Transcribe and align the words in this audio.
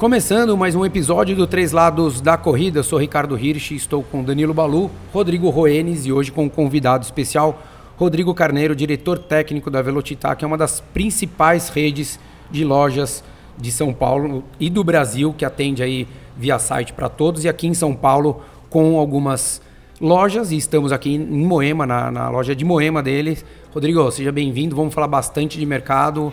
Começando 0.00 0.56
mais 0.56 0.74
um 0.74 0.82
episódio 0.82 1.36
do 1.36 1.46
Três 1.46 1.72
Lados 1.72 2.22
da 2.22 2.34
Corrida, 2.38 2.78
eu 2.78 2.82
sou 2.82 2.98
Ricardo 2.98 3.38
Hirsch, 3.38 3.72
estou 3.72 4.02
com 4.02 4.24
Danilo 4.24 4.54
Balu, 4.54 4.90
Rodrigo 5.12 5.50
Roenes 5.50 6.06
e 6.06 6.12
hoje 6.12 6.32
com 6.32 6.44
um 6.44 6.48
convidado 6.48 7.04
especial, 7.04 7.62
Rodrigo 7.98 8.32
Carneiro, 8.32 8.74
diretor 8.74 9.18
técnico 9.18 9.70
da 9.70 9.82
Velocitar, 9.82 10.38
que 10.38 10.42
é 10.42 10.48
uma 10.48 10.56
das 10.56 10.80
principais 10.80 11.68
redes 11.68 12.18
de 12.50 12.64
lojas 12.64 13.22
de 13.58 13.70
São 13.70 13.92
Paulo 13.92 14.42
e 14.58 14.70
do 14.70 14.82
Brasil, 14.82 15.34
que 15.36 15.44
atende 15.44 15.82
aí 15.82 16.08
via 16.34 16.58
site 16.58 16.94
para 16.94 17.10
todos, 17.10 17.44
e 17.44 17.48
aqui 17.50 17.66
em 17.66 17.74
São 17.74 17.94
Paulo 17.94 18.40
com 18.70 18.98
algumas 18.98 19.60
lojas, 20.00 20.50
e 20.50 20.56
estamos 20.56 20.92
aqui 20.92 21.16
em 21.16 21.44
Moema, 21.44 21.84
na, 21.84 22.10
na 22.10 22.30
loja 22.30 22.56
de 22.56 22.64
Moema 22.64 23.02
deles. 23.02 23.44
Rodrigo, 23.70 24.10
seja 24.10 24.32
bem-vindo, 24.32 24.74
vamos 24.74 24.94
falar 24.94 25.08
bastante 25.08 25.58
de 25.58 25.66
mercado. 25.66 26.32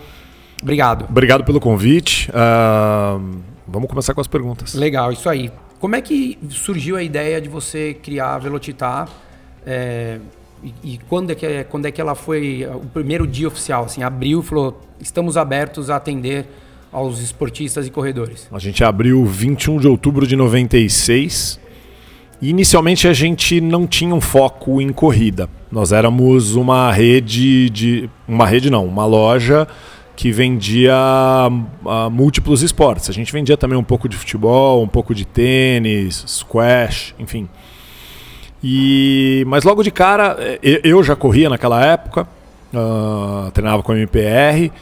Obrigado. 0.62 1.04
Obrigado 1.04 1.44
pelo 1.44 1.60
convite. 1.60 2.30
Uh, 2.30 3.57
vamos 3.68 3.88
começar 3.88 4.14
com 4.14 4.20
as 4.20 4.26
perguntas. 4.26 4.74
Legal, 4.74 5.12
isso 5.12 5.28
aí. 5.28 5.50
Como 5.78 5.94
é 5.94 6.00
que 6.00 6.38
surgiu 6.50 6.96
a 6.96 7.02
ideia 7.02 7.40
de 7.40 7.48
você 7.48 7.94
criar 7.94 8.34
a 8.34 8.38
Velocitar? 8.38 9.08
É, 9.64 10.18
e, 10.62 10.74
e, 10.82 11.00
quando, 11.08 11.30
é 11.30 11.34
que, 11.34 11.64
quando 11.64 11.86
é 11.86 11.90
que 11.90 12.00
ela 12.00 12.14
foi 12.14 12.66
o 12.74 12.86
primeiro 12.86 13.26
dia 13.26 13.46
oficial? 13.46 13.84
Assim, 13.84 14.02
abriu 14.02 14.40
e 14.40 14.42
falou: 14.42 14.80
estamos 15.00 15.36
abertos 15.36 15.90
a 15.90 15.96
atender 15.96 16.46
aos 16.90 17.20
esportistas 17.20 17.86
e 17.86 17.90
corredores. 17.90 18.48
A 18.50 18.58
gente 18.58 18.82
abriu 18.82 19.24
21 19.24 19.78
de 19.78 19.86
outubro 19.86 20.26
de 20.26 20.34
96. 20.34 21.60
E 22.40 22.50
inicialmente 22.50 23.08
a 23.08 23.12
gente 23.12 23.60
não 23.60 23.86
tinha 23.86 24.14
um 24.14 24.20
foco 24.20 24.80
em 24.80 24.92
corrida. 24.92 25.48
Nós 25.70 25.92
éramos 25.92 26.54
uma 26.54 26.90
rede 26.92 27.68
de. 27.70 28.10
Uma 28.26 28.46
rede 28.46 28.70
não, 28.70 28.86
uma 28.86 29.04
loja 29.04 29.66
que 30.18 30.32
vendia 30.32 30.96
uh, 31.48 32.10
múltiplos 32.10 32.60
esportes. 32.60 33.08
A 33.08 33.12
gente 33.12 33.32
vendia 33.32 33.56
também 33.56 33.78
um 33.78 33.84
pouco 33.84 34.08
de 34.08 34.16
futebol, 34.16 34.82
um 34.82 34.88
pouco 34.88 35.14
de 35.14 35.24
tênis, 35.24 36.24
squash, 36.26 37.14
enfim. 37.20 37.48
E, 38.60 39.44
mas 39.46 39.62
logo 39.62 39.80
de 39.80 39.92
cara, 39.92 40.36
eh, 40.40 40.80
eu 40.82 41.04
já 41.04 41.14
corria 41.14 41.48
naquela 41.48 41.86
época, 41.86 42.26
uh, 42.74 43.48
treinava 43.52 43.80
com 43.80 43.92
a 43.92 43.96
MPR, 43.96 44.72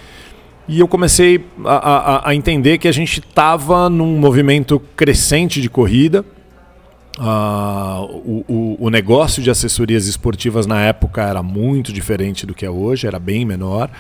e 0.67 0.81
eu 0.81 0.89
comecei 0.89 1.45
a, 1.67 1.75
a, 1.77 2.31
a 2.31 2.35
entender 2.35 2.79
que 2.79 2.89
a 2.89 2.93
gente 2.93 3.21
estava 3.21 3.91
num 3.91 4.19
movimento 4.19 4.81
crescente 4.97 5.61
de 5.61 5.69
corrida. 5.69 6.25
Uh, 7.19 8.05
o, 8.25 8.45
o, 8.49 8.77
o, 8.87 8.91
negócio 8.91 9.43
de 9.43 9.51
assessorias 9.51 10.07
esportivas 10.07 10.65
na 10.67 10.81
época 10.81 11.23
era 11.23 11.43
muito 11.43 11.93
diferente 11.93 12.47
do 12.47 12.55
que 12.55 12.65
é 12.65 12.71
hoje, 12.71 13.07
era 13.07 13.19
bem 13.19 13.45
menor. 13.45 13.91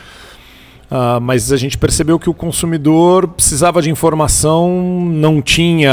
Uh, 0.90 1.20
mas 1.20 1.50
a 1.50 1.56
gente 1.56 1.76
percebeu 1.76 2.16
que 2.18 2.30
o 2.30 2.34
consumidor 2.34 3.26
precisava 3.26 3.82
de 3.82 3.90
informação, 3.90 4.70
não 5.00 5.42
tinha, 5.42 5.92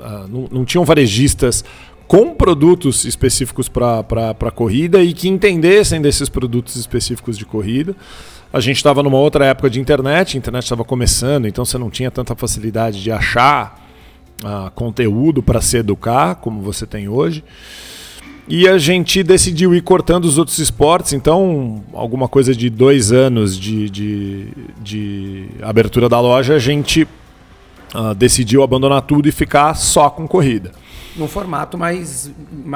uh, 0.00 0.28
não, 0.28 0.48
não 0.50 0.64
tinham 0.64 0.84
varejistas 0.84 1.64
com 2.08 2.34
produtos 2.34 3.04
específicos 3.04 3.68
para 3.68 4.50
corrida 4.54 5.02
e 5.02 5.12
que 5.12 5.28
entendessem 5.28 6.02
desses 6.02 6.28
produtos 6.28 6.76
específicos 6.76 7.38
de 7.38 7.46
corrida. 7.46 7.94
A 8.52 8.60
gente 8.60 8.76
estava 8.76 9.02
numa 9.02 9.16
outra 9.16 9.46
época 9.46 9.70
de 9.70 9.80
internet, 9.80 10.36
a 10.36 10.38
internet 10.38 10.64
estava 10.64 10.84
começando, 10.84 11.46
então 11.46 11.64
você 11.64 11.78
não 11.78 11.88
tinha 11.88 12.10
tanta 12.10 12.34
facilidade 12.34 13.02
de 13.02 13.10
achar 13.10 13.80
uh, 14.44 14.70
conteúdo 14.72 15.42
para 15.42 15.60
se 15.60 15.78
educar 15.78 16.34
como 16.34 16.60
você 16.60 16.84
tem 16.84 17.08
hoje. 17.08 17.42
E 18.48 18.68
a 18.68 18.76
gente 18.76 19.22
decidiu 19.22 19.74
ir 19.74 19.82
cortando 19.82 20.24
os 20.24 20.36
outros 20.36 20.58
esportes, 20.58 21.12
então, 21.12 21.82
alguma 21.92 22.28
coisa 22.28 22.54
de 22.54 22.68
dois 22.68 23.12
anos 23.12 23.58
de, 23.58 23.88
de, 23.88 24.48
de 24.80 25.48
abertura 25.62 26.08
da 26.08 26.20
loja, 26.20 26.54
a 26.54 26.58
gente 26.58 27.06
uh, 27.94 28.14
decidiu 28.16 28.62
abandonar 28.62 29.02
tudo 29.02 29.28
e 29.28 29.32
ficar 29.32 29.74
só 29.74 30.10
com 30.10 30.26
corrida 30.26 30.72
num 31.16 31.28
formato 31.28 31.76
mais, 31.76 32.30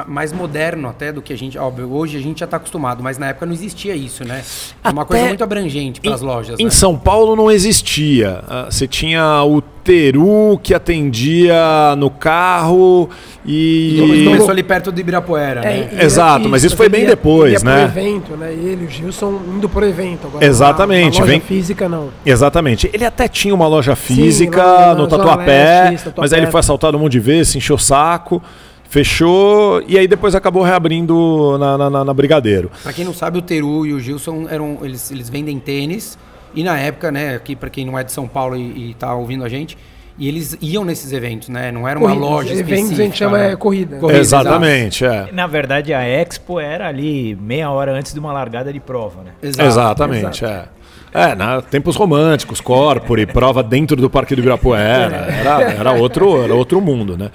mais 0.07 0.31
moderno 0.31 0.87
até 0.87 1.11
do 1.11 1.21
que 1.21 1.33
a 1.33 1.37
gente. 1.37 1.57
Óbvio, 1.57 1.91
hoje 1.91 2.17
a 2.17 2.21
gente 2.21 2.39
já 2.39 2.45
está 2.45 2.57
acostumado, 2.57 3.01
mas 3.01 3.17
na 3.17 3.29
época 3.29 3.45
não 3.45 3.53
existia 3.53 3.95
isso, 3.95 4.23
né? 4.23 4.43
É 4.83 4.89
uma 4.89 5.05
coisa 5.05 5.25
muito 5.25 5.43
abrangente 5.43 5.99
para 5.99 6.13
as 6.13 6.21
lojas. 6.21 6.59
Em 6.59 6.65
né? 6.65 6.69
São 6.69 6.97
Paulo 6.97 7.35
não 7.35 7.49
existia. 7.49 8.43
Ah, 8.47 8.67
você 8.69 8.87
tinha 8.87 9.43
o 9.43 9.61
Teru 9.87 10.59
que 10.61 10.73
atendia 10.73 11.95
no 11.97 12.09
carro 12.09 13.09
e. 13.45 14.01
e 14.01 14.25
começou 14.25 14.49
ali 14.49 14.61
perto 14.61 14.91
do 14.91 14.99
Ibirapuera, 14.99 15.61
é, 15.61 15.63
né? 15.63 16.03
Exato, 16.03 16.41
isso, 16.41 16.49
mas 16.49 16.63
isso 16.65 16.75
foi 16.75 16.89
bem 16.89 17.03
ia, 17.03 17.07
depois, 17.07 17.53
ia 17.53 17.59
né? 17.65 17.87
Pro 17.87 18.01
evento, 18.01 18.35
né? 18.35 18.51
Ele, 18.51 18.83
o 18.83 18.89
Gilson 18.89 19.39
indo 19.55 19.69
pro 19.69 19.85
evento 19.85 20.27
agora. 20.27 20.45
Exatamente. 20.45 21.19
Uma, 21.19 21.21
loja 21.21 21.31
vem... 21.31 21.39
física 21.39 21.87
não. 21.87 22.09
Exatamente. 22.25 22.89
Ele 22.93 23.05
até 23.05 23.29
tinha 23.29 23.55
uma 23.55 23.65
loja 23.65 23.95
física 23.95 24.61
Sim, 24.61 24.67
lá, 24.67 24.93
no 24.93 25.07
Tatuapé, 25.07 25.91
Leste, 25.91 26.13
mas 26.17 26.33
aí 26.33 26.41
ele 26.41 26.51
foi 26.51 26.59
assaltado 26.59 26.97
um 26.97 26.99
monte 26.99 27.13
de 27.13 27.21
vezes, 27.21 27.53
se 27.53 27.57
encheu 27.57 27.77
o 27.77 27.79
saco. 27.79 28.43
Fechou 28.89 29.81
e 29.87 29.97
aí 29.97 30.07
depois 30.07 30.35
acabou 30.35 30.63
reabrindo 30.63 31.57
na, 31.57 31.89
na, 31.89 32.03
na 32.03 32.13
Brigadeiro. 32.13 32.69
Pra 32.83 32.91
quem 32.91 33.05
não 33.05 33.13
sabe, 33.13 33.37
o 33.37 33.41
Teru 33.41 33.85
e 33.85 33.93
o 33.93 33.99
Gilson 34.01 34.47
eram. 34.49 34.79
Eles, 34.81 35.11
eles 35.11 35.29
vendem 35.29 35.57
tênis. 35.59 36.17
E 36.53 36.63
na 36.63 36.77
época, 36.77 37.11
né, 37.11 37.35
aqui 37.35 37.55
para 37.55 37.69
quem 37.69 37.85
não 37.85 37.97
é 37.97 38.03
de 38.03 38.11
São 38.11 38.27
Paulo 38.27 38.55
e, 38.55 38.91
e 38.91 38.93
tá 38.93 39.13
ouvindo 39.13 39.43
a 39.43 39.49
gente, 39.49 39.77
e 40.17 40.27
eles 40.27 40.57
iam 40.61 40.83
nesses 40.83 41.13
eventos, 41.13 41.47
né? 41.47 41.71
Não 41.71 41.87
era 41.87 41.99
uma 41.99 42.09
corrida, 42.09 42.25
loja 42.25 42.53
específica. 42.53 42.75
Eventos 42.79 42.99
a 42.99 43.03
gente 43.03 43.17
chama 43.17 43.37
né? 43.37 43.55
corrida. 43.55 43.97
corrida. 43.97 44.19
Exatamente, 44.19 45.05
é. 45.05 45.29
Na 45.31 45.45
verdade, 45.45 45.93
a 45.93 46.03
Expo 46.03 46.59
era 46.59 46.87
ali 46.87 47.37
meia 47.39 47.69
hora 47.69 47.91
antes 47.91 48.13
de 48.13 48.19
uma 48.19 48.33
largada 48.33 48.73
de 48.73 48.79
prova, 48.79 49.21
né? 49.23 49.31
Exato, 49.41 49.67
Exatamente, 49.67 50.43
Exato. 50.43 50.69
é. 50.73 50.77
É, 51.13 51.35
na, 51.35 51.61
tempos 51.61 51.95
românticos, 51.95 52.59
corpore, 52.59 53.25
prova 53.27 53.63
dentro 53.63 53.95
do 53.95 54.09
Parque 54.09 54.35
do 54.35 54.39
Ibirapuera. 54.39 55.15
Era, 55.15 55.61
era, 55.61 55.91
outro, 55.93 56.43
era 56.43 56.53
outro 56.53 56.81
mundo, 56.81 57.17
né? 57.17 57.31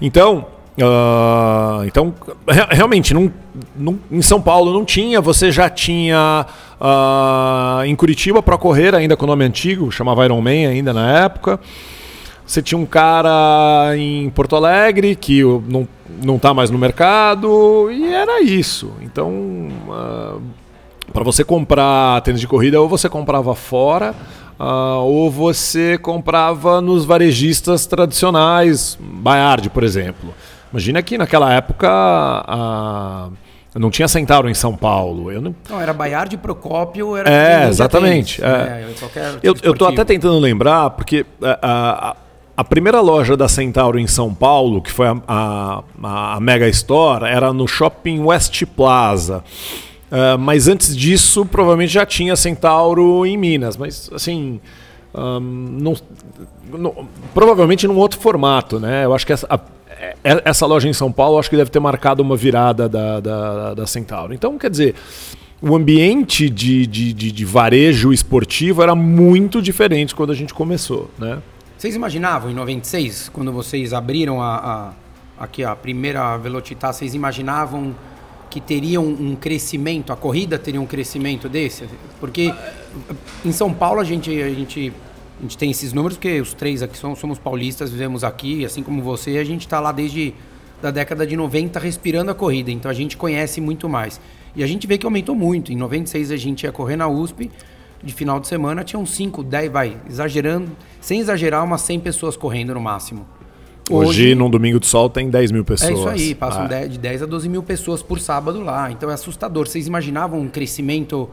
Então, 0.00 0.46
Uh, 0.72 1.84
então, 1.84 2.14
re 2.48 2.66
realmente, 2.70 3.12
não, 3.12 3.30
não, 3.76 3.98
em 4.10 4.22
São 4.22 4.40
Paulo 4.40 4.72
não 4.72 4.86
tinha, 4.86 5.20
você 5.20 5.52
já 5.52 5.68
tinha 5.68 6.46
uh, 6.82 7.84
em 7.84 7.94
Curitiba 7.94 8.42
para 8.42 8.58
correr, 8.58 8.94
ainda 8.94 9.16
com 9.16 9.24
o 9.24 9.28
nome 9.28 9.44
antigo, 9.44 9.90
chamava 9.92 10.24
Iron 10.24 10.40
Man 10.40 10.68
ainda 10.68 10.92
na 10.92 11.20
época. 11.20 11.60
Você 12.44 12.60
tinha 12.60 12.76
um 12.76 12.84
cara 12.84 13.96
em 13.96 14.28
Porto 14.30 14.56
Alegre 14.56 15.14
que 15.14 15.42
não, 15.42 15.86
não 16.22 16.38
tá 16.38 16.52
mais 16.52 16.70
no 16.70 16.78
mercado, 16.78 17.88
e 17.90 18.12
era 18.12 18.42
isso. 18.42 18.92
Então, 19.00 19.30
uh, 19.88 19.92
ah, 19.92 20.36
para 21.12 21.22
você 21.22 21.44
comprar 21.44 22.20
tênis 22.22 22.40
de 22.40 22.48
corrida, 22.48 22.80
ou 22.80 22.88
você 22.88 23.08
comprava 23.08 23.54
fora, 23.54 24.14
Uh, 24.60 25.02
ou 25.02 25.28
você 25.28 25.98
comprava 25.98 26.80
nos 26.80 27.04
varejistas 27.04 27.84
tradicionais, 27.84 28.96
Bayard, 29.00 29.68
por 29.70 29.82
exemplo. 29.82 30.32
Imagina 30.70 31.02
que 31.02 31.18
naquela 31.18 31.52
época 31.52 31.88
a, 33.74 33.78
não 33.78 33.90
tinha 33.90 34.08
Centauro 34.08 34.48
em 34.48 34.54
São 34.54 34.76
Paulo. 34.76 35.30
Eu 35.30 35.40
não... 35.40 35.54
não 35.68 35.80
era 35.80 35.92
Baiar 35.92 36.28
Procópio, 36.38 37.16
era. 37.16 37.30
É, 37.30 37.68
exatamente. 37.68 38.42
É. 38.42 38.46
Né? 38.46 38.86
eu, 39.42 39.54
eu 39.62 39.74
tô 39.74 39.86
até 39.86 40.04
tentando 40.04 40.38
lembrar, 40.38 40.90
porque 40.90 41.24
a, 41.42 41.58
a, 41.62 42.16
a, 42.56 42.64
primeira 42.64 43.00
loja 43.00 43.36
da 43.36 43.48
Centauro 43.48 43.98
em 43.98 44.06
São 44.06 44.34
Paulo, 44.34 44.82
que 44.82 44.90
foi 44.90 45.06
a, 45.06 45.16
a, 45.26 46.36
a 46.36 46.40
Mega 46.40 46.68
Store, 46.68 47.24
era 47.24 47.52
no 47.52 47.66
Shopping 47.66 48.20
West 48.20 48.64
Plaza. 48.76 49.42
Uh, 50.10 50.38
mas 50.38 50.68
antes 50.68 50.94
disso, 50.94 51.46
provavelmente 51.46 51.92
já 51.92 52.04
tinha 52.04 52.36
Centauro 52.36 53.24
em 53.24 53.36
Minas. 53.36 53.76
Mas, 53.76 54.10
assim. 54.12 54.60
Um, 55.14 55.40
não, 55.78 55.94
não, 56.78 57.08
provavelmente 57.34 57.86
num 57.86 57.96
outro 57.96 58.18
formato, 58.18 58.80
né? 58.80 59.04
Eu 59.04 59.14
acho 59.14 59.26
que 59.26 59.32
essa, 59.32 59.46
a, 59.48 59.56
é, 59.56 59.58
é, 59.58 59.81
essa 60.22 60.66
loja 60.66 60.88
em 60.88 60.92
São 60.92 61.12
Paulo 61.12 61.38
acho 61.38 61.48
que 61.48 61.56
deve 61.56 61.70
ter 61.70 61.80
marcado 61.80 62.22
uma 62.22 62.36
virada 62.36 62.88
da, 62.88 63.20
da, 63.20 63.74
da 63.74 63.86
Centauro. 63.86 64.34
Então, 64.34 64.58
quer 64.58 64.70
dizer, 64.70 64.94
o 65.60 65.74
ambiente 65.74 66.50
de, 66.50 66.86
de, 66.86 67.12
de, 67.12 67.32
de, 67.32 67.44
varejo 67.44 68.12
esportivo 68.12 68.82
era 68.82 68.94
muito 68.94 69.62
diferente 69.62 70.14
quando 70.14 70.32
a 70.32 70.34
gente 70.34 70.52
começou, 70.52 71.10
né? 71.18 71.40
Vocês 71.78 71.94
imaginavam 71.96 72.50
em 72.50 72.54
96, 72.54 73.28
quando 73.32 73.52
vocês 73.52 73.92
abriram 73.92 74.40
a, 74.40 74.56
a 74.56 74.92
aqui 75.42 75.64
a 75.64 75.74
primeira 75.74 76.36
Velocitar, 76.36 76.92
vocês 76.92 77.14
imaginavam 77.14 77.94
que 78.48 78.60
teria 78.60 79.00
um, 79.00 79.30
um, 79.30 79.34
crescimento, 79.34 80.12
a 80.12 80.16
corrida 80.16 80.58
teria 80.58 80.80
um 80.80 80.86
crescimento 80.86 81.48
desse? 81.48 81.88
Porque 82.20 82.54
em 83.44 83.50
São 83.50 83.72
Paulo 83.72 84.00
a 84.00 84.04
gente, 84.04 84.30
a 84.40 84.50
gente 84.50 84.92
a 85.42 85.44
gente 85.44 85.58
tem 85.58 85.72
esses 85.72 85.92
números 85.92 86.16
porque 86.16 86.40
os 86.40 86.54
três 86.54 86.82
aqui 86.84 86.96
somos, 86.96 87.18
somos 87.18 87.36
paulistas, 87.36 87.90
vivemos 87.90 88.22
aqui, 88.22 88.64
assim 88.64 88.80
como 88.80 89.02
você, 89.02 89.38
a 89.38 89.44
gente 89.44 89.62
está 89.62 89.80
lá 89.80 89.90
desde 89.90 90.32
da 90.80 90.92
década 90.92 91.26
de 91.26 91.36
90 91.36 91.80
respirando 91.80 92.30
a 92.30 92.34
corrida, 92.34 92.70
então 92.70 92.88
a 92.88 92.94
gente 92.94 93.16
conhece 93.16 93.60
muito 93.60 93.88
mais. 93.88 94.20
E 94.54 94.62
a 94.62 94.66
gente 94.66 94.86
vê 94.86 94.96
que 94.96 95.04
aumentou 95.04 95.34
muito. 95.34 95.72
Em 95.72 95.76
96 95.76 96.30
a 96.30 96.36
gente 96.36 96.62
ia 96.62 96.70
correr 96.70 96.94
na 96.94 97.08
USP, 97.08 97.50
de 98.02 98.12
final 98.12 98.38
de 98.38 98.46
semana 98.46 98.84
tinham 98.84 99.04
5, 99.04 99.42
10, 99.42 99.72
vai, 99.72 99.96
exagerando, 100.08 100.70
sem 101.00 101.18
exagerar, 101.18 101.64
umas 101.64 101.80
100 101.82 102.00
pessoas 102.00 102.36
correndo 102.36 102.74
no 102.74 102.80
máximo. 102.80 103.26
Hoje, 103.90 104.08
Hoje 104.08 104.34
num 104.36 104.48
domingo 104.48 104.78
de 104.78 104.86
sol, 104.86 105.10
tem 105.10 105.28
10 105.28 105.50
mil 105.50 105.64
pessoas. 105.64 105.90
É 105.90 105.94
isso 105.94 106.08
aí, 106.08 106.34
passam 106.36 106.68
ah. 106.70 106.86
de 106.86 106.98
10 106.98 107.22
a 107.24 107.26
12 107.26 107.48
mil 107.48 107.64
pessoas 107.64 108.00
por 108.00 108.20
sábado 108.20 108.60
lá. 108.60 108.92
Então 108.92 109.10
é 109.10 109.14
assustador. 109.14 109.66
Vocês 109.66 109.88
imaginavam 109.88 110.40
um 110.40 110.48
crescimento 110.48 111.28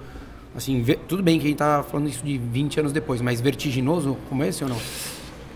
Assim, 0.60 0.86
tudo 1.08 1.24
bem 1.24 1.40
que 1.40 1.46
a 1.46 1.48
gente 1.48 1.58
tá 1.58 1.86
falando 1.90 2.10
isso 2.10 2.22
de 2.22 2.38
20 2.38 2.82
anos 2.82 2.92
depois, 2.92 3.22
mas 3.22 3.40
vertiginoso 3.40 4.18
como 4.28 4.44
esse 4.44 4.62
ou 4.62 4.70
não? 4.70 4.76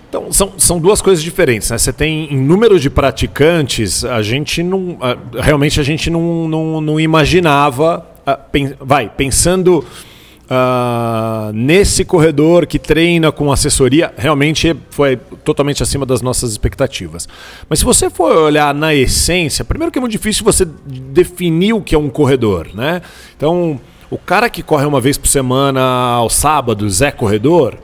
Então, 0.07 0.31
são, 0.31 0.53
são 0.57 0.79
duas 0.79 1.01
coisas 1.01 1.21
diferentes. 1.21 1.69
Né? 1.69 1.77
Você 1.77 1.91
tem 1.91 2.33
em 2.33 2.37
número 2.37 2.79
de 2.79 2.89
praticantes, 2.89 4.05
a 4.05 4.21
gente 4.21 4.63
não. 4.63 4.97
Realmente 5.33 5.77
a 5.77 5.83
gente 5.83 6.09
não, 6.09 6.47
não, 6.47 6.79
não 6.79 6.99
imaginava. 7.01 8.07
Vai, 8.79 9.09
pensando 9.09 9.83
uh, 10.43 11.51
nesse 11.53 12.05
corredor 12.05 12.65
que 12.65 12.79
treina 12.79 13.29
com 13.29 13.51
assessoria, 13.51 14.13
realmente 14.15 14.73
foi 14.89 15.17
totalmente 15.43 15.83
acima 15.83 16.05
das 16.05 16.21
nossas 16.21 16.51
expectativas. 16.51 17.27
Mas 17.67 17.79
se 17.79 17.85
você 17.85 18.09
for 18.09 18.33
olhar 18.37 18.73
na 18.73 18.95
essência, 18.95 19.65
primeiro 19.65 19.91
que 19.91 19.97
é 19.97 20.01
muito 20.01 20.13
difícil 20.13 20.45
você 20.45 20.63
definir 20.63 21.73
o 21.73 21.81
que 21.81 21.93
é 21.93 21.97
um 21.97 22.09
corredor. 22.09 22.69
Né? 22.73 23.01
Então, 23.35 23.81
o 24.09 24.17
cara 24.17 24.49
que 24.49 24.61
corre 24.61 24.85
uma 24.85 25.01
vez 25.01 25.17
por 25.17 25.27
semana 25.27 25.81
aos 25.81 26.35
sábados 26.35 27.01
é 27.01 27.11
corredor? 27.11 27.77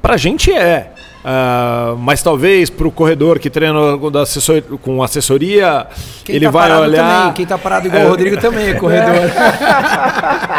Pra 0.00 0.16
gente 0.16 0.52
é. 0.52 0.92
Uh, 1.22 1.96
mas 1.98 2.20
talvez 2.20 2.68
para 2.68 2.88
o 2.88 2.90
corredor 2.90 3.38
que 3.38 3.48
treina 3.48 3.78
assessor, 4.20 4.60
com 4.82 5.00
assessoria, 5.04 5.86
Quem 6.24 6.34
ele 6.34 6.46
tá 6.46 6.50
vai 6.50 6.80
olhar. 6.80 7.20
Também. 7.20 7.32
Quem 7.34 7.42
está 7.44 7.56
parado 7.56 7.86
igual 7.86 8.02
é, 8.02 8.06
o 8.06 8.08
Rodrigo 8.08 8.36
também 8.38 8.70
é 8.70 8.74
corredor. 8.74 9.14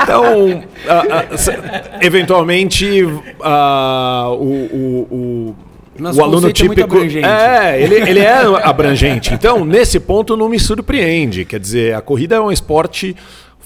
então, 0.03 0.23
uh, 0.45 0.55
uh, 0.55 1.99
eventualmente, 1.99 3.03
o, 3.03 4.43
o, 4.43 5.07
o 5.11 5.55
nosso 5.99 6.19
o 6.19 6.23
aluno 6.23 6.51
típico. 6.51 6.97
É, 6.97 7.75
é, 7.75 7.81
ele, 7.81 7.95
ele 7.95 8.19
é 8.19 8.37
abrangente. 8.63 9.33
Então, 9.33 9.65
nesse 9.65 9.99
ponto, 9.99 10.37
não 10.37 10.49
me 10.49 10.59
surpreende. 10.59 11.45
Quer 11.45 11.59
dizer, 11.59 11.95
a 11.95 12.01
corrida 12.01 12.35
é 12.35 12.39
um 12.39 12.51
esporte 12.51 13.15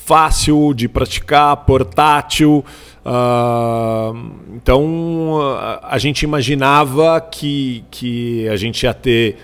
fácil 0.07 0.74
de 0.74 0.88
praticar, 0.88 1.57
portátil. 1.57 2.63
Uh, 3.06 4.31
então 4.56 5.38
a, 5.83 5.98
gente 5.98 6.24
imaginava 6.24 7.19
que, 7.19 7.83
que 7.92 8.48
a 8.48 8.56
gente 8.56 8.83
ia 8.83 8.94
ter 8.94 9.38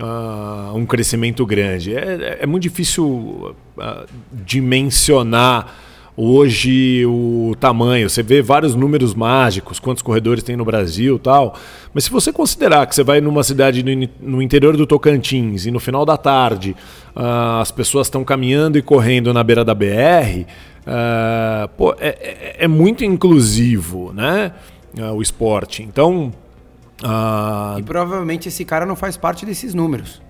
uh, 0.00 0.74
um 0.74 0.86
crescimento 0.86 1.44
grande. 1.44 1.94
É, 1.94 2.38
é 2.40 2.46
muito 2.46 2.62
difícil 2.62 3.04
uh, 3.04 4.06
dimensionar 4.32 5.74
hoje 6.20 7.06
o 7.06 7.54
tamanho. 7.60 8.10
Você 8.10 8.22
vê 8.22 8.42
vários 8.42 8.74
números 8.74 9.14
mágicos, 9.14 9.78
quantos 9.78 10.02
corredores 10.02 10.42
tem 10.42 10.56
no 10.56 10.64
Brasil 10.64 11.18
tal. 11.18 11.54
Mas 11.94 12.04
se 12.04 12.10
você 12.10 12.32
considerar 12.32 12.86
que 12.86 12.94
você 12.94 13.04
vai 13.04 13.20
numa 13.20 13.44
cidade 13.44 13.84
no 14.20 14.42
interior 14.42 14.76
do 14.76 14.86
Tocantins 14.86 15.64
e 15.64 15.70
no 15.70 15.78
final 15.78 16.04
da 16.04 16.16
tarde 16.16 16.74
as 17.60 17.70
pessoas 17.70 18.08
estão 18.08 18.24
caminhando 18.24 18.76
e 18.76 18.82
correndo 18.82 19.32
na 19.32 19.44
beira 19.44 19.64
da 19.64 19.74
BR 19.74 20.44
Uh, 20.88 21.68
pô, 21.76 21.94
é, 22.00 22.08
é, 22.08 22.56
é, 22.60 22.68
muito 22.68 23.04
inclusivo, 23.04 24.10
né? 24.14 24.52
Uh, 24.98 25.12
o 25.12 25.20
esporte. 25.20 25.82
Então. 25.82 26.32
Uh, 27.02 27.78
e 27.78 27.82
provavelmente 27.82 28.48
esse 28.48 28.64
cara 28.64 28.86
não 28.86 28.96
faz 28.96 29.16
parte 29.16 29.44
desses 29.44 29.74
números. 29.74 30.22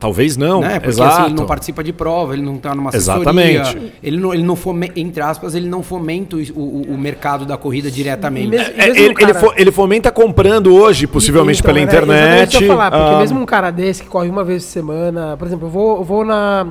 Talvez 0.00 0.34
não. 0.34 0.62
Né? 0.62 0.80
Porque 0.80 0.88
Exato. 0.88 1.12
Assim, 1.12 1.24
ele 1.26 1.34
não 1.34 1.44
participa 1.44 1.84
de 1.84 1.92
prova, 1.92 2.32
ele 2.32 2.40
não 2.40 2.56
está 2.56 2.74
numa 2.74 2.88
assessoria. 2.88 3.20
Exatamente. 3.20 3.92
Ele 4.02 4.16
não, 4.16 4.32
ele 4.32 4.42
não 4.42 4.56
fomenta, 4.56 4.98
entre 4.98 5.22
aspas, 5.22 5.54
ele 5.54 5.68
não 5.68 5.82
fomenta 5.82 6.36
o, 6.36 6.40
o, 6.56 6.82
o 6.94 6.98
mercado 6.98 7.44
da 7.44 7.58
corrida 7.58 7.90
diretamente. 7.90 8.48
Mesmo, 8.48 8.80
é, 8.80 8.88
ele, 8.88 9.12
cara... 9.12 9.38
ele, 9.56 9.70
fomenta 9.70 10.10
comprando 10.10 10.74
hoje, 10.74 11.06
possivelmente 11.06 11.60
então, 11.60 11.74
pela 11.74 11.84
internet. 11.84 12.52
Deixa 12.52 12.64
eu 12.64 12.68
falar, 12.68 12.90
porque 12.90 13.16
mesmo 13.18 13.40
um 13.40 13.44
cara 13.44 13.70
desse 13.70 14.02
que 14.02 14.08
corre 14.08 14.30
uma 14.30 14.42
vez 14.42 14.64
por 14.64 14.70
semana, 14.70 15.36
por 15.36 15.46
exemplo, 15.46 15.66
eu 15.66 15.70
vou, 15.70 15.98
eu 15.98 16.04
vou 16.04 16.24
na 16.24 16.68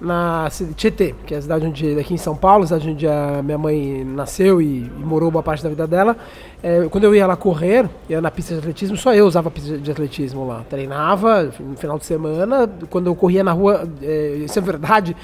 na 0.00 0.48
Tietê, 0.74 1.14
que 1.26 1.34
é 1.34 1.38
a 1.38 1.42
cidade 1.42 1.66
onde, 1.66 1.98
aqui 1.98 2.14
em 2.14 2.18
São 2.18 2.34
Paulo, 2.34 2.64
a 2.64 2.66
cidade 2.66 2.88
onde 2.88 3.06
a 3.06 3.42
minha 3.42 3.58
mãe 3.58 4.02
nasceu 4.04 4.62
e, 4.62 4.84
e 4.84 5.04
morou 5.04 5.30
boa 5.30 5.42
parte 5.42 5.62
da 5.62 5.68
vida 5.68 5.86
dela. 5.86 6.16
É, 6.62 6.86
quando 6.90 7.04
eu 7.04 7.14
ia 7.14 7.26
lá 7.26 7.36
correr, 7.36 7.88
ia 8.08 8.20
na 8.20 8.30
pista 8.30 8.54
de 8.54 8.60
atletismo, 8.60 8.96
só 8.96 9.14
eu 9.14 9.26
usava 9.26 9.48
a 9.48 9.50
pista 9.50 9.76
de 9.76 9.90
atletismo 9.90 10.46
lá. 10.46 10.62
Treinava 10.68 11.52
no 11.60 11.76
final 11.76 11.98
de 11.98 12.06
semana, 12.06 12.68
quando 12.88 13.08
eu 13.08 13.14
corria 13.14 13.44
na 13.44 13.52
rua, 13.52 13.86
é, 14.02 14.36
isso 14.44 14.58
é 14.58 14.62
verdade, 14.62 15.14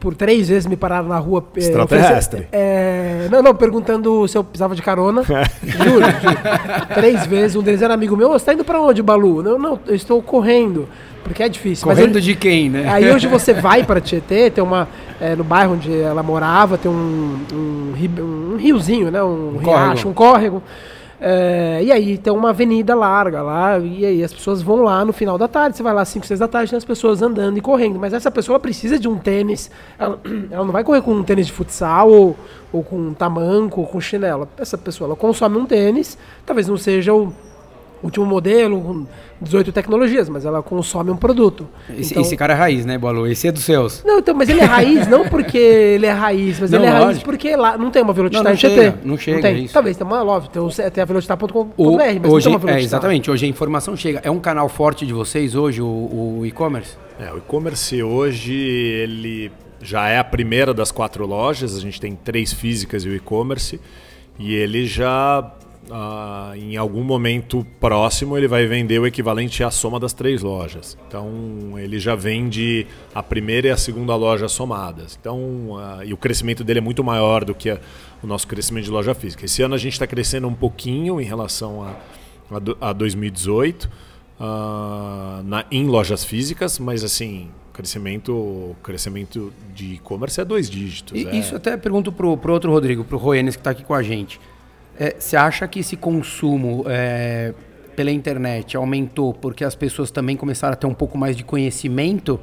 por 0.00 0.14
três 0.14 0.48
vezes 0.48 0.66
me 0.66 0.76
pararam 0.76 1.08
na 1.08 1.18
rua. 1.18 1.44
É, 1.54 1.58
Extraterrestre. 1.60 2.48
É, 2.50 3.28
não, 3.30 3.42
não, 3.42 3.54
perguntando 3.54 4.26
se 4.26 4.36
eu 4.36 4.42
precisava 4.42 4.74
de 4.74 4.82
carona. 4.82 5.22
juro, 5.62 6.06
juro. 6.20 6.86
Três 6.94 7.26
vezes, 7.26 7.56
um 7.56 7.62
deles 7.62 7.82
era 7.82 7.94
amigo 7.94 8.16
meu, 8.16 8.30
você 8.30 8.44
tá 8.44 8.54
indo 8.54 8.64
pra 8.64 8.80
onde, 8.80 9.02
Balu? 9.02 9.42
Não, 9.42 9.58
não, 9.58 9.78
eu 9.86 9.94
estou 9.94 10.20
correndo 10.20 10.88
porque 11.26 11.42
é 11.42 11.48
difícil. 11.48 11.86
Correndo 11.86 12.14
Mas 12.14 12.24
de 12.24 12.34
quem, 12.34 12.70
né? 12.70 12.88
Aí 12.88 13.10
hoje 13.10 13.26
você 13.26 13.52
vai 13.54 13.84
para 13.84 14.00
Tietê, 14.00 14.50
tem 14.50 14.62
uma. 14.62 14.88
É, 15.20 15.34
no 15.34 15.44
bairro 15.44 15.74
onde 15.74 15.92
ela 16.00 16.22
morava, 16.22 16.76
tem 16.76 16.90
um, 16.90 17.38
um, 17.52 17.94
um 18.22 18.56
riozinho, 18.56 19.10
né? 19.10 19.22
Um, 19.22 19.54
um 19.54 19.58
riacho, 19.58 19.64
córrego. 19.64 20.08
um 20.08 20.12
córrego. 20.12 20.62
É, 21.18 21.80
e 21.82 21.90
aí 21.90 22.18
tem 22.18 22.30
uma 22.30 22.50
avenida 22.50 22.94
larga 22.94 23.40
lá, 23.40 23.78
e 23.78 24.04
aí 24.04 24.22
as 24.22 24.34
pessoas 24.34 24.60
vão 24.60 24.82
lá 24.82 25.02
no 25.04 25.12
final 25.12 25.38
da 25.38 25.48
tarde. 25.48 25.76
Você 25.76 25.82
vai 25.82 25.94
lá 25.94 26.02
às 26.02 26.08
5, 26.08 26.26
6 26.26 26.40
da 26.40 26.48
tarde, 26.48 26.70
tem 26.70 26.76
as 26.76 26.84
pessoas 26.84 27.22
andando 27.22 27.56
e 27.56 27.60
correndo. 27.60 27.98
Mas 27.98 28.12
essa 28.12 28.30
pessoa 28.30 28.60
precisa 28.60 28.98
de 28.98 29.08
um 29.08 29.16
tênis. 29.16 29.70
Ela, 29.98 30.20
ela 30.50 30.64
não 30.64 30.72
vai 30.72 30.84
correr 30.84 31.00
com 31.00 31.12
um 31.12 31.22
tênis 31.22 31.46
de 31.46 31.52
futsal 31.52 32.10
ou, 32.10 32.36
ou 32.72 32.82
com 32.82 32.96
um 32.96 33.14
tamanco 33.14 33.80
ou 33.80 33.86
com 33.86 34.00
chinelo. 34.00 34.48
Essa 34.58 34.76
pessoa 34.76 35.08
ela 35.08 35.16
consome 35.16 35.56
um 35.56 35.64
tênis, 35.64 36.18
talvez 36.44 36.68
não 36.68 36.76
seja 36.76 37.14
o 37.14 37.32
último 38.06 38.26
modelo, 38.26 39.06
18 39.40 39.70
tecnologias, 39.70 40.28
mas 40.28 40.44
ela 40.44 40.62
consome 40.62 41.10
um 41.10 41.16
produto. 41.16 41.68
Esse, 41.90 42.12
então, 42.12 42.22
esse 42.22 42.36
cara 42.36 42.54
é 42.54 42.56
raiz, 42.56 42.86
né, 42.86 42.96
Bolu? 42.96 43.26
Esse 43.26 43.48
é 43.48 43.52
dos 43.52 43.64
seus. 43.64 44.02
Não, 44.04 44.18
então, 44.18 44.34
mas 44.34 44.48
ele 44.48 44.60
é 44.60 44.64
raiz 44.64 45.06
não 45.06 45.28
porque 45.28 45.58
ele 45.58 46.06
é 46.06 46.12
raiz, 46.12 46.58
mas 46.58 46.70
não, 46.70 46.78
ele 46.78 46.86
é 46.86 46.90
raiz 46.90 47.22
porque 47.22 47.54
lá 47.54 47.76
não 47.76 47.90
tem 47.90 48.02
uma 48.02 48.12
Velocitar 48.12 48.52
em 48.52 48.56
chega, 48.56 48.98
Não 49.04 49.18
chega, 49.18 49.36
não 49.36 49.42
tem. 49.42 49.64
Isso. 49.64 49.74
Talvez 49.74 49.96
tenha 49.96 50.06
uma 50.06 50.22
love, 50.22 50.48
tem, 50.48 50.90
tem 50.90 51.02
a 51.02 51.04
velocitar.com.br, 51.04 51.72
mas 52.22 52.32
hoje, 52.32 52.48
não 52.48 52.58
tem 52.58 52.70
uma. 52.70 52.78
É, 52.78 52.82
exatamente, 52.82 53.30
hoje 53.30 53.44
a 53.44 53.48
informação 53.48 53.94
chega. 53.96 54.20
É 54.24 54.30
um 54.30 54.40
canal 54.40 54.68
forte 54.68 55.06
de 55.06 55.12
vocês 55.12 55.54
hoje, 55.54 55.82
o, 55.82 56.38
o 56.38 56.46
e-commerce? 56.46 56.96
É, 57.20 57.32
o 57.32 57.38
e-commerce 57.38 58.02
hoje, 58.02 58.54
ele 58.54 59.52
já 59.82 60.08
é 60.08 60.18
a 60.18 60.24
primeira 60.24 60.72
das 60.72 60.90
quatro 60.90 61.26
lojas, 61.26 61.76
a 61.76 61.80
gente 61.80 62.00
tem 62.00 62.14
três 62.14 62.52
físicas 62.52 63.04
e 63.04 63.08
o 63.08 63.14
e-commerce, 63.14 63.80
e 64.38 64.54
ele 64.54 64.86
já 64.86 65.52
Uh, 65.88 66.56
em 66.56 66.76
algum 66.76 67.04
momento 67.04 67.64
próximo 67.78 68.36
ele 68.36 68.48
vai 68.48 68.66
vender 68.66 68.98
o 68.98 69.06
equivalente 69.06 69.62
à 69.62 69.70
soma 69.70 70.00
das 70.00 70.12
três 70.12 70.42
lojas. 70.42 70.98
Então 71.06 71.78
ele 71.78 72.00
já 72.00 72.16
vende 72.16 72.86
a 73.14 73.22
primeira 73.22 73.68
e 73.68 73.70
a 73.70 73.76
segunda 73.76 74.16
loja 74.16 74.48
somadas. 74.48 75.16
Então 75.20 75.38
uh, 75.38 76.04
e 76.04 76.12
o 76.12 76.16
crescimento 76.16 76.64
dele 76.64 76.80
é 76.80 76.82
muito 76.82 77.04
maior 77.04 77.44
do 77.44 77.54
que 77.54 77.70
a, 77.70 77.78
o 78.20 78.26
nosso 78.26 78.48
crescimento 78.48 78.86
de 78.86 78.90
loja 78.90 79.14
física. 79.14 79.44
Esse 79.44 79.62
ano 79.62 79.76
a 79.76 79.78
gente 79.78 79.92
está 79.92 80.08
crescendo 80.08 80.48
um 80.48 80.54
pouquinho 80.54 81.20
em 81.20 81.24
relação 81.24 81.84
a, 81.84 81.94
a, 82.80 82.90
a 82.90 82.92
2018 82.92 83.84
uh, 83.84 83.90
ah, 84.40 85.40
na, 85.44 85.64
em 85.70 85.86
lojas 85.86 86.24
físicas, 86.24 86.80
mas 86.80 87.04
assim 87.04 87.48
crescimento 87.72 88.74
crescimento 88.82 89.52
de 89.72 89.94
e-commerce 89.94 90.40
é 90.40 90.44
dois 90.44 90.68
dígitos. 90.68 91.16
E, 91.16 91.28
é... 91.28 91.36
Isso 91.36 91.54
até 91.54 91.76
pergunto 91.76 92.10
pro, 92.10 92.36
pro 92.36 92.52
outro 92.52 92.72
Rodrigo, 92.72 93.04
pro 93.04 93.18
Roenes 93.18 93.54
que 93.54 93.60
está 93.60 93.70
aqui 93.70 93.84
com 93.84 93.94
a 93.94 94.02
gente. 94.02 94.40
É, 94.98 95.16
você 95.18 95.36
acha 95.36 95.68
que 95.68 95.80
esse 95.80 95.96
consumo 95.96 96.84
é, 96.86 97.52
pela 97.94 98.10
internet 98.10 98.76
aumentou 98.76 99.34
porque 99.34 99.64
as 99.64 99.74
pessoas 99.74 100.10
também 100.10 100.36
começaram 100.36 100.72
a 100.72 100.76
ter 100.76 100.86
um 100.86 100.94
pouco 100.94 101.18
mais 101.18 101.36
de 101.36 101.44
conhecimento 101.44 102.40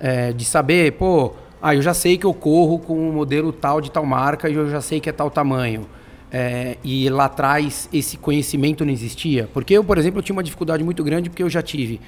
é, 0.00 0.32
de 0.32 0.44
saber, 0.44 0.92
pô, 0.92 1.32
ah, 1.60 1.74
eu 1.74 1.82
já 1.82 1.92
sei 1.92 2.16
que 2.16 2.24
eu 2.24 2.32
corro 2.32 2.78
com 2.78 2.96
um 2.98 3.12
modelo 3.12 3.52
tal 3.52 3.80
de 3.80 3.90
tal 3.90 4.06
marca 4.06 4.48
e 4.48 4.54
eu 4.54 4.70
já 4.70 4.80
sei 4.80 5.00
que 5.00 5.08
é 5.08 5.12
tal 5.12 5.30
tamanho. 5.30 5.86
É, 6.30 6.76
e 6.84 7.08
lá 7.08 7.24
atrás 7.24 7.88
esse 7.92 8.16
conhecimento 8.16 8.84
não 8.84 8.92
existia? 8.92 9.48
Porque 9.52 9.74
eu, 9.74 9.82
por 9.82 9.98
exemplo, 9.98 10.18
eu 10.18 10.22
tinha 10.22 10.36
uma 10.36 10.42
dificuldade 10.42 10.84
muito 10.84 11.02
grande 11.02 11.28
porque 11.30 11.42
eu 11.42 11.50
já 11.50 11.62
tive 11.62 12.00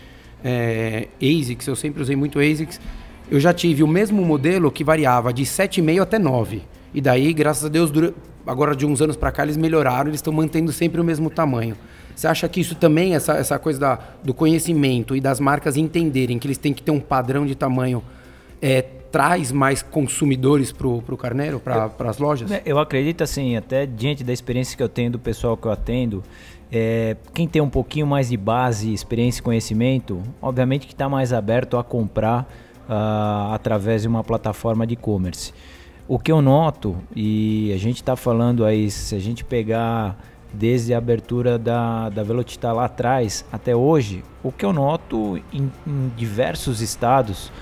é, 0.45 1.09
ASICS, 1.21 1.67
eu 1.67 1.77
sempre 1.77 2.03
usei 2.03 2.17
muito 2.17 2.39
ASICS, 2.39 2.81
eu 3.31 3.41
já 3.41 3.53
tive 3.53 3.83
o 3.83 3.89
mesmo 3.89 4.25
modelo 4.25 4.71
que 4.71 4.85
variava 4.85 5.33
de 5.33 5.45
7,5 5.45 6.03
até 6.03 6.19
9. 6.19 6.63
E 6.93 7.01
daí, 7.01 7.33
graças 7.33 7.65
a 7.65 7.69
Deus, 7.69 7.91
agora 8.47 8.75
de 8.75 8.87
uns 8.87 9.01
anos 9.01 9.17
para 9.17 9.31
cá 9.33 9.43
eles 9.43 9.57
melhoraram, 9.57 10.09
eles 10.09 10.19
estão 10.19 10.33
mantendo 10.33 10.73
sempre 10.73 11.01
o 11.01 11.05
mesmo 11.05 11.31
tamanho. 11.31 11.77
Você 12.15 12.27
acha 12.27 12.49
que 12.49 12.61
isso 12.61 12.75
também, 12.75 13.15
essa, 13.15 13.35
essa 13.35 13.59
coisa 13.59 13.81
da, 13.81 13.99
do 14.23 14.35
conhecimento 14.35 15.17
e 15.17 15.21
das 15.21 15.41
marcas 15.41 15.77
entenderem 15.77 16.39
que 16.39 16.47
eles 16.47 16.59
têm 16.59 16.75
que 16.75 16.83
ter 16.83 16.91
um 16.91 17.01
padrão 17.01 17.47
de 17.47 17.55
tamanho, 17.55 18.03
é, 18.61 18.83
traz 18.83 19.51
mais 19.51 19.83
consumidores 19.83 20.71
para 20.71 20.87
o 20.87 21.17
carneiro, 21.17 21.59
para 21.61 21.91
as 22.01 22.19
lojas? 22.19 22.51
Eu 22.65 22.79
acredito 22.79 23.25
assim, 23.25 23.57
até 23.57 23.87
diante 23.87 24.23
da 24.23 24.33
experiência 24.33 24.77
que 24.77 24.83
eu 24.83 24.89
tenho 24.89 25.13
do 25.13 25.19
pessoal 25.19 25.57
que 25.57 25.67
eu 25.67 25.73
atendo, 25.73 26.23
é, 26.71 27.17
quem 27.35 27.49
tem 27.49 27.61
um 27.61 27.71
pouquinho 27.71 28.07
mais 28.07 28.29
de 28.29 28.37
base, 28.37 28.93
experiência 28.93 29.41
e 29.41 29.43
conhecimento, 29.43 30.23
obviamente 30.41 30.87
que 30.87 30.93
está 30.93 31.09
mais 31.09 31.33
aberto 31.33 31.77
a 31.77 31.83
comprar 31.83 32.43
uh, 32.89 33.53
através 33.53 34.03
de 34.03 34.09
uma 34.09 34.23
plataforma 34.23 34.87
de 34.87 34.95
e-commerce. 34.95 35.53
O 36.13 36.19
que 36.19 36.33
eu 36.33 36.43
noto, 36.43 36.97
e 37.15 37.73
a 37.73 37.77
gente 37.77 38.03
está 38.03 38.17
falando 38.17 38.65
aí, 38.65 38.91
se 38.91 39.15
a 39.15 39.21
gente 39.21 39.45
pegar 39.45 40.19
desde 40.53 40.93
a 40.93 40.99
abertura 40.99 41.57
da, 41.57 42.09
da 42.09 42.25
Velocitar 42.25 42.75
lá 42.75 42.87
atrás 42.87 43.45
até 43.53 43.77
hoje, 43.77 44.25
o 44.43 44.51
que 44.51 44.65
eu 44.65 44.73
noto 44.73 45.41
em, 45.53 45.71
em 45.87 46.13
diversos 46.17 46.81
estados 46.81 47.53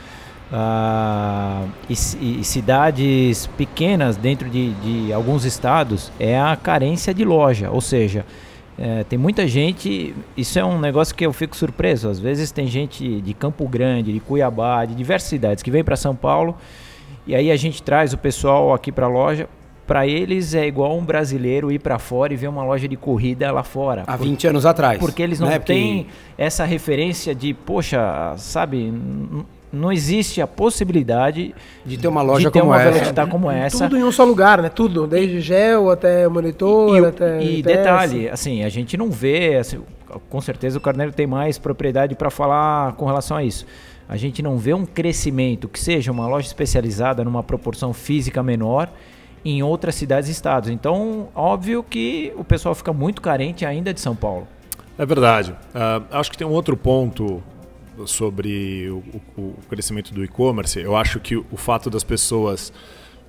uh, 0.50 1.68
e, 1.90 2.40
e, 2.40 2.42
cidades 2.42 3.46
pequenas 3.48 4.16
dentro 4.16 4.48
de, 4.48 4.72
de 4.76 5.12
alguns 5.12 5.44
estados 5.44 6.10
é 6.18 6.40
a 6.40 6.56
carência 6.56 7.12
de 7.12 7.26
loja, 7.26 7.70
ou 7.70 7.82
seja, 7.82 8.24
É, 8.80 9.02
tem 9.02 9.18
muita 9.18 9.44
gente, 9.48 10.14
isso 10.36 10.56
é 10.56 10.64
um 10.64 10.78
negócio 10.78 11.12
que 11.12 11.26
eu 11.26 11.32
fico 11.32 11.56
surpreso. 11.56 12.08
Às 12.08 12.20
vezes 12.20 12.52
tem 12.52 12.68
gente 12.68 13.20
de 13.20 13.34
Campo 13.34 13.66
Grande, 13.66 14.12
de 14.12 14.20
Cuiabá, 14.20 14.84
de 14.84 14.94
diversas 14.94 15.28
cidades 15.28 15.64
que 15.64 15.70
vem 15.70 15.82
para 15.82 15.96
São 15.96 16.14
Paulo 16.14 16.54
e 17.28 17.34
aí 17.34 17.50
a 17.50 17.56
gente 17.56 17.82
traz 17.82 18.14
o 18.14 18.18
pessoal 18.18 18.72
aqui 18.72 18.90
para 18.90 19.04
a 19.04 19.08
loja. 19.08 19.46
Para 19.86 20.06
eles 20.06 20.54
é 20.54 20.66
igual 20.66 20.96
um 20.96 21.04
brasileiro 21.04 21.70
ir 21.70 21.78
para 21.78 21.98
fora 21.98 22.32
e 22.32 22.36
ver 22.36 22.48
uma 22.48 22.64
loja 22.64 22.88
de 22.88 22.96
corrida 22.96 23.52
lá 23.52 23.62
fora. 23.62 24.04
Há 24.06 24.16
20 24.16 24.46
anos 24.46 24.64
atrás. 24.64 24.98
Porque 24.98 25.22
eles 25.22 25.38
não 25.38 25.48
né? 25.48 25.58
têm 25.58 26.04
porque... 26.04 26.12
essa 26.38 26.64
referência 26.64 27.34
de, 27.34 27.52
poxa, 27.52 28.34
sabe, 28.38 28.92
não 29.70 29.92
existe 29.92 30.40
a 30.40 30.46
possibilidade 30.46 31.54
de 31.84 31.98
ter 31.98 32.08
uma 32.08 32.22
loja 32.22 32.46
de 32.46 32.52
ter 32.52 32.60
como, 32.60 32.72
uma 32.72 32.82
essa. 32.82 33.26
como 33.26 33.50
essa. 33.50 33.84
Tudo 33.84 33.98
em 33.98 34.04
um 34.04 34.12
só 34.12 34.24
lugar, 34.24 34.62
né? 34.62 34.70
Tudo, 34.70 35.06
desde 35.06 35.40
gel 35.40 35.90
até 35.90 36.26
monitor, 36.28 36.98
e, 36.98 37.06
até 37.06 37.42
E 37.42 37.62
detalhe, 37.62 38.28
assim, 38.28 38.64
a 38.64 38.68
gente 38.70 38.96
não 38.96 39.10
vê, 39.10 39.56
assim, 39.56 39.80
com 40.30 40.40
certeza 40.40 40.78
o 40.78 40.80
Carneiro 40.80 41.12
tem 41.12 41.26
mais 41.26 41.58
propriedade 41.58 42.14
para 42.14 42.30
falar 42.30 42.92
com 42.94 43.04
relação 43.04 43.36
a 43.36 43.44
isso. 43.44 43.66
A 44.08 44.16
gente 44.16 44.42
não 44.42 44.56
vê 44.56 44.72
um 44.72 44.86
crescimento 44.86 45.68
que 45.68 45.78
seja 45.78 46.10
uma 46.10 46.26
loja 46.26 46.46
especializada 46.46 47.22
numa 47.22 47.42
proporção 47.42 47.92
física 47.92 48.42
menor 48.42 48.90
em 49.44 49.62
outras 49.62 49.94
cidades 49.94 50.28
e 50.28 50.32
estados. 50.32 50.70
Então, 50.70 51.28
óbvio 51.34 51.82
que 51.82 52.32
o 52.36 52.42
pessoal 52.42 52.74
fica 52.74 52.92
muito 52.92 53.20
carente 53.20 53.66
ainda 53.66 53.92
de 53.92 54.00
São 54.00 54.16
Paulo. 54.16 54.48
É 54.96 55.04
verdade. 55.04 55.52
Uh, 55.52 56.04
acho 56.10 56.30
que 56.30 56.38
tem 56.38 56.46
um 56.46 56.50
outro 56.50 56.76
ponto 56.76 57.42
sobre 58.06 58.88
o, 58.90 59.02
o, 59.36 59.42
o 59.42 59.58
crescimento 59.68 60.14
do 60.14 60.24
e-commerce, 60.24 60.78
eu 60.78 60.96
acho 60.96 61.18
que 61.18 61.36
o 61.36 61.56
fato 61.56 61.90
das 61.90 62.04
pessoas 62.04 62.72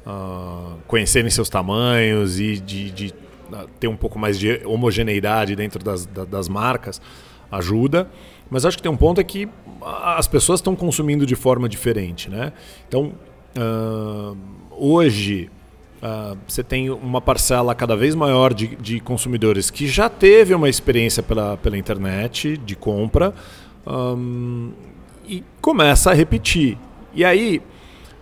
uh, 0.06 0.78
conhecerem 0.88 1.30
seus 1.30 1.50
tamanhos 1.50 2.40
e 2.40 2.60
de, 2.60 2.92
de 2.92 3.14
uh, 3.52 3.68
ter 3.80 3.88
um 3.88 3.96
pouco 3.96 4.20
mais 4.20 4.38
de 4.38 4.62
homogeneidade 4.66 5.56
dentro 5.56 5.84
das, 5.84 6.06
da, 6.06 6.26
das 6.26 6.48
marcas 6.48 7.02
ajuda. 7.52 8.10
Mas 8.50 8.66
acho 8.66 8.78
que 8.78 8.84
tem 8.84 8.92
um 8.92 8.98
ponto 8.98 9.22
é 9.22 9.24
que 9.24 9.48
as 9.82 10.28
pessoas 10.28 10.60
estão 10.60 10.76
consumindo 10.76 11.26
de 11.26 11.36
forma 11.36 11.70
diferente. 11.70 12.30
Né? 12.30 12.52
Então, 12.88 13.14
uh, 13.58 14.38
hoje, 14.72 15.50
Uh, 16.02 16.38
você 16.48 16.64
tem 16.64 16.90
uma 16.90 17.20
parcela 17.20 17.76
cada 17.76 17.94
vez 17.94 18.16
maior 18.16 18.54
de, 18.54 18.68
de, 18.78 19.02
consumidores 19.02 19.70
que 19.70 19.86
já 19.86 20.08
teve 20.08 20.56
uma 20.56 20.70
experiência 20.70 21.22
pela, 21.22 21.58
pela 21.58 21.78
internet 21.78 22.56
de 22.56 22.74
compra, 22.74 23.34
um, 23.86 24.72
e 25.28 25.44
começa 25.62 26.12
a 26.12 26.14
repetir. 26.14 26.78
E 27.14 27.26
aí, 27.26 27.62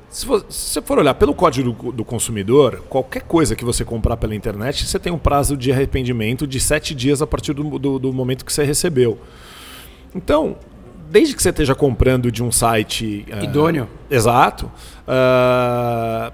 se 0.09 0.25
você 0.25 0.81
for 0.81 0.97
olhar 0.97 1.13
pelo 1.13 1.33
código 1.33 1.71
do, 1.71 1.91
do, 1.91 2.05
consumidor, 2.05 2.83
qualquer 2.89 3.21
coisa 3.21 3.55
que 3.55 3.63
você 3.63 3.85
comprar 3.85 4.17
pela 4.17 4.33
internet, 4.33 4.85
você 4.85 4.97
tem 4.97 5.11
um 5.11 5.17
prazo 5.17 5.55
de 5.55 5.71
arrependimento 5.71 6.47
de 6.47 6.59
sete 6.59 6.95
dias 6.95 7.21
a 7.21 7.27
partir 7.27 7.53
do, 7.53 7.77
do, 7.77 7.99
do 7.99 8.13
momento 8.13 8.45
que 8.45 8.51
você 8.51 8.63
recebeu. 8.63 9.19
Então, 10.15 10.57
desde 11.09 11.35
que 11.35 11.41
você 11.41 11.49
esteja 11.49 11.75
comprando 11.75 12.31
de 12.31 12.43
um 12.43 12.51
site 12.51 13.25
uh, 13.31 13.43
idôneo, 13.43 13.87
exato, 14.09 14.65
uh, 15.07 16.33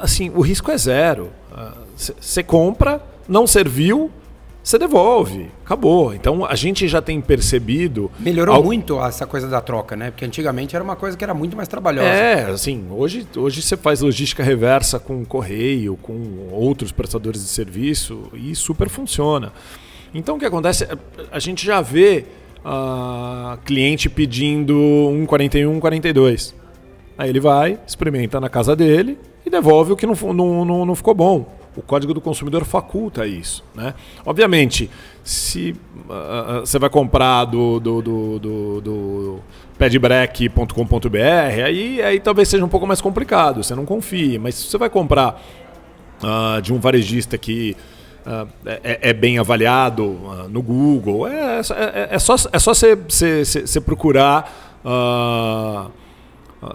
assim 0.00 0.30
o 0.34 0.40
risco 0.40 0.70
é 0.70 0.78
zero. 0.78 1.30
Você 1.96 2.40
uh, 2.40 2.44
compra, 2.44 3.02
não 3.28 3.46
serviu, 3.46 4.10
você 4.62 4.78
devolve, 4.78 5.50
acabou. 5.64 6.14
Então 6.14 6.44
a 6.44 6.54
gente 6.54 6.86
já 6.86 7.00
tem 7.00 7.20
percebido. 7.20 8.10
Melhorou 8.18 8.62
muito 8.62 9.02
essa 9.02 9.26
coisa 9.26 9.48
da 9.48 9.60
troca, 9.60 9.96
né? 9.96 10.10
Porque 10.10 10.24
antigamente 10.24 10.76
era 10.76 10.84
uma 10.84 10.96
coisa 10.96 11.16
que 11.16 11.24
era 11.24 11.34
muito 11.34 11.56
mais 11.56 11.68
trabalhosa. 11.68 12.08
É, 12.08 12.50
assim, 12.50 12.86
hoje, 12.90 13.26
hoje 13.36 13.62
você 13.62 13.76
faz 13.76 14.00
logística 14.00 14.42
reversa 14.42 14.98
com 14.98 15.24
correio, 15.24 15.96
com 15.96 16.48
outros 16.52 16.92
prestadores 16.92 17.42
de 17.42 17.48
serviço 17.48 18.30
e 18.34 18.54
super 18.54 18.88
funciona. 18.88 19.52
Então 20.12 20.36
o 20.36 20.38
que 20.38 20.44
acontece? 20.44 20.86
A 21.30 21.38
gente 21.38 21.64
já 21.64 21.80
vê 21.80 22.26
uh, 22.64 23.56
cliente 23.64 24.08
pedindo 24.08 24.76
um 24.76 25.26
41, 25.26 25.70
um 25.70 25.80
42. 25.80 26.54
Aí 27.16 27.28
ele 27.28 27.40
vai, 27.40 27.78
experimenta 27.86 28.40
na 28.40 28.48
casa 28.48 28.74
dele 28.74 29.18
e 29.44 29.50
devolve 29.50 29.92
o 29.92 29.96
que 29.96 30.06
não, 30.06 30.14
não, 30.32 30.64
não, 30.64 30.86
não 30.86 30.94
ficou 30.94 31.14
bom. 31.14 31.60
O 31.76 31.82
Código 31.82 32.12
do 32.12 32.20
Consumidor 32.20 32.64
faculta 32.64 33.26
isso. 33.26 33.64
Né? 33.74 33.94
Obviamente, 34.26 34.90
se 35.22 35.74
uh, 36.08 36.60
você 36.60 36.78
vai 36.78 36.90
comprar 36.90 37.44
do, 37.44 37.78
do, 37.78 38.02
do, 38.02 38.38
do, 38.38 38.80
do 38.80 39.40
padbreak.com.br, 39.78 41.16
aí, 41.64 42.02
aí 42.02 42.20
talvez 42.20 42.48
seja 42.48 42.64
um 42.64 42.68
pouco 42.68 42.86
mais 42.86 43.00
complicado, 43.00 43.62
você 43.62 43.74
não 43.74 43.86
confie. 43.86 44.38
Mas 44.38 44.56
se 44.56 44.68
você 44.68 44.78
vai 44.78 44.90
comprar 44.90 45.40
uh, 46.22 46.60
de 46.60 46.72
um 46.72 46.80
varejista 46.80 47.38
que 47.38 47.76
é, 48.66 49.10
é, 49.10 49.12
bem 49.12 49.38
avaliado 49.38 50.04
uh, 50.04 50.48
no 50.48 50.62
Google, 50.62 51.26
é, 51.26 51.60
é, 51.60 52.08
é, 52.12 52.18
só, 52.18 52.34
é 52.52 52.58
só 52.58 52.74
você, 52.74 52.94
você, 52.96 53.44
você 53.44 53.80
procurar. 53.80 54.80
Uh, 54.84 55.90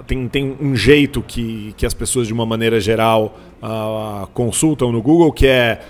tem, 0.08 0.28
tem 0.28 0.58
um 0.60 0.76
jeito 0.76 1.22
que, 1.22 1.74
que 1.78 1.86
as 1.86 1.94
pessoas, 1.94 2.28
de 2.28 2.34
uma 2.34 2.46
maneira 2.46 2.80
geral, 2.80 3.38
uh, 3.62 4.28
consultam 4.34 4.92
no 4.92 5.02
Google, 5.02 5.32
que 5.32 5.48
é 5.48 5.82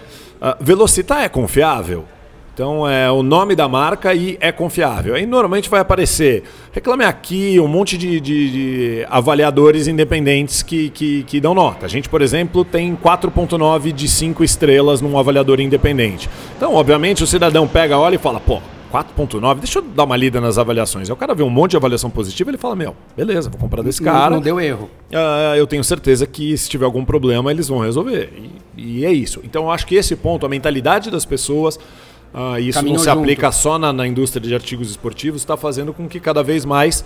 uh, 0.41 0.63
Velocitar 0.63 1.23
é 1.23 1.29
confiável? 1.29 2.05
Então 2.55 2.89
é 2.89 3.11
o 3.11 3.21
nome 3.21 3.53
da 3.53 3.67
marca 3.67 4.13
e 4.13 4.37
é 4.39 4.49
confiável. 4.49 5.13
Aí 5.13 5.25
normalmente 5.25 5.69
vai 5.69 5.81
aparecer 5.81 6.43
Reclame 6.71 7.03
Aqui, 7.03 7.59
um 7.59 7.67
monte 7.67 7.97
de, 7.97 8.17
de, 8.21 8.49
de 8.49 9.05
avaliadores 9.09 9.87
independentes 9.89 10.63
que, 10.63 10.89
que, 10.89 11.23
que, 11.23 11.41
dão 11.41 11.53
nota. 11.53 11.85
A 11.85 11.89
gente, 11.89 12.07
por 12.07 12.21
exemplo, 12.21 12.63
tem 12.63 12.95
4.9 12.95 13.91
de 13.91 14.07
5 14.07 14.41
estrelas 14.41 15.01
num 15.01 15.19
avaliador 15.19 15.59
independente. 15.59 16.29
Então, 16.55 16.73
obviamente, 16.75 17.21
o 17.21 17.27
cidadão 17.27 17.67
pega, 17.67 17.97
olha 17.97 18.15
e 18.15 18.17
fala, 18.17 18.39
pô, 18.39 18.61
4.9, 18.89 19.59
deixa 19.59 19.79
eu 19.79 19.83
dar 19.83 20.05
uma 20.05 20.15
lida 20.15 20.39
nas 20.39 20.57
avaliações. 20.57 21.09
Aí 21.09 21.13
o 21.13 21.17
cara 21.17 21.35
vê 21.35 21.43
um 21.43 21.49
monte 21.49 21.71
de 21.71 21.77
avaliação 21.77 22.09
positiva, 22.09 22.49
ele 22.49 22.57
fala, 22.57 22.77
meu, 22.77 22.95
beleza, 23.17 23.49
vou 23.49 23.59
comprar 23.59 23.81
desse 23.81 24.01
cara. 24.01 24.29
Não, 24.29 24.37
não 24.37 24.41
deu 24.41 24.61
erro. 24.61 24.89
Uh, 25.11 25.55
eu 25.57 25.67
tenho 25.67 25.83
certeza 25.83 26.25
que 26.25 26.57
se 26.57 26.69
tiver 26.69 26.85
algum 26.85 27.03
problema, 27.03 27.51
eles 27.51 27.67
vão 27.67 27.79
resolver. 27.79 28.31
E, 28.77 28.99
e 29.01 29.05
é 29.05 29.11
isso. 29.11 29.41
Então 29.43 29.63
eu 29.63 29.71
acho 29.71 29.85
que 29.85 29.95
esse 29.95 30.15
ponto, 30.15 30.45
a 30.45 30.49
mentalidade 30.49 31.11
das 31.11 31.25
pessoas, 31.25 31.77
uh, 32.35 32.59
isso 32.59 32.81
não 32.83 32.97
se 32.97 33.05
junto. 33.05 33.19
aplica 33.19 33.51
só 33.51 33.79
na, 33.79 33.91
na, 33.91 34.05
indústria 34.05 34.45
de 34.45 34.53
artigos 34.53 34.91
esportivos, 34.91 35.41
está 35.41 35.55
fazendo 35.55 35.93
com 35.93 36.07
que 36.07 36.19
cada 36.19 36.43
vez 36.43 36.65
mais 36.65 37.03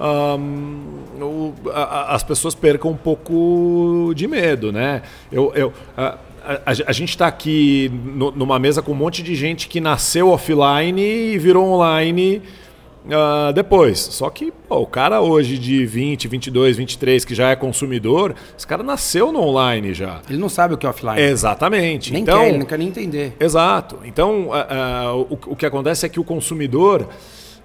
um, 0.00 1.22
o, 1.22 1.54
a, 1.72 2.14
as 2.14 2.22
pessoas 2.22 2.54
percam 2.54 2.90
um 2.90 2.96
pouco 2.96 4.12
de 4.14 4.26
medo, 4.26 4.72
né? 4.72 5.02
Eu, 5.30 5.52
eu, 5.54 5.68
uh, 5.68 6.18
a, 6.44 6.72
a, 6.86 6.92
gente 6.92 7.10
está 7.10 7.26
aqui 7.26 7.90
no, 8.04 8.32
numa 8.32 8.58
mesa 8.58 8.82
com 8.82 8.92
um 8.92 8.96
monte 8.96 9.22
de 9.22 9.34
gente 9.34 9.68
que 9.68 9.80
nasceu 9.80 10.28
offline 10.28 11.00
e 11.00 11.38
virou 11.38 11.64
online 11.66 12.42
uh, 13.06 13.52
depois. 13.52 13.98
Só 13.98 14.28
que 14.30 14.52
pô, 14.68 14.78
o 14.78 14.86
cara 14.86 15.20
hoje 15.20 15.58
de 15.58 15.84
20, 15.84 16.28
22, 16.28 16.76
23, 16.76 17.24
que 17.24 17.34
já 17.34 17.50
é 17.50 17.56
consumidor, 17.56 18.34
esse 18.56 18.66
cara 18.66 18.82
nasceu 18.82 19.32
no 19.32 19.40
online 19.40 19.94
já. 19.94 20.20
Ele 20.28 20.38
não 20.38 20.48
sabe 20.48 20.74
o 20.74 20.78
que 20.78 20.86
é 20.86 20.88
offline. 20.88 21.20
Exatamente. 21.20 22.12
Nem 22.12 22.22
então, 22.22 22.40
quer, 22.40 22.48
ele 22.48 22.58
não 22.58 22.66
quer 22.66 22.78
nem 22.78 22.88
entender. 22.88 23.36
Exato. 23.38 23.98
Então, 24.04 24.48
uh, 24.48 25.20
uh, 25.20 25.26
o, 25.30 25.52
o 25.52 25.56
que 25.56 25.66
acontece 25.66 26.06
é 26.06 26.08
que 26.08 26.20
o 26.20 26.24
consumidor. 26.24 27.08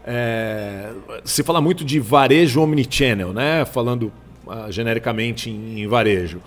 É, 0.10 0.92
se 1.26 1.44
fala 1.44 1.60
muito 1.60 1.84
de 1.84 2.00
varejo 2.00 2.62
omnichannel, 2.62 3.34
né? 3.34 3.66
falando 3.66 4.10
genericamente 4.70 5.50
em, 5.50 5.82
em 5.82 5.88
varejo. 5.88 6.42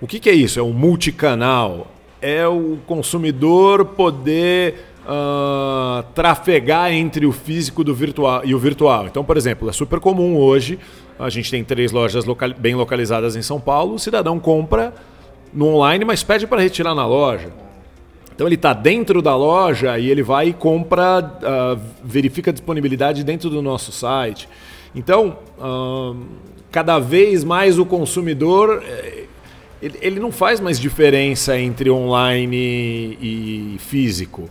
O 0.00 0.06
que, 0.06 0.18
que 0.18 0.28
é 0.30 0.32
isso? 0.32 0.58
É 0.58 0.62
um 0.62 0.72
multicanal. 0.72 1.86
É 2.20 2.46
o 2.46 2.78
consumidor 2.86 3.84
poder 3.84 4.91
uh, 5.06 6.02
trafegar 6.14 6.92
entre 6.92 7.26
o 7.26 7.32
físico 7.32 7.82
do 7.82 7.94
virtual 7.94 8.42
e 8.44 8.54
o 8.54 8.58
virtual. 8.58 9.06
Então, 9.06 9.24
por 9.24 9.36
exemplo, 9.36 9.68
é 9.68 9.72
super 9.72 10.00
comum 10.00 10.36
hoje, 10.36 10.78
a 11.18 11.28
gente 11.28 11.50
tem 11.50 11.62
três 11.62 11.92
lojas 11.92 12.24
local, 12.24 12.50
bem 12.56 12.74
localizadas 12.74 13.36
em 13.36 13.42
São 13.42 13.60
Paulo, 13.60 13.94
o 13.94 13.98
cidadão 13.98 14.38
compra 14.38 14.94
no 15.52 15.66
online, 15.68 16.04
mas 16.04 16.22
pede 16.22 16.46
para 16.46 16.60
retirar 16.60 16.94
na 16.94 17.06
loja. 17.06 17.52
Então 18.34 18.46
ele 18.46 18.54
está 18.54 18.72
dentro 18.72 19.20
da 19.20 19.36
loja 19.36 19.98
e 19.98 20.10
ele 20.10 20.22
vai 20.22 20.48
e 20.48 20.52
compra, 20.52 21.20
uh, 21.20 21.80
verifica 22.02 22.50
a 22.50 22.52
disponibilidade 22.52 23.22
dentro 23.22 23.50
do 23.50 23.60
nosso 23.60 23.92
site. 23.92 24.48
Então, 24.94 25.38
uh, 25.58 26.16
cada 26.70 26.98
vez 26.98 27.44
mais 27.44 27.78
o 27.78 27.84
consumidor 27.84 28.82
eh, 28.84 29.24
ele, 29.82 29.98
ele 30.00 30.20
não 30.20 30.30
faz 30.30 30.60
mais 30.60 30.78
diferença 30.78 31.58
entre 31.58 31.90
online 31.90 33.18
e, 33.20 33.76
físico. 33.78 34.48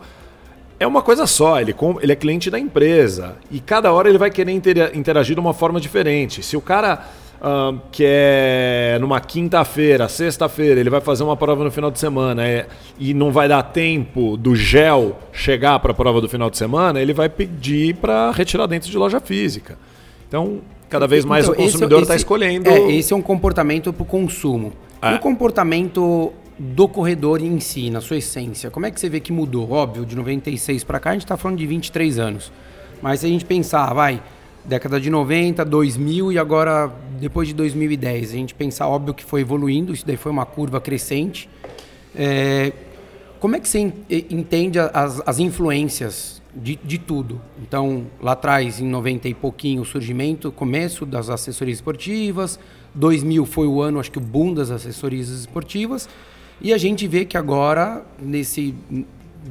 É 0.82 0.88
uma 0.88 1.04
coisa 1.04 1.28
só, 1.28 1.62
ele, 1.62 1.76
ele 2.02 2.12
é 2.12 2.16
cliente 2.16 2.50
da 2.50 2.58
empresa 2.58 3.36
e 3.52 3.60
cada 3.60 3.94
hora 3.94 4.10
ele 4.10 4.18
vai 4.18 4.32
querer 4.32 4.52
interagir 4.52 5.36
de 5.36 5.40
uma 5.40 5.54
forma 5.54 5.80
diferente. 5.80 6.42
Se 6.42 6.58
o 6.58 6.62
cara 6.62 7.08
uh, 7.40 7.80
quer 7.92 9.00
numa 9.00 9.20
quinta-feira, 9.20 10.10
sexta-feira, 10.10 10.80
ele 10.80 10.90
vai 10.90 11.00
fazer 11.00 11.22
uma 11.22 11.38
prova 11.38 11.64
no 11.64 11.70
final 11.70 11.92
de 11.92 12.00
semana 12.00 12.48
é, 12.48 12.66
e 12.98 13.14
não 13.14 13.32
vai 13.32 13.48
dar 13.48 13.62
tempo 13.62 14.36
do 14.36 14.56
gel 14.56 15.20
chegar 15.32 15.78
para 15.78 15.92
a 15.92 15.94
prova 15.94 16.20
do 16.20 16.28
final 16.28 16.50
de 16.50 16.58
semana, 16.58 17.00
ele 17.00 17.14
vai 17.14 17.30
pedir 17.30 17.98
para 17.98 18.32
retirar 18.32 18.66
dentro 18.66 18.90
de 18.90 18.98
loja 18.98 19.20
física. 19.20 19.78
Então, 20.28 20.62
cada 20.90 21.06
vez 21.06 21.24
mais 21.24 21.46
então, 21.46 21.60
o 21.60 21.64
consumidor 21.64 22.02
está 22.02 22.16
escolhendo. 22.16 22.68
É, 22.68 22.92
esse 22.92 23.14
é 23.14 23.16
um 23.16 23.22
comportamento 23.22 23.94
para 23.94 24.02
o 24.02 24.06
consumo. 24.08 24.74
É. 25.00 25.14
O 25.14 25.20
comportamento 25.20 26.34
do 26.62 26.88
corredor 26.88 27.42
em 27.42 27.60
si, 27.60 27.90
na 27.90 28.00
sua 28.02 28.18
essência, 28.18 28.70
como 28.70 28.86
é 28.86 28.92
que 28.92 29.00
você 29.00 29.10
vê 29.10 29.20
que 29.20 29.32
mudou? 29.32 29.72
Óbvio, 29.72 30.06
de 30.06 30.16
96 30.16 30.84
para 30.84 31.00
cá 31.00 31.10
a 31.10 31.14
gente 31.14 31.24
está 31.24 31.36
falando 31.36 31.58
de 31.58 31.66
23 31.66 32.20
anos. 32.20 32.52
Mas 33.02 33.22
se 33.22 33.26
a 33.26 33.30
gente 33.30 33.44
pensar, 33.44 33.92
vai, 33.96 34.22
década 34.64 35.02
de 35.02 35.10
90, 35.10 35.66
2000 35.66 36.32
e 36.32 36.38
agora 36.38 36.94
depois 37.20 37.48
de 37.48 37.56
2010, 37.56 38.30
a 38.30 38.34
gente 38.34 38.54
pensar, 38.54 38.88
óbvio 38.88 39.12
que 39.12 39.26
foi 39.26 39.42
evoluindo, 39.42 39.92
isso 39.92 40.06
daí 40.06 40.18
foi 40.18 40.32
uma 40.32 40.46
curva 40.46 40.80
crescente. 40.80 41.50
É, 42.16 42.72
como 43.40 43.56
é 43.56 43.60
que 43.60 43.68
você 43.68 43.92
entende 44.30 44.78
as, 44.78 45.20
as 45.26 45.40
influências 45.40 46.44
de, 46.56 46.76
de 46.84 47.00
tudo? 47.00 47.42
Então, 47.60 48.06
lá 48.22 48.34
atrás, 48.34 48.80
em 48.80 48.86
90 48.86 49.28
e 49.30 49.34
pouquinho, 49.34 49.82
o 49.82 49.86
surgimento, 49.86 50.52
começo 50.52 51.08
das 51.08 51.28
assessorias 51.28 51.80
esportivas, 51.80 52.60
2000 52.94 53.48
foi 53.48 53.66
o 53.66 53.82
ano, 53.82 54.00
acho 54.00 54.12
que 54.12 54.20
o 54.20 54.22
boom 54.22 54.54
das 54.54 54.70
assessorias 54.70 55.30
esportivas, 55.30 56.08
e 56.62 56.74
a 56.74 56.78
gente 56.78 57.08
vê 57.08 57.26
que 57.26 57.38
agora, 57.38 58.06
nesse 58.20 58.76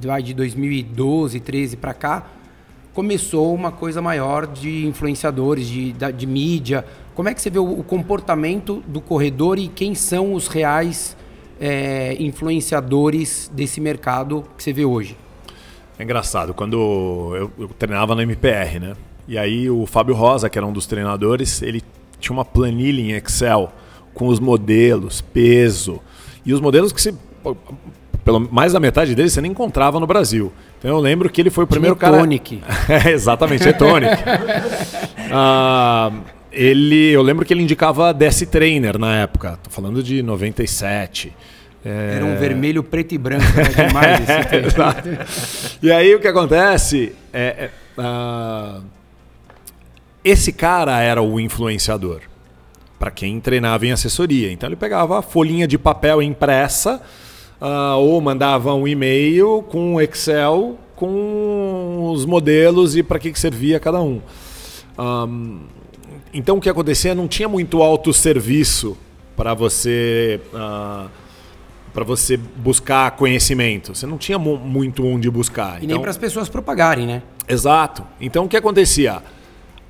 vai 0.01 0.23
de 0.23 0.33
2012, 0.33 1.41
13 1.41 1.77
para 1.77 1.93
cá, 1.93 2.27
começou 2.95 3.55
uma 3.55 3.73
coisa 3.73 4.01
maior 4.01 4.47
de 4.47 4.87
influenciadores, 4.87 5.67
de, 5.67 5.93
de, 5.93 6.27
mídia. 6.27 6.85
Como 7.15 7.29
é 7.29 7.35
que 7.35 7.43
você 7.43 7.51
vê 7.51 7.59
o, 7.59 7.83
comportamento 7.83 8.83
do 8.87 9.01
corredor 9.01 9.59
e 9.59 9.69
quem 9.69 9.95
são 9.95 10.35
os 10.35 10.47
reais 10.47 11.17
é, 11.61 12.17
influenciadores 12.21 13.51
desse 13.53 13.81
mercado 13.81 14.45
que 14.57 14.63
você 14.63 14.73
vê 14.73 14.85
hoje? 14.85 15.17
É 15.99 16.05
engraçado, 16.05 16.55
quando 16.55 17.35
eu, 17.37 17.51
eu 17.59 17.69
treinava 17.79 18.15
no 18.15 18.23
MPR, 18.23 18.79
né? 18.79 18.95
E 19.29 19.37
aí 19.37 19.69
o 19.69 19.85
Fábio 19.87 20.15
Rosa, 20.15 20.49
que 20.49 20.57
era 20.57 20.67
um 20.67 20.73
dos 20.73 20.87
treinadores, 20.87 21.61
ele 21.63 21.83
tinha 22.19 22.33
uma 22.33 22.45
planilha 22.45 23.01
em 23.01 23.13
Excel 23.13 23.73
com 24.15 24.29
os 24.29 24.41
modelos, 24.41 25.21
peso, 25.21 26.01
e 26.45 26.53
os 26.53 26.61
modelos 26.61 26.93
que 26.93 27.01
se 27.01 27.15
pelo 28.25 28.41
mais 28.53 28.73
da 28.73 28.81
metade 28.81 29.15
deles 29.15 29.33
você 29.33 29.41
nem 29.41 29.51
encontrava 29.51 29.99
no 29.99 30.07
Brasil. 30.07 30.53
Então 30.79 30.91
eu 30.91 30.99
lembro 30.99 31.29
que 31.29 31.41
ele 31.41 31.51
foi 31.51 31.65
o 31.65 31.67
primeiro 31.67 31.97
Tinha 31.97 32.11
cara. 32.11 32.23
Tonic. 32.23 32.63
é, 32.89 33.11
exatamente, 33.11 33.69
é 33.69 33.73
Tonic. 33.73 34.13
ah, 35.33 36.13
ele, 36.53 37.11
eu 37.11 37.23
lembro 37.23 37.45
que 37.45 37.53
ele 37.53 37.63
indicava 37.63 38.13
DS 38.13 38.47
Trainer 38.51 38.99
na 38.99 39.17
época. 39.17 39.59
Tô 39.63 39.71
falando 39.71 40.03
de 40.03 40.23
97. 40.23 41.33
É... 41.85 42.17
Era 42.17 42.25
um 42.25 42.37
vermelho 42.37 42.83
preto 42.83 43.15
e 43.15 43.19
branco, 43.19 43.45
era 43.57 43.89
demais 43.89 44.21
esse 44.21 45.79
E 45.83 45.91
aí 45.91 46.15
o 46.15 46.21
que 46.21 46.29
acontece 46.29 47.15
é, 47.33 47.71
é 47.97 48.01
uh, 48.01 48.83
esse 50.23 50.53
cara 50.53 51.01
era 51.01 51.23
o 51.23 51.41
influenciador 51.41 52.21
para 53.01 53.11
quem 53.11 53.41
treinava 53.41 53.87
em 53.87 53.93
assessoria. 53.93 54.53
Então 54.53 54.69
ele 54.69 54.77
pegava 54.77 55.19
a 55.19 55.23
folhinha 55.23 55.67
de 55.67 55.79
papel 55.79 56.21
impressa 56.21 57.01
uh, 57.59 57.97
ou 57.97 58.21
mandava 58.21 58.75
um 58.75 58.87
e-mail 58.87 59.65
com 59.71 59.99
Excel 59.99 60.79
com 60.95 62.11
os 62.13 62.27
modelos 62.27 62.95
e 62.95 63.03
para 63.03 63.19
que, 63.19 63.33
que 63.33 63.41
servia 63.41 63.81
cada 63.81 64.03
um. 64.03 64.21
um. 64.99 65.61
Então 66.35 66.59
o 66.59 66.61
que 66.61 66.69
acontecia 66.69 67.15
não 67.15 67.27
tinha 67.27 67.49
muito 67.49 67.83
autosserviço 67.83 68.99
para 69.35 69.55
você 69.55 70.39
uh, 70.53 71.09
para 71.95 72.05
você 72.05 72.37
buscar 72.37 73.13
conhecimento. 73.13 73.95
Você 73.95 74.07
não 74.07 74.19
tinha 74.19 74.39
muito 74.39 75.07
onde 75.07 75.31
buscar. 75.31 75.77
E 75.81 75.87
então... 75.87 75.89
nem 75.89 76.01
para 76.01 76.11
as 76.11 76.19
pessoas 76.19 76.51
propagarem, 76.51 77.07
né? 77.07 77.23
Exato. 77.49 78.05
Então 78.21 78.45
o 78.45 78.49
que 78.49 78.59
acontecia? 78.59 79.23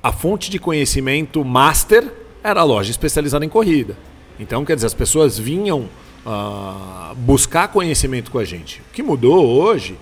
A 0.01 0.13
fonte 0.13 0.49
de 0.49 0.57
conhecimento 0.57 1.43
master 1.43 2.20
era 2.43 2.61
a 2.61 2.63
loja 2.63 2.91
especializada 2.91 3.45
em 3.45 3.49
corrida. 3.49 3.95
Então, 4.39 4.65
quer 4.65 4.75
dizer, 4.75 4.87
as 4.87 4.93
pessoas 4.93 5.37
vinham 5.37 5.87
uh, 6.25 7.15
buscar 7.15 7.67
conhecimento 7.67 8.31
com 8.31 8.39
a 8.39 8.43
gente. 8.43 8.81
O 8.89 8.93
que 8.93 9.03
mudou 9.03 9.45
hoje 9.45 9.95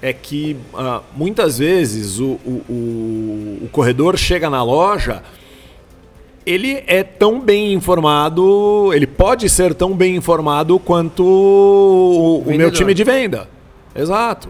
é 0.00 0.12
que 0.12 0.56
uh, 0.72 1.02
muitas 1.14 1.58
vezes 1.58 2.18
o, 2.18 2.38
o, 2.44 2.62
o, 2.68 3.58
o, 3.64 3.68
corredor 3.70 4.16
chega 4.16 4.48
na 4.48 4.62
loja, 4.62 5.22
ele 6.44 6.82
é 6.86 7.02
tão 7.02 7.40
bem 7.40 7.72
informado, 7.72 8.90
ele 8.94 9.06
pode 9.06 9.48
ser 9.48 9.74
tão 9.74 9.94
bem 9.94 10.16
informado 10.16 10.78
quanto 10.78 11.24
o, 11.24 12.44
o 12.46 12.54
meu 12.54 12.70
time 12.70 12.94
de 12.94 13.04
venda. 13.04 13.48
Exato. 13.94 14.48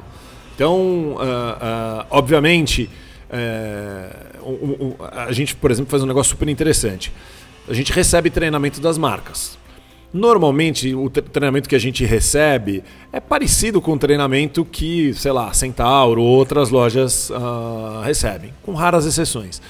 Então, 0.55 1.17
uh, 1.17 2.07
obviamente. 2.11 2.89
É, 3.29 4.36
um, 4.51 4.87
um, 4.89 4.95
a 5.01 5.33
gente, 5.33 5.55
por 5.55 5.71
exemplo, 5.71 5.91
faz 5.91 6.03
um 6.03 6.07
negócio 6.07 6.31
super 6.31 6.49
interessante. 6.49 7.13
A 7.69 7.75
gente 7.75 7.93
recebe 7.93 8.31
treinamento 8.31 8.81
das 8.81 8.97
marcas. 8.97 9.59
Normalmente, 10.13 10.95
o 10.95 11.11
treinamento 11.11 11.69
que 11.69 11.75
a 11.75 11.79
gente 11.79 12.05
recebe 12.05 12.83
é 13.13 13.21
parecido 13.21 13.81
com 13.81 13.93
o 13.93 13.99
treinamento 13.99 14.65
que, 14.65 15.13
sei 15.15 15.33
lá, 15.33 15.53
Centauro 15.53 16.23
ou 16.23 16.29
outras 16.29 16.71
lojas 16.71 17.29
uh, 17.31 18.01
recebem, 18.03 18.55
com 18.63 18.73
raras 18.73 19.05
exceções. 19.05 19.61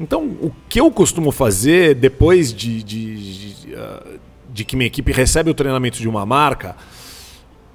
Então, 0.00 0.24
o 0.40 0.52
que 0.68 0.80
eu 0.80 0.90
costumo 0.90 1.32
fazer 1.32 1.94
depois 1.96 2.54
de, 2.54 2.82
de, 2.82 3.16
de, 3.16 3.74
uh, 3.74 4.20
de 4.48 4.64
que 4.64 4.76
minha 4.76 4.86
equipe 4.86 5.10
recebe 5.12 5.50
o 5.50 5.54
treinamento 5.54 5.98
de 5.98 6.08
uma 6.08 6.24
marca 6.24 6.76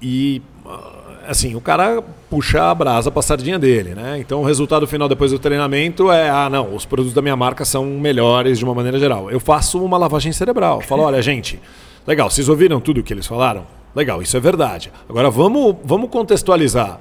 e 0.00 0.40
uh, 0.64 1.03
assim, 1.28 1.54
o 1.54 1.60
cara 1.60 2.02
puxa 2.30 2.70
a 2.70 2.74
brasa 2.74 3.10
para 3.10 3.20
a 3.20 3.22
sardinha 3.22 3.58
dele, 3.58 3.94
né? 3.94 4.18
Então 4.18 4.40
o 4.40 4.44
resultado 4.44 4.86
final 4.86 5.08
depois 5.08 5.30
do 5.30 5.38
treinamento 5.38 6.10
é, 6.10 6.28
ah, 6.28 6.48
não, 6.50 6.74
os 6.74 6.84
produtos 6.84 7.14
da 7.14 7.22
minha 7.22 7.36
marca 7.36 7.64
são 7.64 7.84
melhores 7.84 8.58
de 8.58 8.64
uma 8.64 8.74
maneira 8.74 8.98
geral. 8.98 9.30
Eu 9.30 9.40
faço 9.40 9.82
uma 9.84 9.98
lavagem 9.98 10.32
cerebral. 10.32 10.80
Falo, 10.80 11.02
olha, 11.02 11.20
gente, 11.22 11.60
legal, 12.06 12.30
vocês 12.30 12.48
ouviram 12.48 12.80
tudo 12.80 13.00
o 13.00 13.02
que 13.02 13.12
eles 13.12 13.26
falaram? 13.26 13.66
Legal, 13.94 14.20
isso 14.20 14.36
é 14.36 14.40
verdade. 14.40 14.92
Agora 15.08 15.30
vamos, 15.30 15.76
vamos 15.84 16.10
contextualizar. 16.10 17.00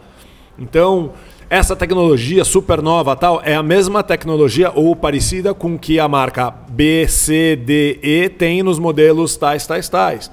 Então, 0.57 1.12
essa 1.49 1.75
tecnologia 1.75 2.43
super 2.43 2.81
nova 2.81 3.15
tal 3.15 3.41
é 3.43 3.55
a 3.55 3.63
mesma 3.63 4.01
tecnologia 4.03 4.71
ou 4.73 4.95
parecida 4.95 5.53
com 5.53 5.77
que 5.77 5.99
a 5.99 6.07
marca 6.07 6.51
B, 6.51 7.07
C, 7.07 7.55
D, 7.55 7.99
E 8.01 8.29
tem 8.29 8.63
nos 8.63 8.79
modelos 8.79 9.36
tais, 9.36 9.65
tais, 9.65 9.89
tais. 9.89 10.31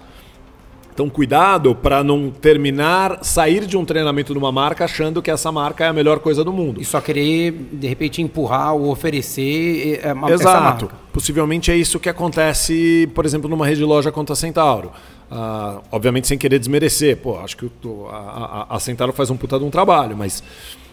Então, 1.00 1.08
cuidado 1.08 1.74
para 1.74 2.04
não 2.04 2.30
terminar, 2.30 3.20
sair 3.22 3.64
de 3.64 3.74
um 3.74 3.86
treinamento 3.86 4.34
de 4.34 4.38
uma 4.38 4.52
marca 4.52 4.84
achando 4.84 5.22
que 5.22 5.30
essa 5.30 5.50
marca 5.50 5.82
é 5.82 5.88
a 5.88 5.94
melhor 5.94 6.18
coisa 6.18 6.44
do 6.44 6.52
mundo. 6.52 6.78
E 6.78 6.84
só 6.84 7.00
querer, 7.00 7.52
de 7.72 7.88
repente, 7.88 8.20
empurrar 8.20 8.74
ou 8.74 8.90
oferecer 8.90 9.98
é, 10.02 10.12
uma, 10.12 10.30
Exato. 10.30 10.90
Possivelmente 11.10 11.70
é 11.70 11.76
isso 11.76 11.98
que 11.98 12.10
acontece, 12.10 13.08
por 13.14 13.24
exemplo, 13.24 13.48
numa 13.48 13.64
rede 13.64 13.78
de 13.78 13.86
loja 13.86 14.12
contra 14.12 14.34
a 14.34 14.36
Centauro. 14.36 14.92
Uh, 15.30 15.80
obviamente, 15.90 16.28
sem 16.28 16.36
querer 16.36 16.58
desmerecer. 16.58 17.16
Pô, 17.16 17.38
acho 17.38 17.56
que 17.56 17.70
a, 18.10 18.66
a, 18.70 18.76
a 18.76 18.78
Centauro 18.78 19.14
faz 19.14 19.30
um 19.30 19.38
puta 19.38 19.58
de 19.58 19.64
um 19.64 19.70
trabalho, 19.70 20.14
mas. 20.14 20.40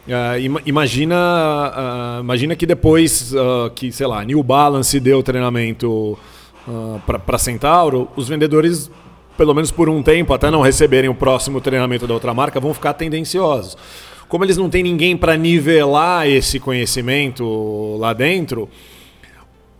Uh, 0.08 0.62
imagina, 0.65 1.17
uh, 1.17 2.22
imagina 2.22 2.56
que 2.56 2.65
depois 2.65 3.34
que, 3.76 3.91
sei 3.91 4.08
lá, 4.08 4.24
New 4.24 4.41
Balance 4.41 4.98
deu 5.02 5.22
treinamento 5.22 6.17
para 7.06 7.38
Centauro, 7.38 8.08
os 8.15 8.30
vendedores 8.30 8.89
pelo 9.38 9.54
menos 9.54 9.71
por 9.71 9.88
um 9.88 10.02
tempo, 10.02 10.34
até 10.34 10.50
não 10.50 10.62
receberem 10.62 11.10
o 11.10 11.15
próximo 11.15 11.62
treinamento 11.62 12.08
da 12.08 12.13
outra 12.13 12.34
marca, 12.34 12.60
vão 12.60 12.73
ficar 12.73 12.93
tendenciosos. 12.93 13.78
Como 14.28 14.43
eles 14.43 14.58
não 14.58 14.69
têm 14.69 14.84
ninguém 14.84 15.15
para 15.15 15.38
nivelar 15.38 16.28
esse 16.28 16.60
conhecimento 16.60 17.95
lá 17.97 18.12
dentro, 18.12 18.67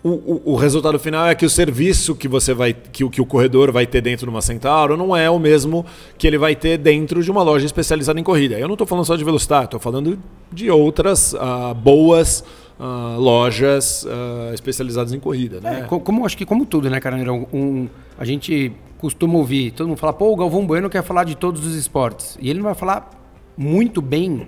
o, 0.04 0.10
o, 0.10 0.42
o, 0.54 0.56
resultado 0.56 0.98
final 0.98 1.28
é 1.28 1.36
que 1.36 1.46
o 1.46 1.50
serviço 1.50 2.16
que 2.16 2.28
você 2.28 2.54
vai 2.54 2.72
que, 2.72 3.08
que 3.10 3.20
o 3.20 3.26
corredor 3.26 3.72
vai 3.72 3.86
ter 3.86 4.00
dentro 4.00 4.28
de 4.28 4.30
uma 4.30 4.42
Centauro 4.42 4.96
não 4.96 5.14
é 5.14 5.30
o 5.30 5.38
mesmo 5.38 5.86
que 6.18 6.26
ele 6.26 6.38
vai 6.38 6.56
ter 6.56 6.78
dentro 6.78 7.22
de 7.22 7.30
uma 7.30 7.44
loja 7.44 7.66
especializada 7.66 8.18
em 8.18 8.24
corrida. 8.24 8.58
Eu 8.58 8.68
não 8.68 8.76
estou 8.76 8.88
falando 8.88 9.06
só 9.06 9.16
de 9.18 9.24
Velocitar, 9.26 9.66
estou 9.66 9.80
falando 9.80 10.18
de 10.52 10.70
outras 10.72 11.34
uh, 11.34 11.74
boas 11.76 12.42
uh, 12.80 13.20
lojas 13.20 14.06
uh, 14.06 14.54
especializadas 14.54 15.12
em 15.12 15.20
corrida. 15.20 15.60
Né? 15.60 15.82
É, 15.82 16.00
como 16.00 16.26
acho 16.26 16.38
que 16.38 16.46
como 16.46 16.66
tudo, 16.66 16.90
né, 16.90 17.02
Carneiro? 17.02 17.48
Um, 17.52 17.90
a 18.18 18.24
gente 18.24 18.72
costuma 18.98 19.36
ouvir, 19.36 19.72
todo 19.72 19.88
mundo 19.88 19.98
fala, 19.98 20.14
pô, 20.14 20.32
o 20.32 20.36
Galvão 20.36 20.66
Bueno 20.66 20.90
quer 20.90 21.04
falar 21.04 21.24
de 21.24 21.36
todos 21.36 21.66
os 21.66 21.76
esportes. 21.76 22.38
E 22.42 22.50
ele 22.50 22.60
não 22.60 22.66
vai 22.66 22.76
falar 22.76 23.10
muito 23.58 24.02
bem 24.02 24.48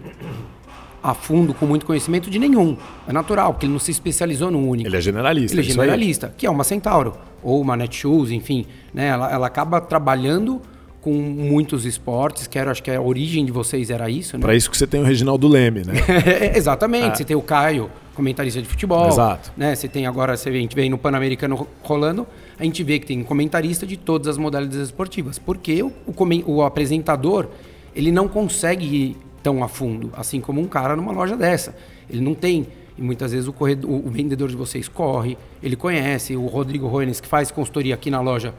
a 1.02 1.14
fundo, 1.14 1.54
com 1.54 1.66
muito 1.66 1.86
conhecimento 1.86 2.30
de 2.30 2.38
nenhum. 2.38 2.78
É 3.08 3.14
natural, 3.14 3.54
porque 3.54 3.66
ele 3.66 3.74
não 3.74 3.80
se 3.80 3.92
especializou 3.92 4.52
num 4.52 4.68
único. 4.68 4.88
Ele 4.88 4.98
é 4.98 5.02
generalista. 5.02 5.56
Ele 5.56 5.62
é 5.62 5.72
generalista, 5.72 6.34
que 6.38 6.46
é 6.46 6.50
uma 6.50 6.64
Centauro, 6.64 7.14
ou 7.42 7.62
uma 7.62 7.76
Netshoes, 7.78 8.32
enfim. 8.32 8.66
Né? 8.94 9.08
Ela, 9.08 9.32
ela 9.32 9.48
acaba 9.48 9.80
trabalhando 9.80 10.62
com 11.02 11.14
muitos 11.14 11.86
esportes, 11.86 12.46
que 12.46 12.60
era, 12.60 12.72
acho 12.72 12.84
que 12.84 12.92
a 12.92 13.02
origem 13.02 13.46
de 13.46 13.52
vocês 13.52 13.90
era 13.90 14.10
isso, 14.10 14.38
né? 14.38 14.42
Para 14.42 14.54
isso 14.54 14.70
que 14.70 14.78
você 14.78 14.86
tem 14.86 15.00
o 15.00 15.04
Reginaldo 15.04 15.48
Leme, 15.48 15.84
né? 15.86 15.94
Exatamente, 16.54 17.08
ah. 17.08 17.16
você 17.16 17.24
tem 17.24 17.38
o 17.38 17.42
Caio, 17.42 17.90
comentarista 18.14 18.62
de 18.62 18.68
futebol. 18.68 19.08
Exato. 19.08 19.52
Né? 19.56 19.74
Você 19.76 19.88
tem 19.88 20.06
agora, 20.06 20.36
você 20.36 20.52
vê, 20.52 20.58
a 20.58 20.62
gente 20.62 20.76
vê 20.76 20.90
no 20.90 20.98
Pan-Americano 20.98 21.68
rolando, 21.82 22.28
a 22.60 22.64
gente 22.64 22.84
vê 22.84 23.00
que 23.00 23.06
tem 23.06 23.24
comentarista 23.24 23.88
de 23.88 23.96
todas 23.96 24.28
as 24.28 24.38
modalidades 24.38 24.88
esportivas. 24.88 25.40
Porque 25.40 25.82
o, 25.82 25.94
o, 26.06 26.54
o 26.54 26.64
apresentador, 26.64 27.48
ele 27.96 28.12
não 28.12 28.28
consegue 28.28 28.86
ir 28.86 29.18
tão 29.42 29.64
a 29.64 29.70
fundo, 29.70 30.12
assim 30.14 30.42
como 30.42 30.60
um 30.60 30.68
cara 30.68 30.96
numa 30.96 31.14
loja 31.14 31.38
dessa. 31.38 31.74
Ele 32.10 32.22
não 32.22 32.36
tem. 32.36 32.68
E 32.98 33.02
muitas 33.02 33.32
vezes 33.32 33.48
o, 33.48 33.54
corredor, 33.54 33.90
o 33.90 34.10
vendedor 34.10 34.50
de 34.50 34.58
vocês 34.58 34.90
corre, 34.90 35.38
ele 35.64 35.78
conhece, 35.78 36.36
o 36.36 36.48
Rodrigo 36.48 36.86
Roenes, 36.88 37.22
que 37.22 37.28
faz 37.30 37.50
consultoria 37.50 37.96
aqui 37.96 38.12
na 38.12 38.20
loja 38.20 38.54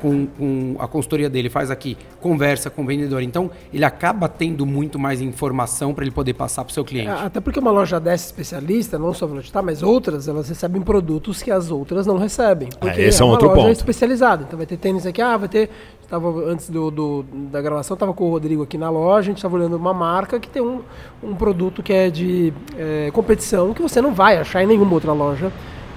com, 0.00 0.26
com, 0.26 0.76
a 0.78 0.86
consultoria 0.86 1.28
dele, 1.28 1.48
faz 1.48 1.70
aqui, 1.70 1.96
conversa 2.20 2.70
com 2.70 2.82
o 2.82 2.86
vendedor. 2.86 3.22
Então, 3.22 3.50
ele 3.72 3.84
acaba 3.84 4.28
tendo 4.28 4.66
muito 4.66 4.98
mais 4.98 5.20
informação 5.20 5.94
para 5.94 6.04
ele 6.04 6.10
poder 6.10 6.34
passar 6.34 6.64
para 6.64 6.70
o 6.70 6.74
seu 6.74 6.84
cliente. 6.84 7.08
É, 7.08 7.12
até 7.12 7.40
porque 7.40 7.58
uma 7.58 7.70
loja 7.70 8.00
dessa 8.00 8.26
especialista, 8.26 8.98
não 8.98 9.12
só 9.12 9.26
Velocitar, 9.26 9.62
mas 9.62 9.82
outras, 9.82 10.28
elas 10.28 10.48
recebem 10.48 10.80
produtos 10.80 11.42
que 11.42 11.50
as 11.50 11.70
outras 11.70 12.06
não 12.06 12.16
recebem. 12.16 12.68
É, 12.68 12.76
porque 12.76 13.00
é, 13.00 13.08
esse 13.08 13.20
é, 13.20 13.24
um 13.24 13.28
outro 13.28 13.48
loja 13.48 13.60
ponto. 13.60 13.72
especializada. 13.72 14.44
Então 14.46 14.56
vai 14.56 14.66
ter 14.66 14.76
tênis 14.76 15.06
aqui, 15.06 15.20
ah, 15.20 15.36
vai 15.36 15.48
ter. 15.48 15.70
Tava, 16.08 16.28
antes 16.48 16.70
do, 16.70 16.88
do 16.88 17.24
da 17.50 17.60
gravação, 17.60 17.94
estava 17.94 18.14
com 18.14 18.26
o 18.26 18.30
Rodrigo 18.30 18.62
aqui 18.62 18.78
na 18.78 18.88
loja, 18.88 19.18
a 19.18 19.22
gente 19.22 19.38
estava 19.38 19.56
olhando 19.56 19.76
uma 19.76 19.92
marca 19.92 20.38
que 20.38 20.48
tem 20.48 20.62
um, 20.62 20.80
um 21.20 21.34
produto 21.34 21.82
que 21.82 21.92
é 21.92 22.08
de 22.08 22.52
é, 22.78 23.10
competição 23.12 23.74
que 23.74 23.82
você 23.82 24.00
não 24.00 24.14
vai 24.14 24.38
achar 24.38 24.62
em 24.62 24.68
nenhuma 24.68 24.94
outra 24.94 25.12
loja 25.12 25.50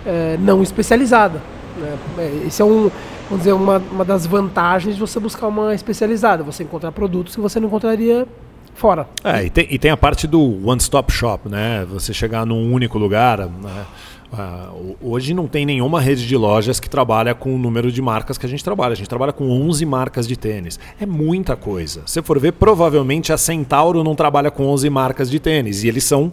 é, 0.06 0.38
não 0.40 0.64
especializada. 0.64 1.42
Né? 1.78 1.98
É, 2.18 2.48
esse 2.48 2.62
é 2.62 2.66
um, 2.66 2.90
vamos 3.30 3.40
dizer, 3.40 3.54
uma, 3.54 3.78
uma 3.92 4.04
das 4.04 4.26
vantagens 4.26 4.96
de 4.96 5.02
você 5.02 5.20
buscar 5.20 5.48
uma 5.48 5.74
especializada, 5.76 6.44
você 6.44 6.64
encontrar 6.64 6.92
produtos 6.92 7.36
que 7.36 7.42
você 7.42 7.60
não 7.60 7.68
encontraria 7.68 8.28
fora. 8.74 9.08
É, 9.24 9.46
e 9.46 9.50
tem, 9.50 9.68
e 9.70 9.78
tem 9.78 9.92
a 9.92 9.98
parte 9.98 10.26
do 10.26 10.68
one-stop 10.68 11.12
shop, 11.12 11.48
né? 11.48 11.86
Você 11.90 12.14
chegar 12.14 12.46
num 12.46 12.74
único 12.74 12.98
lugar. 12.98 13.40
Né? 13.40 13.86
Uh, 14.32 14.96
hoje 15.02 15.34
não 15.34 15.48
tem 15.48 15.66
nenhuma 15.66 16.00
rede 16.00 16.28
de 16.28 16.38
lojas 16.38 16.80
que 16.80 16.90
trabalha 16.90 17.34
com 17.36 17.54
o 17.54 17.58
número 17.58 17.92
de 17.92 18.02
marcas 18.02 18.38
que 18.38 18.46
a 18.46 18.50
gente 18.50 18.64
trabalha. 18.64 18.94
A 18.94 18.96
gente 18.96 19.10
trabalha 19.10 19.34
com 19.34 19.50
11 19.50 19.86
marcas 19.86 20.28
de 20.28 20.38
tênis. 20.38 20.80
É 21.00 21.06
muita 21.06 21.56
coisa. 21.56 22.02
Se 22.06 22.22
for 22.22 22.40
ver, 22.40 22.54
provavelmente 22.54 23.34
a 23.34 23.38
Centauro 23.38 24.04
não 24.04 24.16
trabalha 24.16 24.50
com 24.50 24.66
11 24.68 24.90
marcas 24.90 25.30
de 25.30 25.40
tênis. 25.40 25.84
E 25.84 25.88
eles 25.88 26.04
são. 26.04 26.28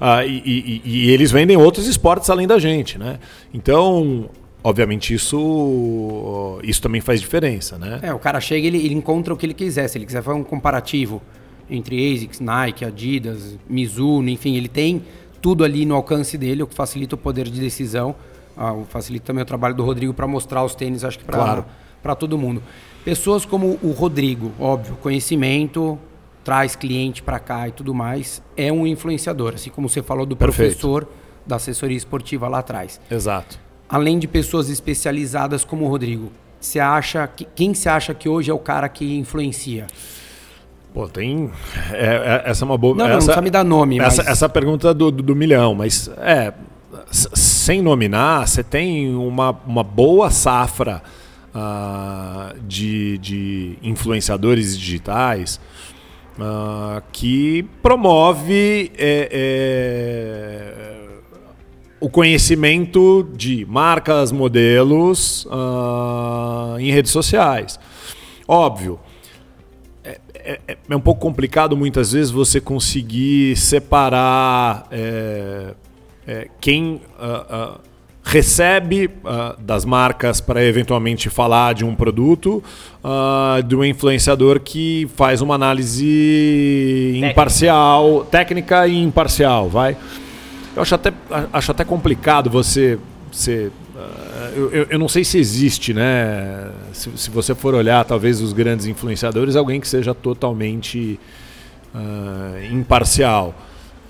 Uh, 0.00 0.24
e, 0.26 0.42
e, 0.46 0.82
e, 0.84 1.10
eles 1.10 1.30
vendem 1.30 1.56
outros 1.58 1.86
esportes 1.86 2.30
além 2.30 2.46
da 2.46 2.58
gente, 2.58 2.96
né? 2.98 3.18
Então, 3.52 4.30
obviamente 4.62 5.14
isso 5.14 6.58
isso 6.62 6.80
também 6.80 7.00
faz 7.00 7.20
diferença, 7.20 7.78
né? 7.78 8.00
É, 8.02 8.12
o 8.12 8.18
cara 8.18 8.40
chega 8.40 8.64
e 8.64 8.66
ele, 8.66 8.78
ele 8.78 8.94
encontra 8.94 9.32
o 9.32 9.36
que 9.36 9.46
ele 9.46 9.54
quiser. 9.54 9.88
Se 9.88 9.98
ele 9.98 10.06
quiser 10.06 10.22
fazer 10.22 10.38
um 10.38 10.44
comparativo 10.44 11.22
entre 11.68 12.12
ASICS, 12.12 12.40
Nike, 12.40 12.84
Adidas, 12.84 13.56
Mizuno, 13.68 14.28
enfim, 14.28 14.56
ele 14.56 14.68
tem 14.68 15.02
tudo 15.40 15.64
ali 15.64 15.86
no 15.86 15.94
alcance 15.94 16.36
dele, 16.36 16.62
o 16.62 16.66
que 16.66 16.74
facilita 16.74 17.14
o 17.14 17.18
poder 17.18 17.48
de 17.48 17.60
decisão. 17.60 18.14
Ah, 18.56 18.74
facilita 18.88 19.26
também 19.26 19.42
o 19.42 19.46
trabalho 19.46 19.74
do 19.74 19.84
Rodrigo 19.84 20.12
para 20.12 20.26
mostrar 20.26 20.64
os 20.64 20.74
tênis, 20.74 21.04
acho 21.04 21.18
que 21.18 21.24
para 21.24 21.64
claro. 22.02 22.16
todo 22.18 22.36
mundo. 22.36 22.62
Pessoas 23.04 23.46
como 23.46 23.78
o 23.82 23.92
Rodrigo, 23.92 24.52
óbvio, 24.58 24.96
conhecimento, 24.96 25.98
traz 26.44 26.76
cliente 26.76 27.22
para 27.22 27.38
cá 27.38 27.68
e 27.68 27.72
tudo 27.72 27.94
mais, 27.94 28.42
é 28.56 28.70
um 28.70 28.86
influenciador, 28.86 29.54
assim 29.54 29.70
como 29.70 29.88
você 29.88 30.02
falou 30.02 30.26
do 30.26 30.36
Perfeito. 30.36 30.72
professor 30.72 31.08
da 31.46 31.56
assessoria 31.56 31.96
esportiva 31.96 32.48
lá 32.48 32.58
atrás. 32.58 33.00
Exato 33.10 33.69
além 33.90 34.18
de 34.18 34.28
pessoas 34.28 34.70
especializadas 34.70 35.64
como 35.64 35.84
o 35.84 35.88
Rodrigo, 35.88 36.30
você 36.60 36.78
acha 36.78 37.26
que, 37.26 37.46
quem 37.54 37.74
você 37.74 37.88
acha 37.88 38.14
que 38.14 38.28
hoje 38.28 38.50
é 38.50 38.54
o 38.54 38.58
cara 38.58 38.88
que 38.88 39.18
influencia? 39.18 39.86
Pô, 40.92 41.08
tem. 41.08 41.50
É, 41.92 42.42
é, 42.46 42.50
essa 42.50 42.64
é 42.64 42.66
uma 42.66 42.76
boa. 42.76 42.94
Não, 42.94 43.04
essa, 43.04 43.12
não, 43.12 43.18
precisa 43.18 43.42
me 43.42 43.50
dar 43.50 43.64
nome. 43.64 43.98
Essa, 43.98 44.22
mas... 44.22 44.32
essa 44.32 44.48
pergunta 44.48 44.92
do, 44.92 45.10
do, 45.10 45.22
do, 45.22 45.36
milhão, 45.36 45.74
mas 45.74 46.08
é. 46.18 46.52
Sem 47.12 47.82
nominar, 47.82 48.46
você 48.46 48.62
tem 48.62 49.14
uma, 49.14 49.50
uma 49.66 49.82
boa 49.82 50.30
safra 50.30 51.02
uh, 51.54 52.58
de, 52.66 53.18
de 53.18 53.78
influenciadores 53.82 54.78
digitais 54.78 55.60
uh, 56.38 57.02
que 57.12 57.64
promove. 57.82 58.92
É, 58.96 59.28
é, 59.32 61.09
o 62.00 62.08
conhecimento 62.08 63.28
de 63.34 63.66
marcas, 63.66 64.32
modelos 64.32 65.44
uh, 65.44 66.78
em 66.78 66.90
redes 66.90 67.12
sociais. 67.12 67.78
Óbvio, 68.48 68.98
é, 70.02 70.18
é, 70.66 70.76
é, 70.88 70.96
um 70.96 71.00
pouco 71.00 71.20
complicado 71.20 71.76
muitas 71.76 72.12
vezes 72.12 72.30
você 72.30 72.60
conseguir 72.60 73.54
separar 73.56 74.86
é, 74.90 75.74
é 76.26 76.48
quem 76.60 77.02
uh, 77.18 77.74
uh, 77.76 77.80
recebe 78.22 79.10
das 79.58 79.84
marcas 79.84 80.40
para 80.40 80.64
eventualmente 80.64 81.28
falar 81.28 81.74
de 81.74 81.84
um 81.84 81.94
produto 81.94 82.62
do 83.66 83.84
influenciador 83.84 84.60
que 84.60 85.08
faz 85.16 85.40
uma 85.40 85.54
análise 85.54 86.04
técnica. 87.14 87.30
imparcial, 87.32 88.24
técnica 88.30 88.86
e 88.86 89.02
imparcial, 89.02 89.68
vai. 89.68 89.96
Eu 90.80 90.82
acho 90.82 90.94
até, 90.94 91.12
acho 91.52 91.70
até 91.72 91.84
complicado 91.84 92.48
você. 92.48 92.98
você 93.30 93.70
uh, 93.94 94.58
eu, 94.72 94.86
eu 94.88 94.98
não 94.98 95.08
sei 95.08 95.22
se 95.24 95.38
existe, 95.38 95.92
né? 95.92 96.70
Se, 96.94 97.10
se, 97.18 97.30
você 97.30 97.54
for 97.54 97.74
olhar, 97.74 98.02
talvez, 98.06 98.40
os 98.40 98.54
grandes 98.54 98.86
influenciadores, 98.86 99.56
alguém 99.56 99.78
que 99.78 99.86
seja 99.86 100.14
totalmente 100.14 101.20
uh, 101.94 102.72
imparcial. 102.72 103.54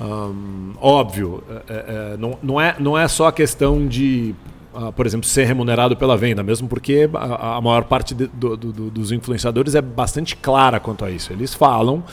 Um, 0.00 0.74
óbvio, 0.80 1.42
é, 1.68 1.72
é, 1.72 2.16
não, 2.16 2.38
não, 2.40 2.60
é, 2.60 2.76
não 2.78 2.96
é 2.96 3.08
só 3.08 3.26
a 3.26 3.32
questão 3.32 3.86
de, 3.88 4.32
uh, 4.72 4.92
por 4.92 5.06
exemplo, 5.06 5.26
ser 5.26 5.46
remunerado 5.46 5.96
pela 5.96 6.16
venda, 6.16 6.42
mesmo 6.44 6.68
porque 6.68 7.10
a, 7.12 7.56
a 7.56 7.60
maior 7.60 7.82
parte 7.82 8.14
de, 8.14 8.28
do, 8.28 8.56
do, 8.56 8.90
dos 8.90 9.10
influenciadores 9.10 9.74
é 9.74 9.82
bastante 9.82 10.36
clara 10.36 10.78
quanto 10.78 11.04
a 11.04 11.10
isso. 11.10 11.32
Eles 11.32 11.52
falam 11.52 12.04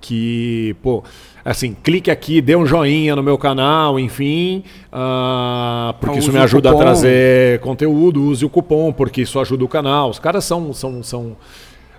que, 0.00 0.74
pô, 0.82 1.04
assim, 1.46 1.74
clique 1.74 2.10
aqui, 2.10 2.40
dê 2.40 2.56
um 2.56 2.66
joinha 2.66 3.14
no 3.14 3.22
meu 3.22 3.38
canal, 3.38 4.00
enfim, 4.00 4.64
uh, 4.92 5.94
porque 6.00 6.18
isso 6.18 6.32
me 6.32 6.40
ajuda 6.40 6.72
a 6.72 6.74
trazer 6.74 7.60
conteúdo, 7.60 8.20
use 8.20 8.44
o 8.44 8.50
cupom, 8.50 8.92
porque 8.92 9.22
isso 9.22 9.38
ajuda 9.38 9.64
o 9.64 9.68
canal. 9.68 10.10
Os 10.10 10.18
caras 10.18 10.44
são. 10.44 10.72
são, 10.72 11.04
são 11.04 11.36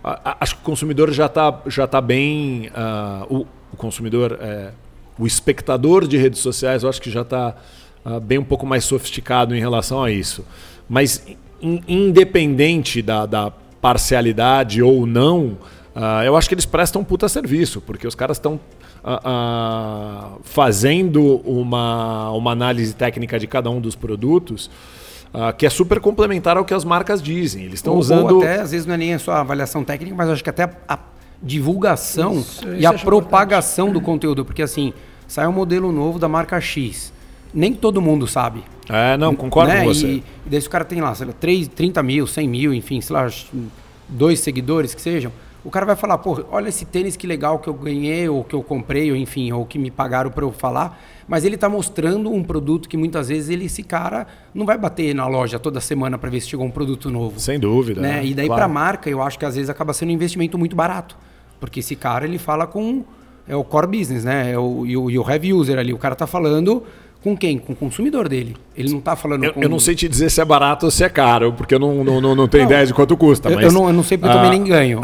uh, 0.04 0.36
acho 0.42 0.56
que 0.56 0.62
o 0.62 0.66
consumidor 0.66 1.12
já 1.12 1.28
está 1.28 1.62
já 1.66 1.88
tá 1.88 2.02
bem. 2.02 2.70
Uh, 2.70 3.36
o, 3.38 3.48
o, 3.72 3.78
consumidor, 3.78 4.38
é, 4.42 4.72
o 5.18 5.26
espectador 5.26 6.06
de 6.08 6.18
redes 6.18 6.40
sociais, 6.40 6.84
eu 6.84 6.90
acho 6.90 7.02
que 7.02 7.10
já 7.10 7.22
está 7.22 7.56
bem 8.24 8.38
um 8.38 8.44
pouco 8.44 8.66
mais 8.66 8.86
sofisticado 8.86 9.54
em 9.54 9.60
relação 9.60 10.02
a 10.02 10.10
isso. 10.10 10.46
Mas, 10.88 11.26
in, 11.62 11.82
independente 11.88 13.02
da, 13.02 13.26
da 13.26 13.52
parcialidade 13.82 14.82
ou 14.82 15.06
não. 15.06 15.58
Uh, 15.98 16.24
eu 16.24 16.38
acho 16.38 16.48
que 16.48 16.54
eles 16.54 16.66
prestam 16.66 17.02
um 17.02 17.04
puta 17.04 17.28
serviço, 17.28 17.82
porque 17.82 18.06
os 18.06 18.14
caras 18.14 18.38
estão 18.38 18.60
uh, 19.04 20.40
fazendo 20.44 21.42
uma, 21.44 22.30
uma 22.30 22.52
análise 22.52 22.94
técnica 22.94 23.40
de 23.40 23.48
cada 23.48 23.68
um 23.72 23.82
dos 23.82 23.96
produtos. 23.96 24.70
Uh, 25.34 25.54
que 25.58 25.66
é 25.66 25.70
super 25.70 26.00
complementar 26.00 26.56
ao 26.56 26.64
que 26.64 26.74
as 26.74 26.86
marcas 26.86 27.22
dizem. 27.22 27.64
Eles 27.64 27.80
estão 27.80 27.96
usando. 27.96 28.36
Ou 28.36 28.42
até, 28.42 28.62
às 28.62 28.72
vezes, 28.72 28.86
não 28.86 28.94
é 28.94 28.98
nem 28.98 29.14
a 29.14 29.20
sua 29.20 29.42
avaliação 29.42 29.84
técnica, 29.84 30.16
mas 30.16 30.30
acho 30.30 30.44
que 30.44 30.50
até 30.50 30.64
a, 30.64 30.72
a 30.88 31.00
divulgação 31.44 32.40
isso, 32.40 32.74
e 32.74 32.86
a 32.86 32.94
propagação 32.94 33.88
importante. 33.88 34.02
do 34.02 34.06
conteúdo. 34.06 34.46
Porque 34.46 34.62
assim, 34.62 34.94
sai 35.28 35.46
um 35.46 35.52
modelo 35.52 35.92
novo 35.92 36.18
da 36.18 36.30
marca 36.30 36.62
X. 36.62 37.12
Nem 37.54 37.74
todo 37.74 38.02
mundo 38.02 38.26
sabe. 38.26 38.64
É, 38.88 39.18
não, 39.18 39.36
concordo 39.36 39.74
né? 39.74 39.82
com 39.82 39.88
você. 39.94 40.08
E, 40.08 40.24
e 40.46 40.50
daí 40.50 40.60
o 40.60 40.70
cara 40.70 40.86
tem 40.86 41.02
lá, 41.02 41.14
sei 41.14 41.28
lá, 41.28 41.34
3, 41.34 41.68
30 41.68 42.02
mil, 42.04 42.26
100 42.26 42.48
mil, 42.48 42.74
enfim, 42.74 43.02
sei 43.02 43.14
lá, 43.14 43.28
dois 44.08 44.40
seguidores 44.40 44.96
que 44.96 45.02
sejam 45.02 45.32
o 45.68 45.70
cara 45.70 45.86
vai 45.86 45.98
falar, 45.98 46.18
pô, 46.20 46.46
olha 46.50 46.70
esse 46.70 46.86
tênis 46.86 47.18
que 47.18 47.28
legal 47.28 47.60
que 47.60 47.68
eu 47.68 47.74
ganhei, 47.74 48.30
ou 48.30 48.42
que 48.42 48.56
eu 48.56 48.64
comprei, 48.64 49.12
ou 49.12 49.18
enfim, 49.18 49.52
ou 49.52 49.66
que 49.66 49.78
me 49.78 49.92
pagaram 49.92 50.32
para 50.32 50.46
eu 50.46 50.52
falar. 50.54 50.98
Mas 51.28 51.44
ele 51.44 51.56
está 51.56 51.68
mostrando 51.68 52.32
um 52.32 52.42
produto 52.42 52.88
que 52.88 52.96
muitas 52.96 53.28
vezes 53.28 53.50
ele, 53.50 53.66
esse 53.66 53.84
cara 53.84 54.26
não 54.54 54.66
vai 54.66 54.78
bater 54.78 55.14
na 55.14 55.28
loja 55.28 55.60
toda 55.60 55.82
semana 55.82 56.18
para 56.18 56.30
ver 56.30 56.40
se 56.40 56.48
chegou 56.48 56.66
um 56.66 56.72
produto 56.72 57.10
novo. 57.10 57.38
Sem 57.38 57.60
dúvida. 57.60 58.00
Né? 58.00 58.26
E 58.26 58.34
daí 58.34 58.46
claro. 58.46 58.60
para 58.60 58.66
a 58.66 58.74
marca, 58.74 59.10
eu 59.10 59.22
acho 59.22 59.38
que 59.38 59.44
às 59.44 59.56
vezes 59.56 59.70
acaba 59.70 59.92
sendo 59.92 60.08
um 60.08 60.14
investimento 60.14 60.58
muito 60.58 60.74
barato. 60.74 61.18
Porque 61.60 61.82
esse 61.82 61.98
cara, 61.98 62.24
ele 62.24 62.38
fala 62.38 62.66
com 62.66 63.04
é 63.46 63.54
o 63.54 63.64
core 63.66 63.88
business, 63.88 64.24
né? 64.24 64.54
É 64.54 64.58
o, 64.58 64.86
e, 64.86 64.96
o, 64.96 65.12
e 65.12 65.20
o 65.20 65.30
heavy 65.30 65.54
user 65.54 65.78
ali. 65.78 65.94
O 65.94 65.98
cara 65.98 66.14
está 66.14 66.26
falando 66.26 66.86
com 67.24 67.36
quem? 67.36 67.58
Com 67.58 67.74
o 67.74 67.76
consumidor 67.76 68.30
dele. 68.30 68.56
Ele 68.76 68.92
não 68.92 69.00
está 69.00 69.16
falando 69.16 69.44
eu, 69.44 69.54
com... 69.54 69.62
Eu 69.62 69.68
não 69.68 69.80
sei 69.80 69.96
te 69.96 70.08
dizer 70.08 70.30
se 70.30 70.40
é 70.40 70.46
barato 70.46 70.86
ou 70.86 70.92
se 70.92 71.04
é 71.04 71.10
caro, 71.10 71.52
porque 71.52 71.74
eu 71.74 71.80
não, 71.80 72.04
não, 72.04 72.22
não, 72.22 72.36
não 72.36 72.48
tenho 72.48 72.64
não, 72.64 72.72
ideia 72.72 72.86
de 72.86 72.94
quanto 72.94 73.18
custa. 73.18 73.50
Eu, 73.50 73.56
mas, 73.56 73.66
eu, 73.66 73.72
não, 73.72 73.88
eu 73.88 73.94
não 73.94 74.04
sei 74.04 74.18
porque 74.18 74.36
eu 74.36 74.42
também 74.42 74.60
nem 74.60 74.64
ganho. 74.64 75.02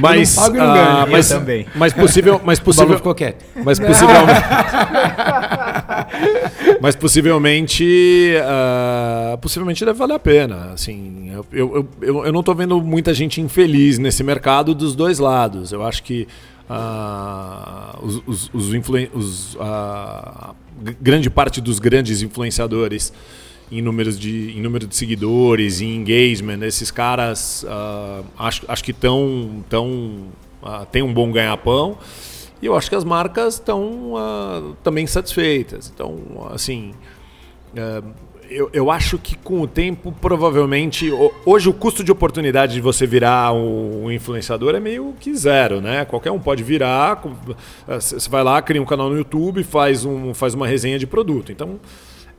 mas, 0.00 0.36
eu 0.36 0.42
não 0.42 0.50
pago 0.50 0.56
e 0.56 0.58
não 0.58 0.74
ganho. 0.74 1.06
Uh, 1.06 1.10
mas, 1.10 1.28
também. 1.28 1.66
Mas 1.74 1.92
possível... 1.92 2.40
Mas 2.44 2.60
possível 2.60 2.96
ficou 2.96 3.14
quieto. 3.14 3.44
Mas 3.64 3.78
possivelmente... 3.80 4.40
mas 6.80 6.96
possivelmente... 6.96 8.34
Uh, 9.34 9.38
possivelmente 9.38 9.84
deve 9.84 9.98
valer 9.98 10.14
a 10.14 10.20
pena. 10.20 10.70
Assim, 10.72 11.30
eu, 11.32 11.46
eu, 11.52 11.88
eu, 12.00 12.26
eu 12.26 12.32
não 12.32 12.40
estou 12.40 12.54
vendo 12.54 12.80
muita 12.80 13.12
gente 13.12 13.40
infeliz 13.40 13.98
nesse 13.98 14.22
mercado 14.22 14.74
dos 14.74 14.94
dois 14.94 15.18
lados. 15.18 15.72
Eu 15.72 15.84
acho 15.84 16.02
que 16.02 16.28
uh, 16.68 18.04
os, 18.04 18.22
os, 18.26 18.50
os, 18.54 18.88
os 19.14 19.54
uh, 19.54 20.54
grande 21.00 21.28
parte 21.30 21.60
dos 21.60 21.78
grandes 21.78 22.22
influenciadores 22.22 23.12
em 23.70 23.82
números 23.82 24.18
de 24.18 24.56
em 24.56 24.60
número 24.60 24.86
de 24.86 24.96
seguidores, 24.96 25.80
em 25.80 25.96
engagement, 25.96 26.62
esses 26.62 26.90
caras 26.90 27.64
uh, 27.64 28.24
acho, 28.38 28.64
acho 28.66 28.84
que 28.84 28.92
estão 28.92 29.64
tão, 29.68 30.28
uh, 30.62 30.86
tem 30.90 31.02
um 31.02 31.12
bom 31.12 31.30
ganha-pão 31.30 31.98
e 32.60 32.66
eu 32.66 32.76
acho 32.76 32.88
que 32.88 32.96
as 32.96 33.04
marcas 33.04 33.54
estão 33.54 34.14
uh, 34.14 34.76
também 34.82 35.06
satisfeitas. 35.06 35.92
Então, 35.94 36.48
assim, 36.52 36.92
eu, 38.50 38.70
eu 38.72 38.90
acho 38.90 39.18
que 39.18 39.36
com 39.36 39.60
o 39.60 39.66
tempo, 39.66 40.12
provavelmente. 40.12 41.10
Hoje 41.44 41.68
o 41.68 41.72
custo 41.72 42.02
de 42.02 42.10
oportunidade 42.10 42.74
de 42.74 42.80
você 42.80 43.06
virar 43.06 43.52
um 43.52 44.10
influenciador 44.10 44.74
é 44.74 44.80
meio 44.80 45.14
que 45.20 45.34
zero, 45.34 45.80
né? 45.80 46.04
Qualquer 46.04 46.30
um 46.30 46.38
pode 46.38 46.62
virar. 46.62 47.22
Você 47.86 48.28
vai 48.28 48.42
lá, 48.42 48.60
cria 48.62 48.80
um 48.80 48.86
canal 48.86 49.10
no 49.10 49.16
YouTube, 49.16 49.62
faz, 49.62 50.04
um, 50.04 50.32
faz 50.32 50.54
uma 50.54 50.66
resenha 50.66 50.98
de 50.98 51.06
produto. 51.06 51.52
Então 51.52 51.78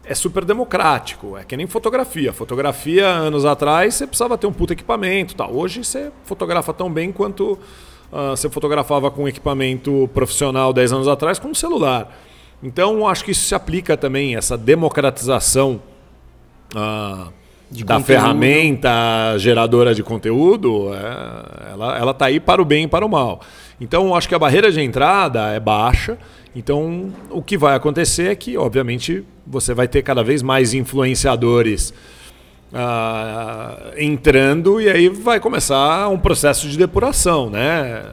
é 0.04 0.16
super 0.16 0.44
democrático. 0.44 1.38
É 1.38 1.44
que 1.44 1.56
nem 1.56 1.68
fotografia. 1.68 2.34
Fotografia, 2.34 3.08
anos 3.08 3.46
atrás, 3.46 3.96
você 3.96 4.08
precisava 4.08 4.38
ter 4.38 4.48
um 4.48 4.54
puto 4.54 4.74
equipamento. 4.74 5.36
Tá? 5.36 5.48
Hoje 5.48 5.84
você 5.84 6.12
fotografa 6.24 6.74
tão 6.74 6.92
bem 6.92 7.12
quanto 7.12 7.54
uh, 8.12 8.32
você 8.32 8.50
fotografava 8.50 9.12
com 9.12 9.28
equipamento 9.28 10.10
profissional 10.14 10.74
10 10.74 10.94
anos 10.94 11.08
atrás 11.08 11.38
com 11.38 11.50
um 11.50 11.56
celular. 11.56 12.12
Então, 12.62 13.08
acho 13.08 13.24
que 13.24 13.32
isso 13.32 13.46
se 13.46 13.56
aplica 13.56 13.96
também, 13.96 14.36
essa 14.36 14.58
democratização 14.58 15.82
uh, 16.76 17.32
da 17.72 17.96
conteúdo. 17.96 18.04
ferramenta 18.04 19.38
geradora 19.38 19.94
de 19.94 20.02
conteúdo, 20.02 20.92
é, 20.94 21.72
ela 21.72 22.12
está 22.12 22.26
aí 22.26 22.40
para 22.40 22.62
o 22.62 22.66
bem 22.66 22.86
e 22.86 22.88
para 22.88 23.06
o 23.06 23.10
mal. 23.10 23.42
Então, 23.80 24.16
acho 24.16 24.28
que 24.28 24.36
a 24.36 24.40
barreira 24.40 24.72
de 24.72 24.82
entrada 24.82 25.50
é 25.50 25.60
baixa. 25.60 26.18
Então, 26.56 27.14
o 27.30 27.42
que 27.42 27.58
vai 27.58 27.76
acontecer 27.76 28.32
é 28.32 28.36
que, 28.36 28.58
obviamente, 28.58 29.24
você 29.46 29.74
vai 29.74 29.88
ter 29.88 30.02
cada 30.02 30.24
vez 30.24 30.42
mais 30.42 30.74
influenciadores 30.74 31.94
uh, 32.74 33.94
entrando 33.98 34.82
e 34.82 34.90
aí 34.90 35.10
vai 35.10 35.40
começar 35.40 36.10
um 36.10 36.18
processo 36.18 36.68
de 36.68 36.78
depuração, 36.78 37.50
né? 37.50 38.04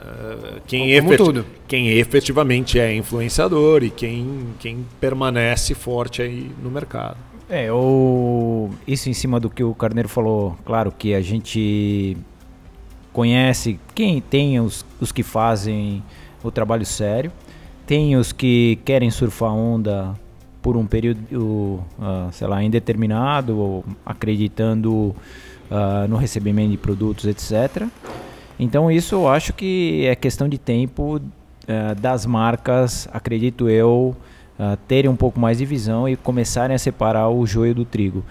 Quem, 0.66 0.92
efet... 0.92 1.44
quem 1.66 1.88
efetivamente 1.92 2.78
é 2.78 2.94
influenciador 2.94 3.82
e 3.82 3.90
quem, 3.90 4.48
quem 4.58 4.86
permanece 5.00 5.74
forte 5.74 6.20
aí 6.20 6.50
no 6.62 6.70
mercado. 6.70 7.16
É, 7.48 7.72
o... 7.72 8.70
isso 8.86 9.08
em 9.08 9.12
cima 9.12 9.38
do 9.38 9.48
que 9.48 9.62
o 9.62 9.74
Carneiro 9.74 10.08
falou, 10.08 10.56
claro 10.64 10.90
que 10.90 11.14
a 11.14 11.20
gente 11.20 12.16
conhece 13.12 13.78
quem 13.94 14.20
tem 14.20 14.60
os, 14.60 14.84
os 15.00 15.12
que 15.12 15.22
fazem 15.22 16.02
o 16.42 16.50
trabalho 16.50 16.84
sério, 16.84 17.32
tem 17.86 18.16
os 18.16 18.32
que 18.32 18.78
querem 18.84 19.10
surfar 19.10 19.54
onda 19.54 20.14
por 20.60 20.76
um 20.76 20.84
período, 20.84 21.20
uh, 21.32 22.28
sei 22.32 22.48
lá, 22.48 22.60
indeterminado, 22.62 23.84
acreditando 24.04 25.14
uh, 25.70 26.08
no 26.08 26.16
recebimento 26.16 26.72
de 26.72 26.76
produtos, 26.76 27.24
etc. 27.26 27.86
Então 28.58 28.90
isso 28.90 29.14
eu 29.14 29.28
acho 29.28 29.52
que 29.52 30.04
é 30.04 30.16
questão 30.16 30.48
de 30.48 30.58
tempo 30.58 31.18
uh, 31.18 31.94
das 32.00 32.26
marcas, 32.26 33.08
acredito 33.12 33.68
eu, 33.68 34.16
uh, 34.58 34.76
terem 34.88 35.10
um 35.10 35.16
pouco 35.16 35.38
mais 35.38 35.58
de 35.58 35.64
visão 35.64 36.08
e 36.08 36.16
começarem 36.16 36.74
a 36.74 36.78
separar 36.78 37.28
o 37.28 37.46
joio 37.46 37.74
do 37.74 37.84
trigo. 37.84 38.24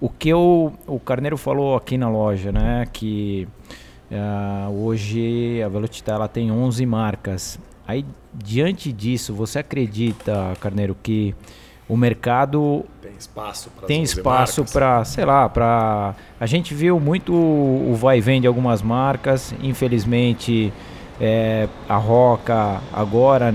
O 0.00 0.08
que 0.08 0.28
eu, 0.28 0.72
o 0.86 0.98
Carneiro 0.98 1.36
falou 1.36 1.76
aqui 1.76 1.98
na 1.98 2.08
loja, 2.08 2.50
né, 2.50 2.86
que 2.92 3.46
uh, 4.10 4.70
hoje 4.72 5.62
a 5.62 5.68
Velocitar 5.68 6.16
ela 6.16 6.28
tem 6.28 6.50
11 6.50 6.86
marcas. 6.86 7.58
Aí 7.86 8.04
diante 8.32 8.92
disso, 8.92 9.34
você 9.34 9.58
acredita, 9.58 10.56
Carneiro, 10.60 10.96
que 11.02 11.34
o 11.90 11.96
mercado 11.96 12.84
tem 13.02 13.10
espaço 13.18 13.68
para 13.70 13.86
tem 13.88 14.02
espaço 14.04 14.64
para 14.64 15.04
sei 15.04 15.24
lá 15.24 15.48
para 15.48 16.14
a 16.38 16.46
gente 16.46 16.72
viu 16.72 17.00
muito 17.00 17.32
o 17.34 17.92
vai 17.96 18.18
e 18.18 18.20
vem 18.20 18.40
de 18.40 18.46
algumas 18.46 18.80
marcas 18.80 19.52
infelizmente 19.60 20.72
é, 21.20 21.68
a 21.88 21.96
Roca 21.96 22.80
agora 22.92 23.52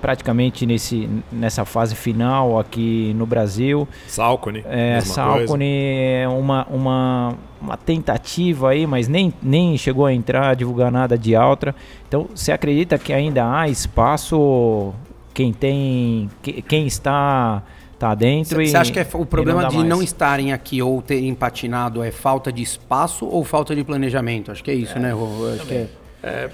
praticamente 0.00 0.64
nesse 0.64 1.08
nessa 1.32 1.64
fase 1.64 1.96
final 1.96 2.58
aqui 2.58 3.12
no 3.16 3.26
Brasil 3.26 3.88
Salcone 4.06 4.62
é, 4.66 5.00
Salcone 5.00 5.66
é 5.66 6.28
uma, 6.28 6.64
uma 6.70 7.34
uma 7.60 7.76
tentativa 7.76 8.70
aí 8.70 8.86
mas 8.86 9.08
nem, 9.08 9.32
nem 9.42 9.76
chegou 9.76 10.06
a 10.06 10.12
entrar 10.12 10.50
a 10.50 10.54
divulgar 10.54 10.92
nada 10.92 11.18
de 11.18 11.34
alta 11.34 11.74
então 12.06 12.28
você 12.34 12.52
acredita 12.52 12.98
que 12.98 13.12
ainda 13.12 13.50
há 13.50 13.68
espaço 13.68 14.94
quem 15.34 15.52
tem, 15.52 16.30
quem 16.66 16.86
está 16.86 17.62
tá 17.98 18.14
dentro 18.14 18.64
Você 18.64 18.76
acha 18.76 18.92
que 18.92 18.98
é, 18.98 19.06
o 19.12 19.26
problema 19.26 19.62
não 19.62 19.68
de 19.68 19.76
mais. 19.76 19.88
não 19.88 20.02
estarem 20.02 20.52
aqui 20.52 20.80
ou 20.80 21.02
terem 21.02 21.34
patinado 21.34 22.02
é 22.02 22.10
falta 22.10 22.52
de 22.52 22.62
espaço 22.62 23.26
ou 23.26 23.44
falta 23.44 23.74
de 23.74 23.84
planejamento? 23.84 24.50
Acho 24.50 24.64
que 24.64 24.70
é 24.70 24.74
isso, 24.74 24.96
é, 24.96 25.00
né, 25.00 25.12
Rô? 25.12 25.46
Acho 25.54 25.66
que 25.66 25.74
é... 25.74 25.88
é 26.22 26.50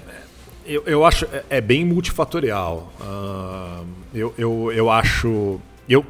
eu, 0.65 0.83
eu 0.85 1.05
acho 1.05 1.25
é, 1.25 1.43
é 1.49 1.61
bem 1.61 1.85
multifatorial. 1.85 2.91
Uh, 2.99 3.85
eu, 4.13 4.33
eu, 4.37 4.71
eu 4.71 4.89
acho. 4.89 5.59
Eu, 5.87 6.05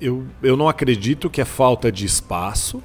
eu, 0.00 0.24
eu 0.42 0.56
não 0.56 0.68
acredito 0.68 1.28
que 1.28 1.40
é 1.40 1.44
falta 1.44 1.90
de 1.90 2.06
espaço. 2.06 2.82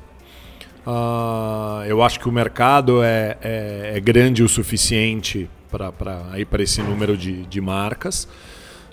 Uh, 0.85 1.83
eu 1.87 2.03
acho 2.03 2.19
que 2.19 2.29
o 2.29 2.31
mercado 2.31 3.03
é, 3.03 3.37
é, 3.41 3.91
é 3.95 3.99
grande 3.99 4.43
o 4.43 4.49
suficiente 4.49 5.49
para 5.71 6.63
esse 6.63 6.81
número 6.81 7.17
de, 7.17 7.45
de 7.45 7.61
marcas. 7.61 8.27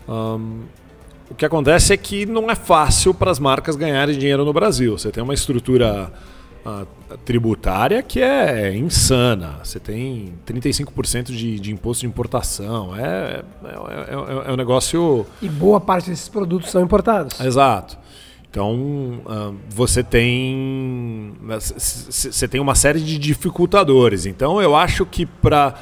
Um, 0.09 0.62
o 1.31 1.35
que 1.35 1.44
acontece 1.44 1.92
é 1.92 1.96
que 1.96 2.27
não 2.27 2.51
é 2.51 2.55
fácil 2.55 3.14
para 3.14 3.31
as 3.31 3.38
marcas 3.38 3.77
ganharem 3.77 4.18
dinheiro 4.18 4.44
no 4.44 4.53
Brasil. 4.53 4.98
Você 4.98 5.11
tem 5.11 5.22
uma 5.22 5.35
estrutura 5.35 6.12
tributária 7.25 8.03
que 8.03 8.20
é 8.20 8.75
insana. 8.75 9.61
Você 9.62 9.81
tem 9.81 10.35
35% 10.46 11.25
de, 11.25 11.59
de 11.59 11.72
imposto 11.72 12.03
de 12.03 12.07
importação. 12.07 12.94
É, 12.96 13.42
é, 13.64 13.68
é, 13.68 14.48
é, 14.48 14.53
um 14.53 14.57
negócio. 14.57 15.27
E 15.40 15.48
boa 15.48 15.81
parte 15.81 16.11
desses 16.11 16.29
produtos 16.29 16.70
são 16.70 16.83
importados. 16.83 17.40
Exato. 17.40 17.98
Então 18.51 19.22
uh, 19.25 19.57
você 19.70 20.03
tem 20.03 21.35
você 21.48 22.46
tem 22.46 22.61
uma 22.61 22.75
série 22.75 23.01
de 23.01 23.18
dificultadores. 23.18 24.27
Então 24.27 24.61
eu 24.61 24.77
acho 24.77 25.07
que 25.07 25.27
para 25.27 25.75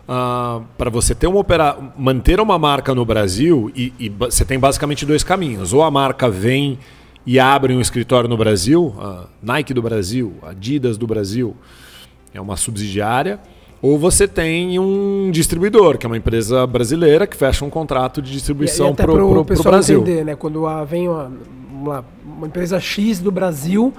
Uh, 0.00 0.12
ah, 0.12 0.62
para 0.76 0.90
você 0.90 1.14
ter 1.14 1.28
uma 1.28 1.38
opera... 1.38 1.78
manter 1.96 2.40
uma 2.40 2.58
marca 2.58 2.92
no 2.92 3.04
Brasil, 3.04 3.70
e, 3.76 3.92
e, 3.96 4.08
você 4.08 4.44
tem 4.44 4.58
basicamente 4.58 5.06
dois 5.06 5.22
caminhos. 5.22 5.72
Ou 5.72 5.84
a 5.84 5.90
marca 5.90 6.28
vem 6.28 6.80
e 7.26 7.38
abre 7.38 7.74
um 7.74 7.80
escritório 7.80 8.28
no 8.28 8.36
Brasil, 8.36 8.94
uh, 8.96 9.26
Nike 9.42 9.74
do 9.74 9.82
Brasil, 9.82 10.34
Adidas 10.42 10.96
do 10.96 11.06
Brasil, 11.06 11.56
é 12.32 12.40
uma 12.40 12.56
subsidiária. 12.56 13.38
Ou 13.82 13.98
você 13.98 14.28
tem 14.28 14.78
um 14.78 15.30
distribuidor, 15.30 15.96
que 15.96 16.04
é 16.04 16.08
uma 16.08 16.16
empresa 16.16 16.66
brasileira 16.66 17.26
que 17.26 17.36
fecha 17.36 17.64
um 17.64 17.70
contrato 17.70 18.20
de 18.20 18.30
distribuição 18.30 18.94
para 18.94 19.10
o 19.10 19.44
Brasil. 19.44 20.02
Entender, 20.02 20.24
né? 20.24 20.36
Quando 20.36 20.62
vem 20.84 21.08
uma, 21.08 21.32
uma, 21.72 22.04
uma 22.22 22.46
empresa 22.46 22.78
X 22.78 23.20
do 23.20 23.30
Brasil, 23.30 23.94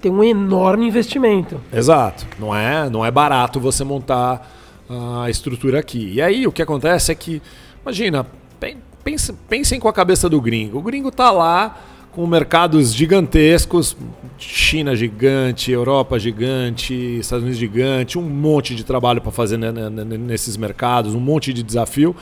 tem 0.00 0.10
um 0.10 0.24
enorme 0.24 0.86
investimento. 0.86 1.60
Exato. 1.70 2.26
Não 2.38 2.54
é, 2.54 2.88
não 2.88 3.04
é 3.04 3.10
barato 3.10 3.60
você 3.60 3.84
montar 3.84 4.50
a 4.88 5.28
estrutura 5.28 5.80
aqui. 5.80 6.12
E 6.14 6.22
aí 6.22 6.46
o 6.46 6.52
que 6.52 6.62
acontece 6.62 7.12
é 7.12 7.14
que, 7.14 7.42
imagina, 7.82 8.26
pensem, 9.04 9.34
pensem 9.48 9.78
com 9.78 9.88
a 9.88 9.92
cabeça 9.92 10.30
do 10.30 10.40
gringo. 10.40 10.78
O 10.78 10.82
gringo 10.82 11.08
está 11.08 11.30
lá 11.30 11.76
com 12.16 12.26
mercados 12.26 12.94
gigantescos, 12.94 13.94
China 14.38 14.96
gigante, 14.96 15.70
Europa 15.70 16.18
gigante, 16.18 16.94
Estados 16.94 17.42
Unidos 17.42 17.58
gigante, 17.58 18.18
um 18.18 18.22
monte 18.22 18.74
de 18.74 18.84
trabalho 18.84 19.20
para 19.20 19.30
fazer 19.30 19.58
nesses 19.58 20.56
mercados, 20.56 21.14
um 21.14 21.20
monte 21.20 21.52
de 21.52 21.62
desafio. 21.62 22.16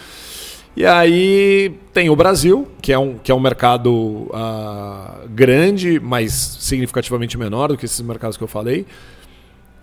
E 0.76 0.84
aí 0.84 1.78
tem 1.92 2.10
o 2.10 2.16
Brasil, 2.16 2.66
que 2.82 2.92
é 2.92 2.98
um, 2.98 3.18
que 3.18 3.30
é 3.30 3.34
um 3.36 3.38
mercado 3.38 3.92
uh, 3.92 5.28
grande, 5.28 6.00
mas 6.00 6.32
significativamente 6.32 7.38
menor 7.38 7.68
do 7.68 7.78
que 7.78 7.84
esses 7.84 8.00
mercados 8.00 8.36
que 8.36 8.42
eu 8.42 8.48
falei. 8.48 8.84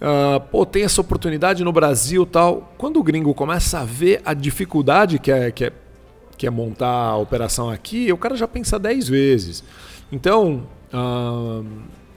Uh, 0.01 0.41
pô, 0.51 0.65
tem 0.65 0.83
essa 0.83 0.99
oportunidade 0.99 1.63
no 1.63 1.71
Brasil 1.71 2.25
tal. 2.25 2.73
Quando 2.77 2.99
o 2.99 3.03
gringo 3.03 3.33
começa 3.33 3.79
a 3.79 3.85
ver 3.85 4.21
a 4.25 4.33
dificuldade 4.33 5.19
que 5.19 5.31
é, 5.31 5.51
que 5.51 5.63
é, 5.63 5.71
que 6.37 6.45
é 6.45 6.49
montar 6.49 7.11
a 7.11 7.15
operação 7.15 7.69
aqui, 7.69 8.11
o 8.11 8.17
cara 8.17 8.35
já 8.35 8.45
pensa 8.45 8.77
10 8.77 9.07
vezes. 9.07 9.63
Então, 10.11 10.63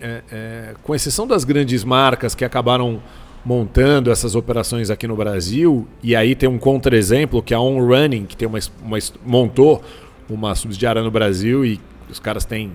é, 0.00 0.22
é, 0.30 0.74
com 0.82 0.94
exceção 0.94 1.26
das 1.26 1.44
grandes 1.44 1.84
marcas 1.84 2.34
que 2.34 2.44
acabaram 2.44 3.00
montando 3.44 4.10
essas 4.10 4.34
operações 4.34 4.90
aqui 4.90 5.06
no 5.06 5.16
Brasil, 5.16 5.86
e 6.02 6.16
aí 6.16 6.34
tem 6.34 6.48
um 6.48 6.58
contra-exemplo 6.58 7.42
que 7.42 7.52
é 7.52 7.56
a 7.56 7.60
On 7.60 7.78
Running, 7.84 8.24
que 8.24 8.36
tem 8.36 8.48
uma, 8.48 8.58
uma, 8.82 8.98
montou 9.24 9.82
uma 10.28 10.54
subsidiária 10.54 11.02
no 11.02 11.10
Brasil 11.10 11.64
e 11.64 11.78
os 12.10 12.18
caras 12.18 12.44
têm 12.44 12.72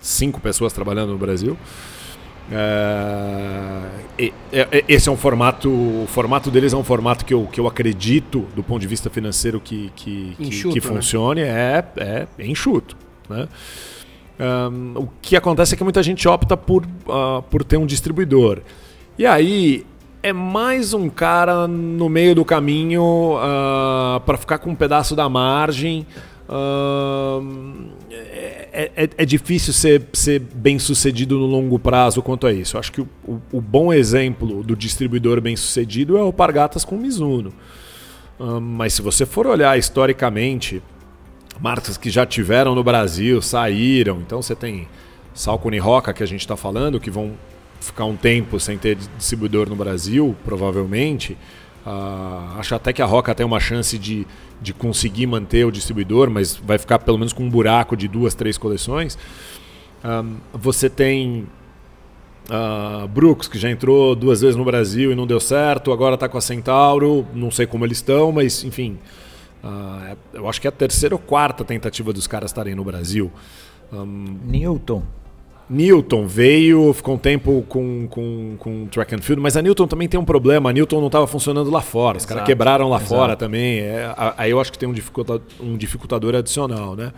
cinco 0.00 0.40
pessoas 0.40 0.72
trabalhando 0.72 1.12
no 1.12 1.18
Brasil. 1.18 1.56
É, 2.50 3.82
esse 4.88 5.08
é 5.08 5.12
um 5.12 5.16
formato. 5.16 5.68
O 5.68 6.06
formato 6.06 6.50
deles 6.50 6.72
é 6.72 6.76
um 6.76 6.84
formato 6.84 7.24
que 7.24 7.34
eu, 7.34 7.46
que 7.50 7.58
eu 7.58 7.66
acredito, 7.66 8.46
do 8.54 8.62
ponto 8.62 8.80
de 8.80 8.86
vista 8.86 9.10
financeiro, 9.10 9.60
que, 9.60 9.92
que, 9.96 10.36
enxuto, 10.38 10.74
que, 10.74 10.80
que 10.80 10.86
né? 10.86 10.94
funcione. 10.94 11.40
Né? 11.42 11.84
É, 11.96 12.26
é, 12.38 12.46
enxuto. 12.46 12.96
Né? 13.28 13.48
Um, 14.38 14.92
o 15.00 15.08
que 15.22 15.34
acontece 15.36 15.74
é 15.74 15.76
que 15.76 15.84
muita 15.84 16.02
gente 16.02 16.28
opta 16.28 16.56
por, 16.56 16.84
uh, 16.84 17.42
por 17.50 17.64
ter 17.64 17.76
um 17.76 17.86
distribuidor. 17.86 18.60
E 19.18 19.24
aí 19.24 19.86
é 20.22 20.32
mais 20.32 20.92
um 20.92 21.08
cara 21.08 21.66
no 21.66 22.08
meio 22.08 22.34
do 22.34 22.44
caminho 22.44 23.36
uh, 23.36 24.20
para 24.20 24.36
ficar 24.36 24.58
com 24.58 24.70
um 24.70 24.74
pedaço 24.74 25.16
da 25.16 25.28
margem 25.28 26.06
é, 28.72 28.90
é, 28.94 29.10
é, 29.18 29.24
difícil 29.24 29.72
ser, 29.72 30.06
ser 30.12 30.38
bem 30.38 30.78
sucedido 30.78 31.36
no 31.36 31.46
longo 31.46 31.78
prazo 31.78 32.22
quanto 32.22 32.46
a 32.46 32.52
isso. 32.52 32.76
Eu 32.76 32.80
acho 32.80 32.92
que 32.92 33.00
o, 33.00 33.08
o, 33.24 33.40
o, 33.54 33.60
bom 33.60 33.92
exemplo 33.92 34.62
do 34.62 34.76
distribuidor 34.76 35.40
bem 35.40 35.56
sucedido 35.56 36.16
é 36.16 36.22
o 36.22 36.32
Pargatas 36.32 36.84
com 36.84 36.96
Mizuno. 36.96 37.52
mas 38.62 38.92
se 38.92 39.02
você 39.02 39.26
for 39.26 39.46
olhar 39.46 39.76
historicamente, 39.76 40.80
marcas 41.60 41.96
que 41.96 42.10
já 42.10 42.26
tiveram 42.26 42.74
no 42.74 42.84
Brasil, 42.84 43.40
saíram, 43.40 44.20
então 44.20 44.42
você 44.42 44.54
tem 44.54 44.88
Salcone 45.34 45.78
Roca 45.78 46.12
que 46.12 46.22
a 46.22 46.26
gente 46.26 46.40
está 46.40 46.56
falando, 46.56 47.00
que 47.00 47.10
vão 47.10 47.32
ficar 47.80 48.04
um 48.04 48.16
tempo 48.16 48.58
sem 48.58 48.76
ter 48.76 48.96
distribuidor 49.16 49.68
no 49.68 49.76
Brasil, 49.76 50.34
provavelmente. 50.44 51.36
Uh, 51.86 52.58
acho 52.58 52.74
até 52.74 52.92
que 52.92 53.00
a 53.00 53.06
Roca 53.06 53.34
tem 53.34 53.46
uma 53.46 53.60
chance 53.60 53.96
de, 53.96 54.26
de 54.60 54.74
conseguir 54.74 55.26
manter 55.26 55.64
o 55.64 55.70
distribuidor, 55.70 56.28
mas 56.28 56.56
vai 56.56 56.78
ficar 56.78 56.98
pelo 56.98 57.16
menos 57.18 57.32
com 57.32 57.44
um 57.44 57.50
buraco 57.50 57.96
de 57.96 58.08
duas, 58.08 58.34
três 58.34 58.58
coleções. 58.58 59.16
Você 60.52 60.88
tem 60.88 61.46
uh, 62.50 63.08
Brooks, 63.08 63.48
que 63.48 63.58
já 63.58 63.70
entrou 63.70 64.14
duas 64.14 64.40
vezes 64.40 64.56
no 64.56 64.64
Brasil 64.64 65.12
e 65.12 65.14
não 65.14 65.26
deu 65.26 65.40
certo, 65.40 65.92
agora 65.92 66.14
está 66.14 66.28
com 66.28 66.38
a 66.38 66.40
Centauro, 66.40 67.26
não 67.34 67.50
sei 67.50 67.66
como 67.66 67.84
eles 67.84 67.98
estão, 67.98 68.32
mas 68.32 68.64
enfim. 68.64 68.98
Uh, 69.62 70.16
eu 70.32 70.48
acho 70.48 70.60
que 70.60 70.66
é 70.66 70.70
a 70.70 70.72
terceira 70.72 71.14
ou 71.14 71.18
quarta 71.18 71.64
tentativa 71.64 72.12
dos 72.12 72.26
caras 72.26 72.50
estarem 72.50 72.74
no 72.74 72.84
Brasil. 72.84 73.30
Um, 73.92 74.38
Newton. 74.44 75.02
Newton 75.68 76.26
veio, 76.26 76.92
ficou 76.92 77.16
um 77.16 77.18
tempo 77.18 77.64
com, 77.68 78.06
com, 78.08 78.56
com 78.56 78.86
track 78.86 79.16
and 79.16 79.18
field, 79.18 79.42
mas 79.42 79.56
a 79.56 79.62
Newton 79.62 79.88
também 79.88 80.08
tem 80.08 80.18
um 80.18 80.24
problema. 80.24 80.70
A 80.70 80.72
Newton 80.72 81.00
não 81.00 81.08
estava 81.08 81.26
funcionando 81.26 81.70
lá 81.70 81.80
fora. 81.80 82.18
Os 82.18 82.24
caras 82.24 82.44
quebraram 82.44 82.88
lá 82.88 82.98
exato. 82.98 83.08
fora 83.08 83.36
também. 83.36 83.80
É, 83.80 84.14
aí 84.36 84.52
eu 84.52 84.60
acho 84.60 84.70
que 84.70 84.78
tem 84.78 84.88
um, 84.88 84.92
dificulta, 84.92 85.42
um 85.60 85.76
dificultador 85.76 86.36
adicional, 86.36 86.94
né? 86.94 87.12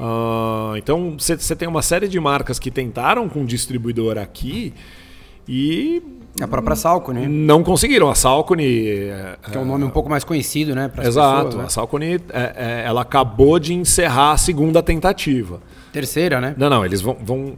Uh, 0.00 0.76
então 0.76 1.16
você 1.16 1.54
tem 1.54 1.68
uma 1.68 1.82
série 1.82 2.08
de 2.08 2.18
marcas 2.18 2.58
que 2.58 2.70
tentaram 2.70 3.28
com 3.28 3.44
distribuidor 3.44 4.18
aqui 4.18 4.74
e 5.46 6.02
a 6.40 6.48
própria 6.48 6.74
Salcone. 6.74 7.26
Não 7.28 7.62
conseguiram. 7.62 8.08
A 8.08 8.14
Salcone. 8.14 8.88
É, 8.88 9.36
que 9.50 9.56
é 9.56 9.60
um 9.60 9.64
nome 9.64 9.84
um 9.84 9.90
pouco 9.90 10.08
mais 10.08 10.24
conhecido, 10.24 10.74
né? 10.74 10.90
Exato. 11.02 11.36
Pessoas, 11.36 11.54
né? 11.56 11.64
A 11.64 11.68
Salcone 11.68 12.14
é, 12.14 12.20
é, 12.32 12.84
ela 12.86 13.02
acabou 13.02 13.58
de 13.58 13.74
encerrar 13.74 14.32
a 14.32 14.36
segunda 14.36 14.82
tentativa. 14.82 15.60
Terceira, 15.92 16.40
né? 16.40 16.54
Não, 16.56 16.70
não, 16.70 16.84
eles 16.84 17.00
vão. 17.00 17.16
vão 17.22 17.54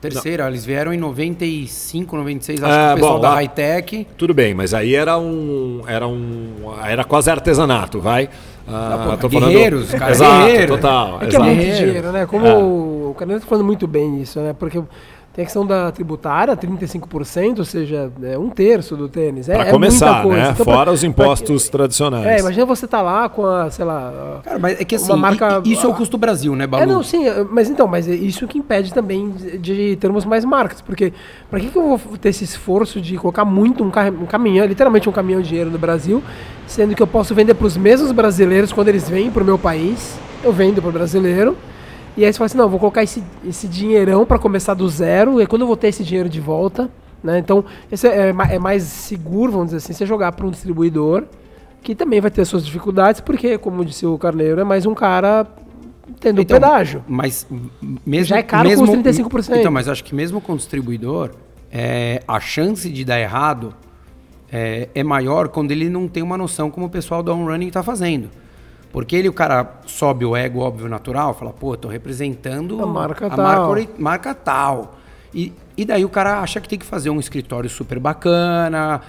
Terceira, 0.00 0.44
não. 0.44 0.50
eles 0.50 0.64
vieram 0.64 0.92
em 0.92 0.96
95, 0.96 2.16
96, 2.16 2.62
acho 2.62 2.72
é, 2.72 2.76
que 2.76 2.92
o 2.92 2.94
pessoal 2.94 3.14
bom, 3.14 3.20
da 3.20 3.34
Hightech. 3.34 4.06
Tudo 4.16 4.32
bem, 4.32 4.54
mas 4.54 4.72
aí 4.72 4.94
era 4.94 5.18
um. 5.18 5.82
Era 5.88 6.06
um. 6.06 6.72
Era 6.84 7.02
quase 7.02 7.28
artesanato, 7.28 8.00
vai. 8.00 8.28
Ah, 8.68 9.16
pô, 9.20 9.28
guerreiros, 9.28 9.86
falando... 9.86 10.00
cara. 10.00 10.12
Exato, 10.12 10.46
guerreiro. 10.46 10.76
total. 10.76 11.18
É 11.20 11.26
que 11.26 11.36
é 11.36 11.38
muito 11.38 11.60
dinheiro, 11.60 12.12
né? 12.12 12.26
Como 12.26 12.46
é. 12.46 12.56
o 12.56 13.14
Caneta 13.18 13.40
tá 13.40 13.46
falando 13.46 13.64
muito 13.64 13.88
bem 13.88 14.20
isso, 14.20 14.38
né? 14.38 14.54
Porque 14.56 14.80
tem 15.38 15.44
a 15.44 15.46
questão 15.46 15.64
da 15.64 15.92
tributária, 15.92 16.56
35%, 16.56 17.60
ou 17.60 17.64
seja, 17.64 18.10
é 18.24 18.36
um 18.36 18.50
terço 18.50 18.96
do 18.96 19.08
tênis. 19.08 19.48
É, 19.48 19.54
para 19.54 19.68
é 19.68 19.70
começar, 19.70 20.26
né? 20.26 20.50
Então, 20.50 20.64
Fora 20.64 20.86
pra, 20.86 20.92
os 20.92 21.04
impostos 21.04 21.68
pra, 21.68 21.78
tradicionais. 21.78 22.26
É, 22.26 22.40
imagina 22.40 22.66
você 22.66 22.88
tá 22.88 23.00
lá 23.00 23.28
com 23.28 23.46
a, 23.46 23.70
sei 23.70 23.84
lá... 23.84 24.40
Cara, 24.42 24.58
mas 24.58 24.80
é 24.80 24.84
que 24.84 24.96
assim, 24.96 25.14
marca, 25.14 25.62
isso 25.64 25.86
é 25.86 25.88
o 25.88 25.94
custo 25.94 26.18
Brasil, 26.18 26.56
né, 26.56 26.66
Balu? 26.66 26.82
É, 26.82 26.86
não, 26.86 27.04
sim, 27.04 27.22
mas 27.52 27.70
então, 27.70 27.86
mas 27.86 28.08
é 28.08 28.16
isso 28.16 28.48
que 28.48 28.58
impede 28.58 28.92
também 28.92 29.30
de 29.60 29.94
termos 30.00 30.24
mais 30.24 30.44
marcas, 30.44 30.80
porque 30.80 31.12
para 31.48 31.60
que, 31.60 31.68
que 31.68 31.78
eu 31.78 31.96
vou 31.96 32.18
ter 32.18 32.30
esse 32.30 32.42
esforço 32.42 33.00
de 33.00 33.16
colocar 33.16 33.44
muito 33.44 33.84
um, 33.84 33.92
um 34.20 34.26
caminhão, 34.26 34.66
literalmente 34.66 35.08
um 35.08 35.12
caminhão 35.12 35.40
de 35.40 35.50
dinheiro 35.50 35.70
no 35.70 35.78
Brasil, 35.78 36.20
sendo 36.66 36.96
que 36.96 37.02
eu 37.02 37.06
posso 37.06 37.32
vender 37.32 37.54
para 37.54 37.66
os 37.68 37.76
mesmos 37.76 38.10
brasileiros 38.10 38.72
quando 38.72 38.88
eles 38.88 39.08
vêm 39.08 39.30
para 39.30 39.44
o 39.44 39.46
meu 39.46 39.56
país, 39.56 40.18
eu 40.42 40.52
vendo 40.52 40.82
para 40.82 40.88
o 40.88 40.92
brasileiro, 40.92 41.56
e 42.18 42.24
aí 42.24 42.32
você 42.32 42.38
fala 42.38 42.46
assim, 42.46 42.58
não, 42.58 42.68
vou 42.68 42.80
colocar 42.80 43.02
esse, 43.02 43.22
esse 43.46 43.68
dinheirão 43.68 44.26
para 44.26 44.38
começar 44.38 44.74
do 44.74 44.88
zero, 44.88 45.40
e 45.40 45.46
quando 45.46 45.62
eu 45.62 45.68
vou 45.68 45.76
ter 45.76 45.88
esse 45.88 46.02
dinheiro 46.02 46.28
de 46.28 46.40
volta, 46.40 46.90
né? 47.22 47.38
Então, 47.38 47.64
esse 47.90 48.08
é, 48.08 48.30
é 48.30 48.58
mais 48.58 48.82
seguro, 48.82 49.52
vamos 49.52 49.66
dizer 49.68 49.78
assim, 49.78 49.92
você 49.92 50.04
jogar 50.04 50.32
para 50.32 50.44
um 50.44 50.50
distribuidor, 50.50 51.24
que 51.80 51.94
também 51.94 52.20
vai 52.20 52.30
ter 52.30 52.44
suas 52.44 52.66
dificuldades, 52.66 53.20
porque, 53.20 53.56
como 53.56 53.84
disse 53.84 54.04
o 54.04 54.18
Carneiro, 54.18 54.60
é 54.60 54.64
mais 54.64 54.84
um 54.84 54.94
cara 54.94 55.46
tendo 56.18 56.40
então, 56.40 56.56
pedágio. 56.56 57.04
Mas 57.06 57.46
mesmo 58.04 58.24
já 58.24 58.38
é 58.38 58.42
caro 58.42 58.68
mesmo, 58.68 58.86
com 58.86 59.00
35%. 59.02 59.56
Então, 59.56 59.70
mas 59.70 59.88
acho 59.88 60.02
que 60.02 60.14
mesmo 60.14 60.40
com 60.40 60.54
o 60.54 60.56
distribuidor, 60.56 61.30
é, 61.70 62.22
a 62.26 62.40
chance 62.40 62.90
de 62.90 63.04
dar 63.04 63.20
errado 63.20 63.74
é, 64.50 64.88
é, 64.94 65.04
maior 65.04 65.48
quando 65.48 65.70
ele 65.70 65.88
não 65.88 66.08
tem 66.08 66.22
uma 66.22 66.36
noção 66.36 66.70
como 66.70 66.86
o 66.86 66.90
pessoal 66.90 67.22
da 67.22 67.32
On 67.32 67.44
Running 67.44 67.68
está 67.68 67.82
fazendo. 67.82 68.28
Porque 68.92 69.14
ele, 69.14 69.28
o 69.28 69.32
cara 69.32 69.80
sobe 69.86 70.24
o 70.24 70.34
ego, 70.34 70.60
óbvio, 70.60 70.88
natural, 70.88 71.34
fala, 71.34 71.52
pô, 71.52 71.76
tô 71.76 71.88
representando 71.88 72.82
a 72.82 72.86
marca 72.86 73.26
a 73.26 73.30
tal. 73.30 73.74
Marca, 73.74 73.92
marca 73.98 74.34
tal. 74.34 74.98
E, 75.34 75.52
e 75.76 75.84
daí 75.84 76.04
o 76.04 76.08
cara 76.08 76.40
acha 76.40 76.60
que 76.60 76.68
tem 76.68 76.78
que 76.78 76.86
fazer 76.86 77.10
um 77.10 77.20
escritório 77.20 77.68
super 77.68 77.98
bacana, 77.98 79.02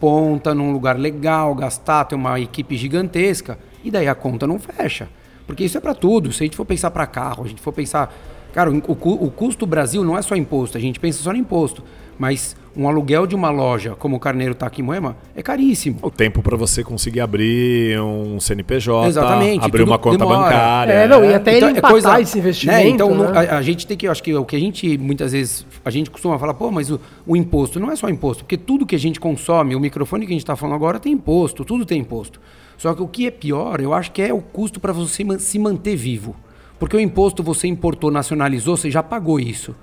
ponta 0.00 0.54
num 0.54 0.72
lugar 0.72 0.98
legal, 0.98 1.54
gastar, 1.54 2.04
ter 2.06 2.16
uma 2.16 2.40
equipe 2.40 2.76
gigantesca. 2.76 3.58
E 3.84 3.90
daí 3.90 4.08
a 4.08 4.14
conta 4.14 4.46
não 4.46 4.58
fecha. 4.58 5.08
Porque 5.46 5.64
isso 5.64 5.78
é 5.78 5.80
para 5.80 5.94
tudo. 5.94 6.32
Se 6.32 6.42
a 6.42 6.46
gente 6.46 6.56
for 6.56 6.64
pensar 6.64 6.90
para 6.90 7.06
carro, 7.06 7.44
a 7.44 7.48
gente 7.48 7.60
for 7.60 7.72
pensar. 7.72 8.12
Cara, 8.52 8.70
o, 8.70 8.92
o, 8.92 9.30
custo 9.30 9.64
Brasil 9.64 10.02
não 10.02 10.18
é 10.18 10.22
só 10.22 10.34
imposto, 10.34 10.76
a 10.76 10.80
gente 10.80 10.98
pensa 10.98 11.22
só 11.22 11.32
no 11.32 11.38
imposto. 11.38 11.84
Mas 12.18 12.56
um 12.76 12.88
aluguel 12.88 13.26
de 13.26 13.34
uma 13.34 13.50
loja, 13.50 13.94
como 13.98 14.16
o 14.16 14.20
Carneiro 14.20 14.52
está 14.52 14.66
aqui 14.66 14.80
em 14.80 14.84
Moema, 14.84 15.16
é 15.34 15.42
caríssimo. 15.42 15.98
O 16.02 16.10
tempo 16.10 16.42
para 16.42 16.56
você 16.56 16.84
conseguir 16.84 17.20
abrir 17.20 18.00
um 18.00 18.38
CNPJ, 18.38 19.08
Exatamente, 19.08 19.64
abrir 19.64 19.82
uma 19.82 19.98
conta 19.98 20.18
demora. 20.18 20.42
bancária. 20.42 20.92
É, 20.92 21.08
não, 21.08 21.24
e 21.24 21.34
até 21.34 21.56
então, 21.56 21.70
ele 21.70 21.78
é 21.78 21.82
coisa, 21.82 22.20
esse 22.20 22.38
investimento. 22.38 22.78
Né? 22.78 22.88
Então, 22.88 23.14
né? 23.14 23.48
a, 23.50 23.58
a, 23.58 23.62
gente 23.62 23.86
tem 23.86 23.96
que, 23.96 24.06
acho 24.06 24.22
que 24.22 24.34
o 24.34 24.44
que 24.44 24.56
a 24.56 24.60
gente 24.60 24.96
muitas 24.98 25.32
vezes, 25.32 25.66
a 25.84 25.90
gente 25.90 26.10
costuma 26.10 26.38
falar, 26.38 26.54
pô, 26.54 26.70
mas 26.70 26.90
o, 26.90 27.00
o 27.26 27.36
imposto 27.36 27.80
não 27.80 27.90
é 27.90 27.96
só 27.96 28.08
imposto, 28.08 28.44
porque 28.44 28.56
tudo 28.56 28.86
que 28.86 28.94
a 28.94 28.98
gente 28.98 29.18
consome, 29.18 29.74
o 29.74 29.80
microfone 29.80 30.26
que 30.26 30.32
a 30.32 30.34
gente 30.34 30.42
está 30.42 30.56
falando 30.56 30.76
agora 30.76 30.98
tem 30.98 31.12
imposto, 31.12 31.64
tudo 31.64 31.84
tem 31.84 32.00
imposto. 32.00 32.40
Só 32.78 32.94
que 32.94 33.02
o 33.02 33.08
que 33.08 33.26
é 33.26 33.30
pior, 33.30 33.80
eu 33.80 33.92
acho 33.92 34.10
que 34.12 34.22
é 34.22 34.32
o 34.32 34.40
custo 34.40 34.80
para 34.80 34.92
você 34.92 35.24
se 35.38 35.58
manter 35.58 35.96
vivo. 35.96 36.34
Porque 36.78 36.96
o 36.96 37.00
imposto 37.00 37.42
você 37.42 37.68
importou, 37.68 38.10
nacionalizou, 38.10 38.74
você 38.74 38.90
já 38.90 39.02
pagou 39.02 39.38
isso. 39.38 39.76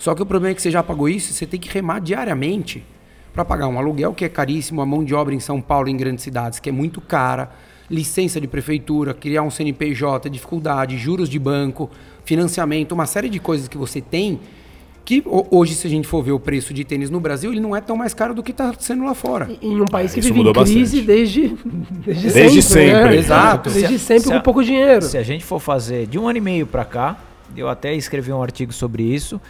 Só 0.00 0.14
que 0.14 0.22
o 0.22 0.26
problema 0.26 0.52
é 0.52 0.54
que 0.54 0.62
você 0.62 0.70
já 0.70 0.82
pagou 0.82 1.10
isso, 1.10 1.30
você 1.34 1.44
tem 1.44 1.60
que 1.60 1.68
remar 1.68 2.00
diariamente 2.00 2.82
para 3.34 3.44
pagar 3.44 3.68
um 3.68 3.78
aluguel 3.78 4.14
que 4.14 4.24
é 4.24 4.30
caríssimo, 4.30 4.80
a 4.80 4.86
mão 4.86 5.04
de 5.04 5.14
obra 5.14 5.34
em 5.34 5.40
São 5.40 5.60
Paulo, 5.60 5.90
em 5.90 5.96
grandes 5.96 6.24
cidades, 6.24 6.58
que 6.58 6.70
é 6.70 6.72
muito 6.72 7.02
cara, 7.02 7.50
licença 7.90 8.40
de 8.40 8.48
prefeitura, 8.48 9.12
criar 9.12 9.42
um 9.42 9.50
CNPJ, 9.50 10.30
dificuldade, 10.30 10.96
juros 10.96 11.28
de 11.28 11.38
banco, 11.38 11.90
financiamento, 12.24 12.92
uma 12.92 13.04
série 13.04 13.28
de 13.28 13.38
coisas 13.38 13.68
que 13.68 13.76
você 13.76 14.00
tem 14.00 14.40
que 15.04 15.22
hoje, 15.26 15.74
se 15.74 15.86
a 15.86 15.90
gente 15.90 16.08
for 16.08 16.22
ver 16.22 16.32
o 16.32 16.40
preço 16.40 16.72
de 16.72 16.82
tênis 16.82 17.10
no 17.10 17.20
Brasil, 17.20 17.50
ele 17.50 17.60
não 17.60 17.76
é 17.76 17.80
tão 17.82 17.96
mais 17.96 18.14
caro 18.14 18.32
do 18.32 18.42
que 18.42 18.52
está 18.52 18.72
sendo 18.78 19.04
lá 19.04 19.12
fora. 19.12 19.50
Em 19.60 19.80
um 19.80 19.84
país 19.84 20.14
que 20.14 20.20
vive 20.22 20.40
em 20.40 20.52
crise 20.52 21.02
desde, 21.02 21.48
desde, 22.06 22.30
desde 22.30 22.62
sempre. 22.62 22.86
sempre. 22.86 23.10
Né? 23.10 23.16
Exato. 23.16 23.70
Desde 23.70 23.98
sempre 23.98 24.22
se 24.22 24.28
com 24.30 24.36
a, 24.36 24.40
pouco 24.40 24.62
dinheiro. 24.62 25.02
Se 25.02 25.18
a 25.18 25.22
gente 25.22 25.44
for 25.44 25.58
fazer 25.58 26.06
de 26.06 26.18
um 26.18 26.26
ano 26.26 26.38
e 26.38 26.40
meio 26.40 26.66
para 26.66 26.84
cá, 26.84 27.18
eu 27.56 27.68
até 27.68 27.94
escrevi 27.94 28.32
um 28.32 28.42
artigo 28.42 28.72
sobre 28.72 29.02
isso, 29.02 29.40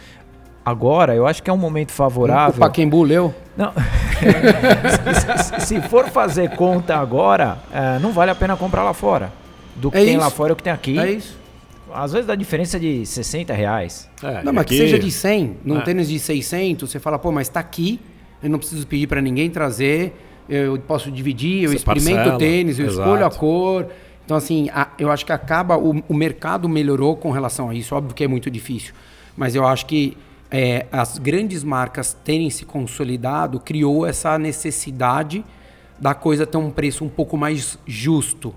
agora, 0.65 1.15
eu 1.15 1.27
acho 1.27 1.41
que 1.41 1.49
é 1.49 1.53
um 1.53 1.57
momento 1.57 1.91
favorável. 1.91 2.57
O 2.57 2.59
Paquembu 2.59 3.03
leu? 3.03 3.33
Não. 3.57 3.73
se, 5.59 5.65
se, 5.65 5.81
for 5.81 6.07
fazer 6.09 6.51
conta 6.55 6.95
agora, 6.95 7.57
é, 7.71 7.99
não 7.99 8.11
vale 8.11 8.31
a 8.31 8.35
pena 8.35 8.55
comprar 8.55 8.83
lá 8.83 8.93
fora. 8.93 9.31
Do 9.75 9.91
que 9.91 9.97
é 9.97 10.01
tem 10.01 10.11
isso. 10.11 10.19
lá 10.19 10.29
fora 10.29 10.51
é 10.51 10.53
o 10.53 10.55
que 10.55 10.63
tem 10.63 10.73
aqui. 10.73 10.97
É 10.97 11.11
isso. 11.11 11.39
Às 11.93 12.13
vezes 12.13 12.27
dá 12.27 12.35
diferença 12.35 12.79
de 12.79 13.05
60 13.05 13.53
reais. 13.53 14.09
É, 14.23 14.43
não, 14.43 14.53
mas 14.53 14.61
aqui... 14.61 14.75
que 14.75 14.81
seja 14.81 14.97
de 14.97 15.11
100, 15.11 15.57
num 15.65 15.79
é. 15.79 15.81
tênis 15.81 16.07
de 16.07 16.19
600, 16.19 16.89
você 16.89 16.99
fala, 16.99 17.19
pô, 17.19 17.31
mas 17.31 17.49
tá 17.49 17.59
aqui, 17.59 17.99
eu 18.41 18.49
não 18.49 18.57
preciso 18.57 18.87
pedir 18.87 19.07
para 19.07 19.21
ninguém 19.21 19.49
trazer, 19.49 20.15
eu 20.47 20.77
posso 20.79 21.11
dividir, 21.11 21.63
eu 21.63 21.69
você 21.71 21.77
experimento 21.77 22.15
parcela, 22.15 22.35
o 22.35 22.39
tênis, 22.39 22.79
eu 22.79 22.85
exato. 22.85 23.01
escolho 23.01 23.25
a 23.25 23.29
cor. 23.29 23.87
Então, 24.23 24.37
assim, 24.37 24.69
a, 24.69 24.87
eu 24.97 25.11
acho 25.11 25.25
que 25.25 25.33
acaba, 25.33 25.77
o, 25.77 26.01
o 26.07 26.13
mercado 26.13 26.69
melhorou 26.69 27.17
com 27.17 27.31
relação 27.31 27.69
a 27.69 27.75
isso. 27.75 27.93
Óbvio 27.93 28.15
que 28.15 28.23
é 28.23 28.27
muito 28.27 28.49
difícil, 28.49 28.93
mas 29.35 29.55
eu 29.55 29.65
acho 29.65 29.85
que 29.85 30.17
é, 30.51 30.85
as 30.91 31.17
grandes 31.17 31.63
marcas 31.63 32.13
terem 32.13 32.49
se 32.49 32.65
consolidado 32.65 33.57
criou 33.57 34.05
essa 34.05 34.37
necessidade 34.37 35.45
da 35.97 36.13
coisa 36.13 36.45
ter 36.45 36.57
um 36.57 36.69
preço 36.69 37.05
um 37.05 37.09
pouco 37.09 37.37
mais 37.37 37.79
justo. 37.85 38.53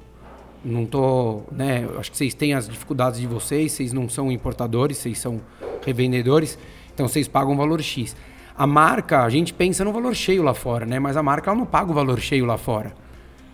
Não 0.64 0.86
tô, 0.86 1.42
né? 1.52 1.86
Acho 1.98 2.10
que 2.10 2.16
vocês 2.16 2.34
têm 2.34 2.54
as 2.54 2.68
dificuldades 2.68 3.20
de 3.20 3.26
vocês, 3.26 3.70
vocês 3.70 3.92
não 3.92 4.08
são 4.08 4.32
importadores, 4.32 4.96
vocês 4.96 5.18
são 5.18 5.40
revendedores, 5.84 6.58
então 6.92 7.06
vocês 7.06 7.28
pagam 7.28 7.52
um 7.52 7.56
valor 7.56 7.80
X. 7.80 8.16
A 8.56 8.66
marca, 8.66 9.22
a 9.22 9.30
gente 9.30 9.52
pensa 9.52 9.84
no 9.84 9.92
valor 9.92 10.14
cheio 10.16 10.42
lá 10.42 10.54
fora, 10.54 10.86
né? 10.86 10.98
Mas 10.98 11.16
a 11.16 11.22
marca 11.22 11.50
ela 11.50 11.58
não 11.58 11.66
paga 11.66 11.90
o 11.90 11.94
valor 11.94 12.18
cheio 12.18 12.46
lá 12.46 12.56
fora, 12.56 12.94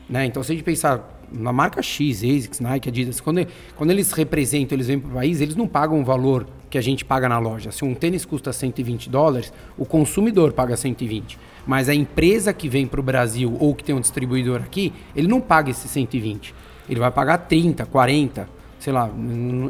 né? 0.08 0.24
Então 0.24 0.42
se 0.42 0.52
a 0.52 0.54
gente 0.54 0.64
pensar 0.64 1.20
na 1.30 1.52
marca 1.52 1.82
X, 1.82 2.18
ASICS, 2.18 2.60
Nike, 2.60 2.88
Adidas, 2.88 3.20
quando, 3.20 3.46
quando 3.76 3.90
eles 3.90 4.12
representam, 4.12 4.76
eles 4.76 4.86
vêm 4.86 4.98
para 4.98 5.10
o 5.10 5.14
país, 5.14 5.40
eles 5.40 5.56
não 5.56 5.66
pagam 5.66 6.00
o 6.00 6.04
valor 6.04 6.46
que 6.70 6.78
a 6.78 6.80
gente 6.80 7.04
paga 7.04 7.28
na 7.28 7.38
loja. 7.38 7.72
Se 7.72 7.84
um 7.84 7.94
tênis 7.94 8.24
custa 8.24 8.52
120 8.52 9.10
dólares, 9.10 9.52
o 9.76 9.84
consumidor 9.84 10.52
paga 10.52 10.76
120. 10.76 11.36
Mas 11.66 11.88
a 11.88 11.94
empresa 11.94 12.52
que 12.52 12.68
vem 12.68 12.86
para 12.86 13.00
o 13.00 13.02
Brasil 13.02 13.56
ou 13.58 13.74
que 13.74 13.82
tem 13.82 13.94
um 13.94 14.00
distribuidor 14.00 14.60
aqui, 14.62 14.92
ele 15.14 15.26
não 15.26 15.40
paga 15.40 15.70
esse 15.70 15.88
120. 15.88 16.54
Ele 16.88 17.00
vai 17.00 17.10
pagar 17.10 17.38
30, 17.38 17.84
40. 17.86 18.48
sei 18.78 18.92
lá, 18.92 19.10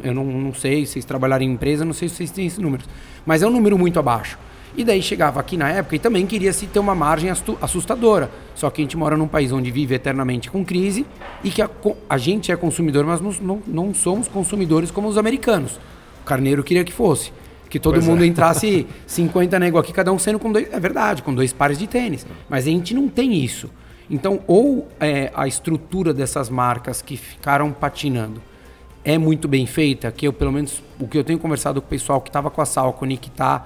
eu 0.03 0.13
não, 0.13 0.23
não 0.23 0.53
sei, 0.53 0.85
se 0.85 0.93
vocês 0.93 1.05
trabalharem 1.05 1.49
em 1.49 1.53
empresa, 1.53 1.83
não 1.83 1.93
sei 1.93 2.07
se 2.07 2.15
vocês 2.15 2.31
têm 2.31 2.45
esses 2.45 2.59
números. 2.59 2.87
Mas 3.25 3.41
é 3.41 3.47
um 3.47 3.51
número 3.51 3.77
muito 3.77 3.99
abaixo. 3.99 4.37
E 4.75 4.85
daí 4.85 5.01
chegava 5.01 5.39
aqui 5.39 5.57
na 5.57 5.69
época 5.69 5.97
e 5.97 5.99
também 5.99 6.25
queria 6.25 6.53
se 6.53 6.65
ter 6.65 6.79
uma 6.79 6.95
margem 6.95 7.29
assustadora. 7.61 8.31
Só 8.55 8.69
que 8.69 8.81
a 8.81 8.83
gente 8.83 8.95
mora 8.95 9.17
num 9.17 9.27
país 9.27 9.51
onde 9.51 9.69
vive 9.69 9.95
eternamente 9.95 10.49
com 10.49 10.63
crise 10.63 11.05
e 11.43 11.49
que 11.49 11.61
a, 11.61 11.69
a 12.09 12.17
gente 12.17 12.51
é 12.51 12.55
consumidor, 12.55 13.05
mas 13.05 13.19
não, 13.19 13.33
não, 13.41 13.61
não, 13.67 13.93
somos 13.93 14.27
consumidores 14.27 14.89
como 14.89 15.09
os 15.09 15.17
americanos. 15.17 15.77
O 16.21 16.23
Carneiro 16.23 16.63
queria 16.63 16.83
que 16.83 16.93
fosse. 16.93 17.31
Que 17.69 17.79
todo 17.79 17.93
pois 17.93 18.05
mundo 18.05 18.23
é. 18.23 18.27
entrasse 18.27 18.87
50 19.07 19.57
nego 19.59 19.77
aqui, 19.77 19.93
cada 19.93 20.11
um 20.11 20.19
sendo 20.19 20.39
com 20.39 20.51
dois. 20.51 20.71
É 20.71 20.79
verdade, 20.79 21.23
com 21.23 21.33
dois 21.33 21.53
pares 21.53 21.77
de 21.77 21.87
tênis. 21.87 22.25
Mas 22.49 22.67
a 22.67 22.69
gente 22.69 22.93
não 22.93 23.07
tem 23.07 23.33
isso. 23.33 23.69
Então, 24.09 24.41
ou 24.45 24.89
é, 24.99 25.31
a 25.33 25.47
estrutura 25.47 26.13
dessas 26.13 26.49
marcas 26.49 27.01
que 27.01 27.15
ficaram 27.15 27.71
patinando 27.71 28.41
é 29.03 29.17
muito 29.17 29.47
bem 29.47 29.65
feita, 29.65 30.11
que 30.11 30.27
eu, 30.27 30.33
pelo 30.33 30.51
menos, 30.51 30.83
o 30.99 31.07
que 31.07 31.17
eu 31.17 31.23
tenho 31.23 31.39
conversado 31.39 31.81
com 31.81 31.87
o 31.87 31.89
pessoal 31.89 32.21
que 32.21 32.29
estava 32.29 32.51
com 32.51 32.61
a 32.61 32.65
Salcone, 32.65 33.17
que 33.17 33.29
está 33.29 33.65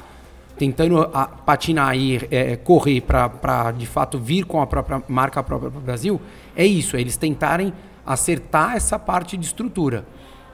tentando 0.58 1.02
a, 1.02 1.26
patinar 1.26 1.98
e 1.98 2.22
é, 2.32 2.56
correr 2.56 3.02
para 3.02 3.72
de 3.72 3.86
fato 3.86 4.18
vir 4.18 4.46
com 4.46 4.62
a 4.62 4.68
própria 4.68 5.04
marca 5.08 5.44
própria 5.44 5.70
para 5.70 5.80
o 5.80 5.84
Brasil, 5.84 6.22
é 6.56 6.66
isso, 6.66 6.96
é 6.96 7.02
eles 7.02 7.18
tentarem 7.18 7.74
acertar 8.06 8.76
essa 8.76 8.98
parte 8.98 9.36
de 9.36 9.46
estrutura. 9.46 10.06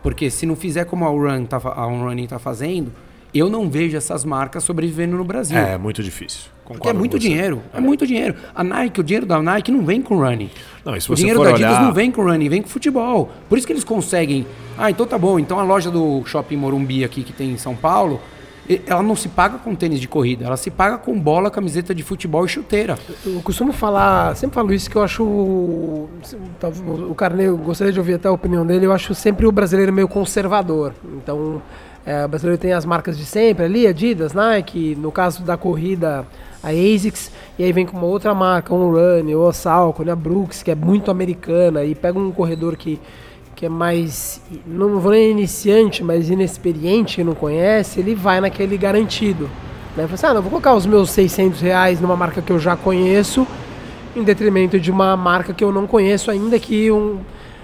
Porque 0.02 0.30
se 0.30 0.46
não 0.46 0.56
fizer 0.56 0.86
como 0.86 1.06
a 1.06 1.48
tá, 1.48 1.58
a 1.58 1.86
Running 1.86 2.24
está 2.24 2.40
fazendo, 2.40 2.92
eu 3.34 3.50
não 3.50 3.70
vejo 3.70 3.96
essas 3.96 4.26
marcas 4.26 4.64
sobrevivendo 4.64 5.16
no 5.16 5.24
Brasil. 5.24 5.58
É, 5.58 5.74
é 5.74 5.78
muito 5.78 6.04
difícil. 6.04 6.50
Porque 6.66 6.88
é 6.88 6.94
muito 6.94 7.20
dinheiro. 7.20 7.62
É. 7.74 7.78
é. 7.78 7.82
muito 7.82 8.06
dinheiro. 8.08 8.36
A 8.56 8.64
Nike, 8.64 9.00
o 9.00 9.04
dinheiro 9.04 9.26
da 9.26 9.42
Nike 9.42 9.72
não 9.72 9.86
vem 9.86 10.02
com 10.02 10.18
running. 10.18 10.50
Não, 10.86 10.94
o 10.94 11.16
dinheiro 11.16 11.44
da 11.44 11.50
Adidas 11.50 11.72
olhar... 11.72 11.84
não 11.84 11.94
vem 11.94 12.12
com 12.12 12.24
running, 12.24 12.50
vem 12.50 12.62
com 12.62 12.70
futebol. 12.70 13.30
Por 13.50 13.58
isso 13.58 13.68
que 13.68 13.74
eles 13.74 13.84
conseguem. 13.84 14.46
Ah, 14.78 14.90
então 14.90 15.06
tá 15.06 15.18
bom. 15.18 15.38
Então 15.40 15.60
a 15.60 15.64
loja 15.64 15.92
do 15.92 16.24
Shopping 16.26 16.58
Morumbi 16.58 17.04
aqui 17.04 17.24
que 17.24 17.34
tem 17.34 17.52
em 17.52 17.58
São 17.58 17.76
Paulo, 17.76 18.22
ela 18.86 19.02
não 19.02 19.16
se 19.16 19.28
paga 19.28 19.58
com 19.58 19.74
tênis 19.74 20.00
de 20.00 20.08
corrida, 20.08 20.46
ela 20.46 20.58
se 20.58 20.70
paga 20.70 20.98
com 20.98 21.20
bola, 21.20 21.50
camiseta 21.50 21.96
de 21.96 22.04
futebol 22.04 22.46
e 22.46 22.48
chuteira. 22.50 22.98
Eu 23.26 23.42
costumo 23.42 23.74
falar, 23.74 24.36
sempre 24.36 24.56
falo 24.56 24.72
isso 24.74 24.90
que 24.90 24.96
eu 24.96 25.02
acho 25.02 25.24
o 25.24 26.10
Carneiro, 27.16 27.58
gostaria 27.58 27.92
de 27.92 28.00
ouvir 28.00 28.14
até 28.14 28.28
a 28.28 28.32
opinião 28.32 28.66
dele, 28.66 28.86
eu 28.86 28.94
acho 28.94 29.16
sempre 29.16 29.48
o 29.48 29.52
brasileiro 29.52 29.92
meio 29.92 30.08
conservador. 30.08 30.94
Então, 31.18 31.62
é, 32.06 32.26
o 32.26 32.28
brasileiro 32.28 32.62
tem 32.62 32.74
as 32.74 32.86
marcas 32.86 33.18
de 33.18 33.26
sempre 33.26 33.66
ali, 33.66 33.88
Adidas, 33.88 34.34
Nike, 34.34 34.96
no 34.96 35.12
caso 35.12 35.44
da 35.44 35.58
corrida, 35.58 36.26
a 36.64 36.70
ASICS, 36.70 37.32
e 37.58 37.64
aí 37.64 37.72
vem 37.72 37.86
com 37.86 37.98
uma 37.98 38.08
outra 38.08 38.34
marca, 38.34 38.74
um 38.74 38.92
Run, 38.92 39.36
ou 39.36 39.50
a 39.50 39.54
Salco, 39.54 40.04
né, 40.04 40.12
a 40.12 40.16
Brooks, 40.16 40.62
que 40.62 40.72
é 40.72 40.76
muito 40.76 41.10
americana, 41.10 41.84
e 41.84 41.96
pega 41.96 42.18
um 42.18 42.32
corredor 42.32 42.76
que 42.76 43.00
que 43.62 43.68
é 43.68 43.70
mais, 43.70 44.42
não 44.66 45.00
vou 45.00 45.12
nem 45.12 45.30
iniciante, 45.30 46.04
mas 46.04 46.32
inexperiente, 46.32 47.18
que 47.18 47.24
não 47.24 47.36
conhece, 47.36 48.00
ele 48.00 48.16
vai 48.16 48.42
naquele 48.42 48.76
garantido. 48.76 49.48
Né? 49.96 50.08
Fala 50.08 50.14
assim, 50.16 50.26
ah, 50.26 50.34
não, 50.34 50.42
vou 50.42 50.50
colocar 50.50 50.74
os 50.74 50.88
meus 50.88 51.12
600 51.12 51.62
reais 51.62 52.02
numa 52.02 52.16
marca 52.16 52.42
que 52.42 52.52
eu 52.52 52.58
já 52.58 52.76
conheço, 52.76 53.46
em 54.16 54.24
detrimento 54.24 54.80
de 54.80 54.90
uma 54.90 55.16
marca 55.16 55.54
que 55.54 55.64
eu 55.64 55.72
não 55.72 55.86
conheço, 55.86 56.32
ainda 56.32 56.58
que 56.58 56.90
um, 56.92 57.20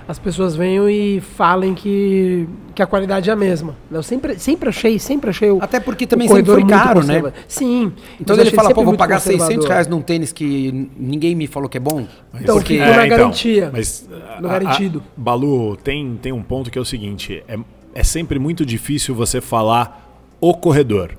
as 0.07 0.17
pessoas 0.17 0.55
venham 0.55 0.89
e 0.89 1.19
falem 1.19 1.73
que, 1.73 2.47
que 2.75 2.81
a 2.81 2.85
qualidade 2.85 3.29
é 3.29 3.33
a 3.33 3.35
mesma. 3.35 3.75
Eu 3.91 4.01
sempre, 4.01 4.39
sempre 4.39 4.69
achei, 4.69 4.99
sempre 4.99 5.31
achei 5.31 5.49
o 5.49 5.57
Até 5.61 5.79
porque 5.79 6.07
também 6.07 6.27
sempre 6.29 6.45
foi 6.45 6.63
caro, 6.63 7.03
né? 7.03 7.33
Sim. 7.47 7.91
Então 8.21 8.37
ele 8.37 8.51
fala, 8.51 8.73
pô, 8.73 8.83
vou 8.83 8.95
pagar 8.95 9.19
600 9.19 9.65
reais 9.67 9.87
num 9.87 10.01
tênis 10.01 10.31
que 10.31 10.89
ninguém 10.95 11.35
me 11.35 11.47
falou 11.47 11.67
que 11.67 11.77
é 11.77 11.79
bom. 11.79 12.05
Então 12.39 12.55
porque... 12.55 12.75
fico 12.75 12.85
é, 12.85 12.95
na 12.95 13.05
então, 13.05 13.17
garantia. 13.17 13.69
Mas, 13.73 14.07
no 14.41 14.47
a, 14.47 14.51
garantido. 14.51 15.03
A, 15.17 15.21
Balu, 15.21 15.77
tem, 15.77 16.17
tem 16.17 16.31
um 16.31 16.43
ponto 16.43 16.69
que 16.71 16.77
é 16.77 16.81
o 16.81 16.85
seguinte, 16.85 17.43
é, 17.47 17.57
é 17.93 18.03
sempre 18.03 18.39
muito 18.39 18.65
difícil 18.65 19.15
você 19.15 19.41
falar 19.41 20.21
o 20.39 20.53
corredor. 20.53 21.17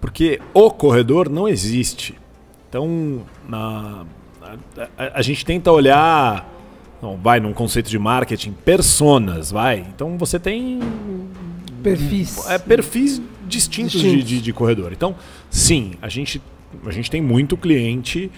Porque 0.00 0.40
o 0.54 0.70
corredor 0.70 1.28
não 1.28 1.46
existe. 1.46 2.18
Então, 2.68 3.22
na, 3.48 4.06
a, 4.40 4.56
a, 4.96 5.18
a 5.18 5.22
gente 5.22 5.44
tenta 5.44 5.70
olhar 5.70 6.48
não, 7.02 7.16
vai 7.16 7.40
num 7.40 7.52
conceito 7.52 7.88
de 7.88 7.98
marketing, 7.98 8.52
personas, 8.52 9.50
vai. 9.50 9.86
Então 9.94 10.18
você 10.18 10.38
tem. 10.38 10.80
Perfis. 11.82 12.46
É, 12.48 12.58
perfis 12.58 13.22
distintos, 13.48 13.92
distintos. 13.92 14.24
De, 14.24 14.36
de, 14.36 14.42
de, 14.42 14.52
corredor. 14.52 14.92
Então, 14.92 15.16
sim, 15.48 15.94
a 16.02 16.08
gente, 16.08 16.42
a 16.84 16.90
gente 16.90 17.10
tem 17.10 17.22
muito 17.22 17.56
cliente 17.56 18.30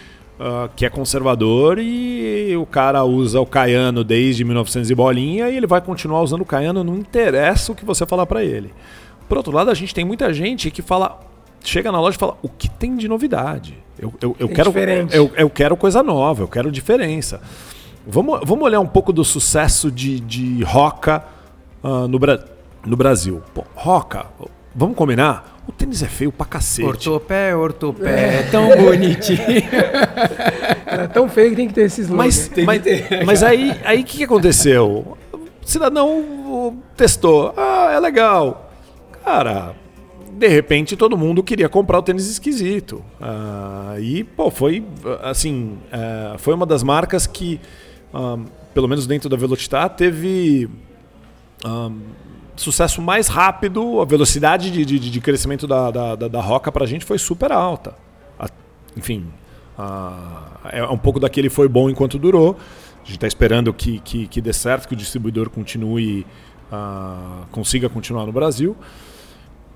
uh, 0.42 0.68
que 0.74 0.84
é 0.84 0.90
conservador 0.90 1.78
e 1.78 2.56
o 2.56 2.66
cara 2.66 3.04
usa 3.04 3.40
o 3.40 3.46
Caiano 3.46 4.02
desde 4.02 4.44
1900 4.44 4.90
e 4.90 4.94
bolinha 4.94 5.48
e 5.48 5.56
ele 5.56 5.66
vai 5.66 5.80
continuar 5.80 6.20
usando 6.22 6.40
o 6.40 6.44
Caiano, 6.44 6.82
não 6.82 6.96
interessa 6.96 7.70
o 7.70 7.74
que 7.74 7.84
você 7.84 8.04
falar 8.04 8.26
para 8.26 8.44
ele. 8.44 8.74
Por 9.28 9.36
outro 9.36 9.52
lado, 9.52 9.70
a 9.70 9.74
gente 9.74 9.94
tem 9.94 10.04
muita 10.04 10.32
gente 10.34 10.70
que 10.70 10.82
fala. 10.82 11.20
Chega 11.64 11.92
na 11.92 12.00
loja 12.00 12.16
e 12.16 12.18
fala: 12.18 12.36
o 12.42 12.48
que 12.48 12.68
tem 12.68 12.96
de 12.96 13.06
novidade? 13.06 13.78
Eu, 13.98 14.12
eu, 14.20 14.36
eu 14.38 14.48
quero, 14.48 14.72
eu, 15.12 15.30
eu 15.36 15.48
quero 15.48 15.76
coisa 15.76 16.02
nova, 16.02 16.42
eu 16.42 16.48
quero 16.48 16.72
diferença. 16.72 17.40
Vamos, 18.04 18.40
vamos 18.44 18.64
olhar 18.64 18.80
um 18.80 18.86
pouco 18.86 19.12
do 19.12 19.24
sucesso 19.24 19.90
de, 19.90 20.18
de 20.18 20.64
Roca 20.64 21.24
uh, 21.84 22.08
no, 22.08 22.18
Bra 22.18 22.44
no 22.84 22.96
Brasil. 22.96 23.40
Pô, 23.54 23.64
Roca, 23.76 24.26
vamos 24.74 24.96
combinar? 24.96 25.51
O 25.66 25.72
tênis 25.72 26.02
é 26.02 26.06
feio 26.06 26.32
pra 26.32 26.44
cacete. 26.44 26.86
Ortopé, 26.88 27.54
ortopé, 27.54 28.40
é 28.40 28.42
tão 28.50 28.68
bonitinho. 28.76 29.38
É 30.86 31.06
tão 31.06 31.28
feio 31.28 31.50
que 31.50 31.56
tem 31.56 31.68
que 31.68 31.74
ter 31.74 31.82
esses 31.82 32.08
Mas, 32.08 32.50
mas, 32.66 32.82
ter. 32.82 33.24
mas 33.24 33.42
aí 33.42 33.70
o 33.70 33.76
aí, 33.84 34.04
que, 34.04 34.18
que 34.18 34.24
aconteceu? 34.24 35.16
O 35.32 35.46
cidadão 35.64 36.76
testou. 36.96 37.54
Ah, 37.56 37.90
é 37.92 38.00
legal. 38.00 38.72
Cara, 39.24 39.74
de 40.32 40.48
repente 40.48 40.96
todo 40.96 41.16
mundo 41.16 41.42
queria 41.42 41.68
comprar 41.68 41.98
o 42.00 42.02
tênis 42.02 42.28
esquisito. 42.28 43.04
Ah, 43.20 43.94
e, 44.00 44.24
pô, 44.24 44.50
foi 44.50 44.84
assim, 45.22 45.78
uh, 45.92 46.38
foi 46.38 46.54
uma 46.54 46.66
das 46.66 46.82
marcas 46.82 47.26
que 47.26 47.60
um, 48.12 48.44
pelo 48.74 48.88
menos 48.88 49.06
dentro 49.06 49.28
da 49.28 49.36
Velocitar, 49.36 49.88
teve 49.90 50.68
um, 51.64 51.98
sucesso 52.56 53.00
mais 53.00 53.28
rápido, 53.28 54.00
a 54.00 54.04
velocidade 54.04 54.70
de, 54.70 54.84
de, 54.84 54.98
de 54.98 55.20
crescimento 55.20 55.66
da, 55.66 55.90
da, 55.90 56.16
da, 56.16 56.28
da 56.28 56.40
Roca 56.40 56.70
para 56.70 56.84
a 56.84 56.86
gente 56.86 57.04
foi 57.04 57.18
super 57.18 57.52
alta. 57.52 57.94
A, 58.38 58.48
enfim, 58.96 59.26
a, 59.78 60.70
é 60.70 60.84
um 60.84 60.98
pouco 60.98 61.18
daquele 61.18 61.48
foi 61.48 61.68
bom 61.68 61.88
enquanto 61.88 62.18
durou. 62.18 62.56
A 63.02 63.04
gente 63.04 63.16
está 63.16 63.26
esperando 63.26 63.72
que, 63.72 63.98
que, 64.00 64.26
que 64.28 64.40
dê 64.40 64.52
certo, 64.52 64.86
que 64.86 64.94
o 64.94 64.96
distribuidor 64.96 65.50
continue, 65.50 66.26
uh, 66.70 67.46
consiga 67.50 67.88
continuar 67.88 68.26
no 68.26 68.32
Brasil. 68.32 68.76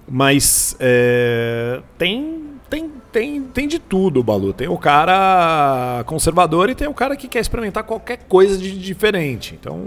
Mas 0.09 0.77
é, 0.79 1.83
tem 1.99 2.57
tem, 2.68 2.91
tem, 3.12 3.43
tem 3.43 3.68
de 3.68 3.79
tudo, 3.79 4.22
Balu. 4.22 4.53
Tem 4.53 4.68
o 4.68 4.77
cara 4.77 6.03
conservador 6.05 6.68
e 6.68 6.74
tem 6.74 6.89
o 6.89 6.95
cara 6.95 7.16
que 7.16 7.29
quer 7.29 7.41
experimentar 7.41 7.85
qualquer 7.85 8.18
coisa 8.29 8.59
de 8.59 8.77
diferente. 8.77 9.57
Então, 9.59 9.79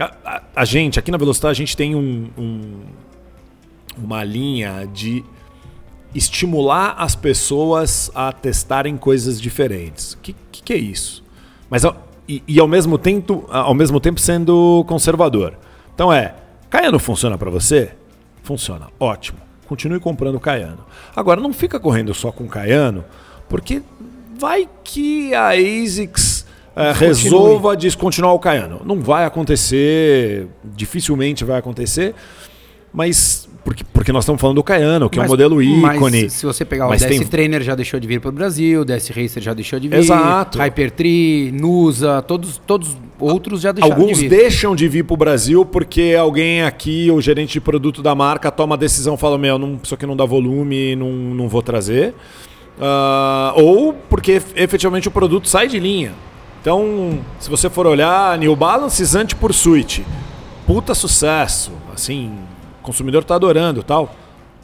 a, 0.00 0.12
a, 0.24 0.42
a, 0.56 0.64
gente, 0.64 0.98
aqui 0.98 1.10
na 1.10 1.18
Velocidade, 1.18 1.52
a 1.52 1.64
gente 1.64 1.76
tem 1.76 1.94
um, 1.94 2.28
um, 2.38 2.80
uma 3.96 4.22
linha 4.24 4.88
de 4.92 5.24
estimular 6.14 6.94
as 6.98 7.14
pessoas 7.14 8.10
a 8.14 8.32
testarem 8.32 8.96
coisas 8.96 9.40
diferentes. 9.40 10.14
O 10.14 10.18
que, 10.18 10.34
que, 10.50 10.62
que, 10.62 10.72
é 10.72 10.76
isso? 10.76 11.24
Mas 11.68 11.82
e, 12.28 12.42
e, 12.46 12.60
ao 12.60 12.68
mesmo 12.68 12.98
tempo, 12.98 13.46
ao 13.50 13.74
mesmo 13.74 14.00
tempo 14.00 14.20
sendo 14.20 14.84
conservador. 14.86 15.54
Então 15.94 16.12
é, 16.12 16.34
Caiano 16.70 16.98
funciona 16.98 17.36
para 17.36 17.50
você? 17.50 17.92
Funciona, 18.42 18.88
ótimo 18.98 19.48
continue 19.68 20.00
comprando 20.00 20.40
Caiano. 20.40 20.84
Agora, 21.14 21.40
não 21.40 21.52
fica 21.52 21.78
correndo 21.78 22.14
só 22.14 22.32
com 22.32 22.48
Caiano, 22.48 23.04
porque 23.48 23.82
vai 24.36 24.68
que 24.82 25.34
a 25.34 25.50
ASICS 25.50 26.37
é, 26.78 26.92
resolva 26.92 27.76
descontinuar 27.76 28.34
o 28.34 28.38
Caiano. 28.38 28.80
Não 28.84 29.00
vai 29.00 29.24
acontecer, 29.24 30.46
dificilmente 30.64 31.44
vai 31.44 31.58
acontecer, 31.58 32.14
mas 32.92 33.48
porque, 33.64 33.84
porque 33.92 34.12
nós 34.12 34.24
estamos 34.24 34.40
falando 34.40 34.56
do 34.56 34.62
Caiano, 34.62 35.10
que 35.10 35.18
mas, 35.18 35.24
é 35.24 35.28
um 35.28 35.30
modelo 35.30 35.62
ícone. 35.62 36.22
Mas 36.22 36.32
se 36.32 36.46
você 36.46 36.64
pegar 36.64 36.88
o 36.88 36.96
DS 36.96 37.04
tem... 37.04 37.22
Trainer 37.26 37.62
já 37.62 37.74
deixou 37.74 37.98
de 37.98 38.06
vir 38.06 38.20
para 38.20 38.30
o 38.30 38.32
Brasil, 38.32 38.80
o 38.80 38.84
DS 38.84 39.08
Racer 39.08 39.42
já 39.42 39.52
deixou 39.52 39.78
de 39.78 39.88
vir, 39.88 39.98
Exato. 39.98 40.58
Hypertree, 40.58 41.52
Nusa, 41.52 42.22
todos, 42.22 42.58
todos 42.66 42.96
outros 43.18 43.60
já 43.60 43.72
deixaram 43.72 43.94
Alguns 43.94 44.16
de 44.16 44.28
vir. 44.28 44.30
deixam 44.30 44.74
de 44.74 44.88
vir 44.88 45.04
para 45.04 45.14
o 45.14 45.16
Brasil 45.16 45.66
porque 45.66 46.16
alguém 46.18 46.62
aqui, 46.62 47.10
o 47.10 47.20
gerente 47.20 47.54
de 47.54 47.60
produto 47.60 48.02
da 48.02 48.14
marca, 48.14 48.50
toma 48.50 48.74
a 48.74 48.78
decisão 48.78 49.16
e 49.16 49.18
fala, 49.18 49.36
meu, 49.36 49.58
não, 49.58 49.78
isso 49.82 49.94
aqui 49.94 50.06
não 50.06 50.16
dá 50.16 50.24
volume, 50.24 50.96
não, 50.96 51.10
não 51.10 51.48
vou 51.48 51.60
trazer. 51.60 52.14
Uh, 52.78 53.60
ou 53.60 53.92
porque 53.92 54.40
efetivamente 54.54 55.08
o 55.08 55.10
produto 55.10 55.48
sai 55.48 55.66
de 55.66 55.78
linha. 55.80 56.12
Então, 56.60 57.20
se 57.38 57.48
você 57.48 57.70
for 57.70 57.86
olhar, 57.86 58.36
New 58.38 58.54
Balance 58.56 59.04
Zante 59.04 59.34
por 59.36 59.54
Suite, 59.54 60.04
puta 60.66 60.94
sucesso, 60.94 61.72
assim, 61.94 62.36
consumidor 62.82 63.22
está 63.22 63.36
adorando 63.36 63.82
tal, 63.82 64.14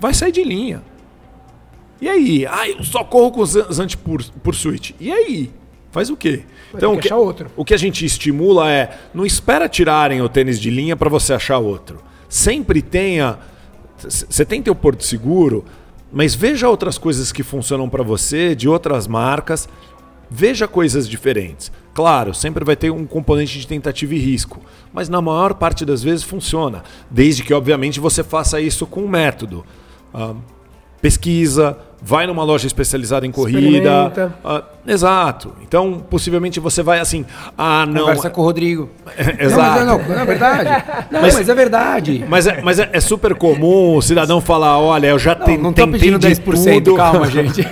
vai 0.00 0.12
sair 0.12 0.32
de 0.32 0.42
linha. 0.42 0.82
E 2.00 2.08
aí? 2.08 2.46
Ah, 2.46 2.68
eu 2.68 2.82
só 2.84 3.04
corro 3.04 3.30
com 3.30 3.44
Zante 3.44 3.98
suíte. 4.52 4.94
E 5.00 5.12
aí? 5.12 5.50
Faz 5.90 6.10
o 6.10 6.16
quê? 6.16 6.42
Vai 6.72 6.78
então, 6.80 6.92
o 6.92 6.96
que 6.96 7.02
que, 7.02 7.08
achar 7.08 7.16
outro. 7.16 7.50
o 7.56 7.64
que 7.64 7.72
a 7.72 7.76
gente 7.76 8.04
estimula 8.04 8.70
é 8.70 8.98
não 9.14 9.24
espera 9.24 9.68
tirarem 9.68 10.20
o 10.20 10.28
tênis 10.28 10.60
de 10.60 10.68
linha 10.68 10.96
para 10.96 11.08
você 11.08 11.32
achar 11.32 11.58
outro. 11.58 12.02
Sempre 12.28 12.82
tenha. 12.82 13.38
Você 13.96 14.44
tem 14.44 14.60
teu 14.60 14.74
porto 14.74 15.04
seguro, 15.04 15.64
mas 16.12 16.34
veja 16.34 16.68
outras 16.68 16.98
coisas 16.98 17.30
que 17.30 17.44
funcionam 17.44 17.88
para 17.88 18.02
você, 18.02 18.56
de 18.56 18.68
outras 18.68 19.06
marcas. 19.06 19.68
Veja 20.36 20.66
coisas 20.66 21.08
diferentes. 21.08 21.70
Claro, 21.94 22.34
sempre 22.34 22.64
vai 22.64 22.74
ter 22.74 22.90
um 22.90 23.06
componente 23.06 23.56
de 23.56 23.66
tentativa 23.68 24.12
e 24.14 24.18
risco, 24.18 24.60
mas 24.92 25.08
na 25.08 25.22
maior 25.22 25.54
parte 25.54 25.84
das 25.84 26.02
vezes 26.02 26.24
funciona, 26.24 26.82
desde 27.08 27.44
que, 27.44 27.54
obviamente, 27.54 28.00
você 28.00 28.24
faça 28.24 28.60
isso 28.60 28.84
com 28.84 29.02
um 29.02 29.08
método. 29.08 29.64
Ah, 30.12 30.34
pesquisa, 31.00 31.78
vai 32.02 32.26
numa 32.26 32.42
loja 32.42 32.66
especializada 32.66 33.24
em 33.24 33.30
corrida. 33.30 34.12
Ah, 34.44 34.64
exato. 34.84 35.52
Então, 35.62 36.04
possivelmente 36.10 36.58
você 36.58 36.82
vai 36.82 36.98
assim. 36.98 37.24
Ah, 37.56 37.86
não. 37.86 38.00
Conversa 38.06 38.30
com 38.30 38.40
o 38.40 38.44
Rodrigo. 38.44 38.90
Exato. 39.38 39.84
Não, 39.84 39.98
mas 39.98 40.08
é, 40.10 40.14
não, 40.14 40.20
é 40.20 40.24
verdade. 40.24 40.84
Não, 41.12 41.20
Mas- 41.22 41.34
mas, 41.34 41.48
é 41.48 41.54
verdade. 41.54 42.24
Mas, 42.28 42.46
é, 42.48 42.60
mas 42.60 42.78
é, 42.80 42.90
é 42.92 43.00
super 43.00 43.36
comum 43.36 43.94
o 43.96 44.02
cidadão 44.02 44.40
falar: 44.40 44.78
olha, 44.80 45.06
eu 45.06 45.18
já 45.18 45.36
Não, 45.36 45.44
ten- 45.46 45.58
não 45.58 45.72
tô 45.72 45.84
tentei 45.84 46.00
pedindo 46.00 46.18
de 46.18 46.26
10%, 46.26 46.74
tudo. 46.82 46.96
calma, 46.96 47.26
gente. 47.30 47.62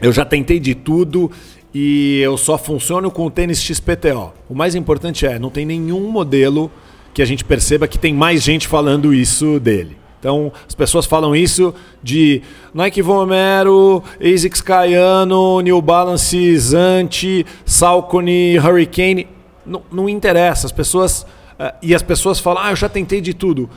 Eu 0.00 0.12
já 0.12 0.24
tentei 0.24 0.60
de 0.60 0.74
tudo 0.74 1.30
e 1.74 2.20
eu 2.20 2.36
só 2.36 2.56
funciono 2.58 3.10
com 3.10 3.26
o 3.26 3.30
tênis 3.30 3.62
XPTO. 3.62 4.32
O 4.48 4.54
mais 4.54 4.74
importante 4.74 5.26
é, 5.26 5.38
não 5.38 5.50
tem 5.50 5.64
nenhum 5.64 6.10
modelo 6.10 6.70
que 7.14 7.22
a 7.22 7.24
gente 7.24 7.44
perceba 7.44 7.88
que 7.88 7.98
tem 7.98 8.12
mais 8.14 8.42
gente 8.42 8.68
falando 8.68 9.12
isso 9.14 9.58
dele. 9.58 9.96
Então, 10.18 10.50
as 10.66 10.74
pessoas 10.74 11.06
falam 11.06 11.36
isso 11.36 11.74
de 12.02 12.42
Nike 12.74 13.00
Vomero, 13.00 14.02
ASICS 14.20 14.60
Cayano, 14.60 15.60
New 15.60 15.80
Balance 15.80 16.58
Zante, 16.58 17.46
Saucony, 17.64 18.58
Hurricane. 18.58 19.28
Não, 19.64 19.82
não 19.90 20.08
interessa. 20.08 20.66
As 20.66 20.72
pessoas... 20.72 21.26
eh, 21.58 21.74
e 21.82 21.94
as 21.94 22.02
pessoas 22.02 22.40
falam, 22.40 22.62
ah, 22.62 22.70
eu 22.70 22.76
já 22.76 22.88
tentei 22.88 23.20
de 23.20 23.32
tudo. 23.34 23.68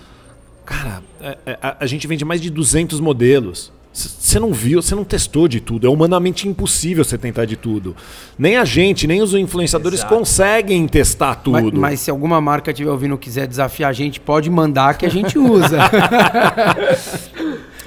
Cara, 0.65 1.01
é- 1.21 1.37
é- 1.45 1.59
a, 1.61 1.77
a 1.81 1.85
gente 1.85 2.07
vende 2.07 2.25
mais 2.25 2.41
de 2.41 2.49
200 2.49 2.99
modelos. 2.99 3.71
Você 4.07 4.39
não 4.39 4.53
viu, 4.53 4.81
você 4.81 4.95
não 4.95 5.03
testou 5.03 5.47
de 5.47 5.59
tudo. 5.59 5.87
É 5.87 5.89
humanamente 5.89 6.47
impossível 6.47 7.03
você 7.03 7.17
tentar 7.17 7.45
de 7.45 7.55
tudo. 7.55 7.95
Nem 8.37 8.57
a 8.57 8.65
gente, 8.65 9.07
nem 9.07 9.21
os 9.21 9.33
influenciadores 9.33 9.99
Exato. 9.99 10.15
conseguem 10.15 10.87
testar 10.87 11.41
Mas, 11.45 11.63
tudo. 11.63 11.79
mas 11.79 11.99
se 11.99 12.09
alguma 12.09 12.39
marca 12.39 12.71
estiver 12.71 12.91
ouvindo 12.91 13.15
e 13.15 13.17
quiser 13.17 13.47
desafiar 13.47 13.89
a 13.89 13.93
gente, 13.93 14.19
pode 14.19 14.49
mandar 14.49 14.97
que 14.97 15.05
a 15.05 15.09
gente 15.09 15.37
usa. 15.37 15.79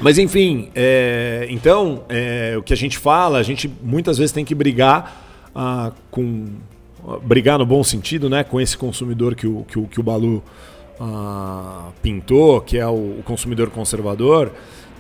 Mas 0.03 0.19
enfim, 0.19 0.69
é, 0.75 1.47
então, 1.49 2.03
é, 2.09 2.57
o 2.59 2.63
que 2.63 2.73
a 2.73 2.77
gente 2.77 2.99
fala, 2.99 3.39
a 3.39 3.43
gente 3.45 3.71
muitas 3.81 4.19
vezes 4.19 4.33
tem 4.33 4.45
que 4.45 4.55
brigar 4.55 5.23
ah, 5.55 5.93
com. 6.11 6.47
Brigar 7.23 7.59
no 7.59 7.67
bom 7.67 7.83
sentido, 7.83 8.31
né? 8.31 8.45
Com 8.45 8.61
esse 8.61 8.77
consumidor 8.77 9.35
que 9.35 9.47
o, 9.47 9.65
que 9.69 9.79
o, 9.79 9.87
que 9.89 10.01
o 10.01 10.03
Balu 10.03 10.43
ah, 11.01 11.91
pintou, 12.01 12.61
que 12.61 12.79
é 12.79 12.87
o, 12.87 13.19
o 13.19 13.23
consumidor 13.25 13.71
conservador. 13.71 14.53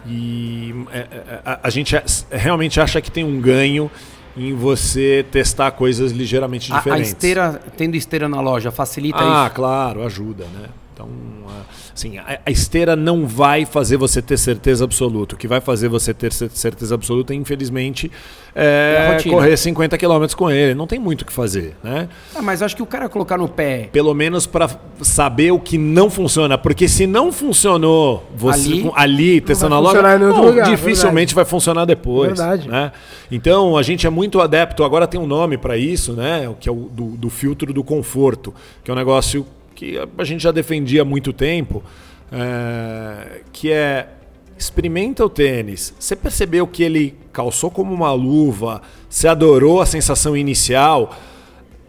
E 0.06 0.74
é, 0.92 0.98
é, 0.98 1.40
a, 1.44 1.60
a 1.64 1.70
gente 1.70 1.94
é- 1.96 2.04
realmente 2.30 2.80
acha 2.80 3.00
que 3.00 3.10
tem 3.10 3.24
um 3.24 3.40
ganho 3.40 3.90
em 4.36 4.54
você 4.54 5.24
testar 5.30 5.70
coisas 5.72 6.10
ligeiramente 6.10 6.72
A, 6.72 6.76
a 6.76 6.78
diferentes. 6.78 7.08
esteira, 7.10 7.60
tendo 7.76 7.94
esteira 7.96 8.28
na 8.28 8.40
loja, 8.40 8.70
facilita 8.70 9.18
Ah, 9.20 9.44
isso? 9.46 9.54
claro, 9.54 10.04
ajuda, 10.04 10.44
né? 10.46 10.68
Então, 11.02 11.08
ah, 11.48 11.62
assim, 11.94 12.18
a, 12.18 12.38
a 12.46 12.50
esteira 12.50 12.94
não 12.96 13.26
vai 13.26 13.64
fazer 13.64 13.96
você 13.96 14.22
ter 14.22 14.36
certeza 14.38 14.84
absoluta. 14.84 15.34
O 15.34 15.38
que 15.38 15.48
vai 15.48 15.60
fazer 15.60 15.88
você 15.88 16.14
ter 16.14 16.32
cer- 16.32 16.50
certeza 16.52 16.94
absoluta, 16.94 17.34
infelizmente, 17.34 18.10
É 18.54 18.96
a 18.98 19.02
é 19.02 19.12
rotina. 19.14 19.34
correr 19.34 19.56
50 19.56 19.98
km 19.98 20.26
com 20.36 20.50
ele. 20.50 20.74
Não 20.74 20.86
tem 20.86 20.98
muito 20.98 21.22
o 21.22 21.24
que 21.24 21.32
fazer, 21.32 21.74
né? 21.82 22.08
Ah, 22.34 22.42
mas 22.42 22.62
acho 22.62 22.76
que 22.76 22.82
o 22.82 22.86
cara 22.86 23.08
colocar 23.08 23.36
no 23.38 23.48
pé 23.48 23.88
Pelo 23.92 24.14
menos 24.14 24.46
para 24.46 24.68
saber 25.00 25.50
o 25.52 25.58
que 25.58 25.76
não 25.78 26.08
funciona. 26.10 26.56
Porque 26.56 26.86
se 26.88 27.06
não 27.06 27.32
funcionou 27.32 28.26
você 28.34 28.72
Ali- 28.72 28.90
ali 28.94 29.40
testando 29.40 29.74
na 29.74 29.80
loja, 29.80 30.00
lugar, 30.18 30.64
dificilmente 30.70 31.34
vai 31.34 31.44
funcionar 31.44 31.84
depois. 31.84 32.38
Verdade. 32.38 32.68
Né? 32.68 32.92
Então 33.30 33.76
a 33.76 33.82
gente 33.82 34.06
é 34.06 34.10
muito 34.10 34.40
adepto. 34.40 34.84
Agora 34.84 35.06
tem 35.06 35.20
um 35.20 35.26
nome 35.26 35.56
para 35.58 35.76
isso, 35.76 36.12
né? 36.12 36.52
Que 36.60 36.68
é 36.68 36.72
o 36.72 36.88
do, 36.92 37.06
do 37.16 37.30
filtro 37.30 37.72
do 37.72 37.82
conforto, 37.82 38.54
que 38.84 38.90
é 38.90 38.94
um 38.94 38.96
negócio 38.96 39.46
que 39.82 39.98
a- 40.18 40.24
gente 40.24 40.42
já 40.42 40.52
defendia 40.52 41.02
há 41.02 41.04
muito 41.04 41.32
tempo, 41.32 41.82
é, 42.30 43.40
que 43.52 43.72
é 43.72 44.08
experimenta 44.56 45.24
o 45.24 45.28
tênis. 45.28 45.92
Você 45.98 46.14
percebeu 46.14 46.68
que 46.68 46.84
ele 46.84 47.16
calçou 47.32 47.68
como 47.68 47.92
uma 47.92 48.12
luva, 48.12 48.80
você 49.10 49.26
adorou 49.26 49.80
a 49.80 49.86
sensação 49.86 50.36
inicial, 50.36 51.16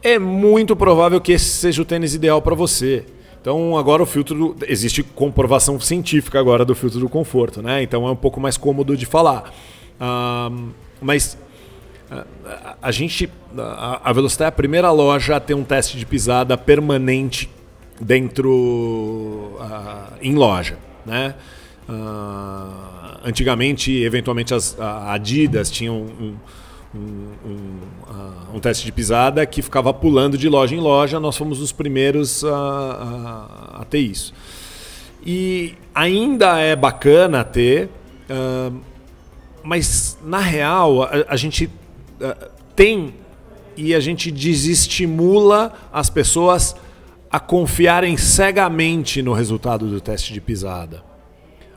é 0.01 0.17
muito 0.17 0.75
provável 0.75 1.21
que 1.21 1.33
esse 1.33 1.45
seja 1.45 1.83
o 1.83 1.85
tênis 1.85 2.15
ideal 2.15 2.41
para 2.41 2.55
você. 2.55 3.05
Então 3.39 3.77
agora 3.77 4.01
o 4.01 4.05
filtro 4.07 4.53
do- 4.55 4.65
existe 4.67 5.03
comprovação 5.03 5.79
científica 5.79 6.39
agora 6.39 6.65
do 6.65 6.73
filtro 6.73 6.99
do 6.99 7.07
conforto, 7.09 7.61
né? 7.61 7.83
Então 7.83 8.07
é 8.07 8.11
um 8.11 8.15
pouco 8.15 8.39
mais 8.41 8.57
cômodo 8.57 8.97
de 8.97 9.05
falar. 9.05 9.53
Mas 10.99 11.37
a 12.81 12.91
gente 12.91 13.29
a, 13.57 14.09
a 14.09 14.13
Velocidade 14.13 14.45
é 14.45 14.49
a 14.49 14.51
primeira 14.51 14.89
loja 14.91 15.35
a 15.35 15.39
ter 15.39 15.53
um 15.53 15.63
teste 15.63 15.97
de 15.97 16.05
pisada 16.07 16.57
permanente 16.57 17.49
dentro 17.99 19.57
ah, 19.59 20.13
em 20.21 20.35
loja, 20.35 20.77
né? 21.05 21.35
Ah, 21.87 23.19
antigamente, 23.25 23.91
eventualmente 24.03 24.53
as 24.53 24.79
a 24.79 25.13
Adidas 25.13 25.69
tinham 25.71 25.95
um, 25.97 26.35
um, 26.95 26.99
um, 27.45 27.79
ah, 28.09 28.45
um 28.53 28.59
teste 28.59 28.85
de 28.85 28.91
pisada 28.91 29.45
que 29.45 29.61
ficava 29.61 29.93
pulando 29.93 30.37
de 30.37 30.47
loja 30.49 30.75
em 30.75 30.79
loja. 30.79 31.19
Nós 31.19 31.35
fomos 31.37 31.61
os 31.61 31.71
primeiros 31.71 32.43
a, 32.43 32.49
a- 32.55 33.81
a 33.81 33.85
ter 33.85 33.99
isso. 33.99 34.33
E 35.25 35.75
ainda 35.95 36.59
é 36.59 36.75
bacana 36.75 37.43
ter, 37.43 37.89
ah, 38.29 38.71
mas 39.63 40.17
na 40.23 40.39
real 40.39 41.03
a, 41.03 41.09
a 41.29 41.35
gente 41.37 41.69
tem 42.75 43.13
e 43.75 43.93
a 43.95 43.99
gente 43.99 44.29
desestimula 44.31 45.73
as 45.91 46.09
pessoas 46.09 46.75
a 47.34 47.39
confiarem 47.39 48.15
cegamente 48.15 49.21
no 49.23 49.34
resultado 49.34 49.88
do 49.88 49.99
teste 49.99 50.31
de 50.31 50.39
pisada. 50.39 51.03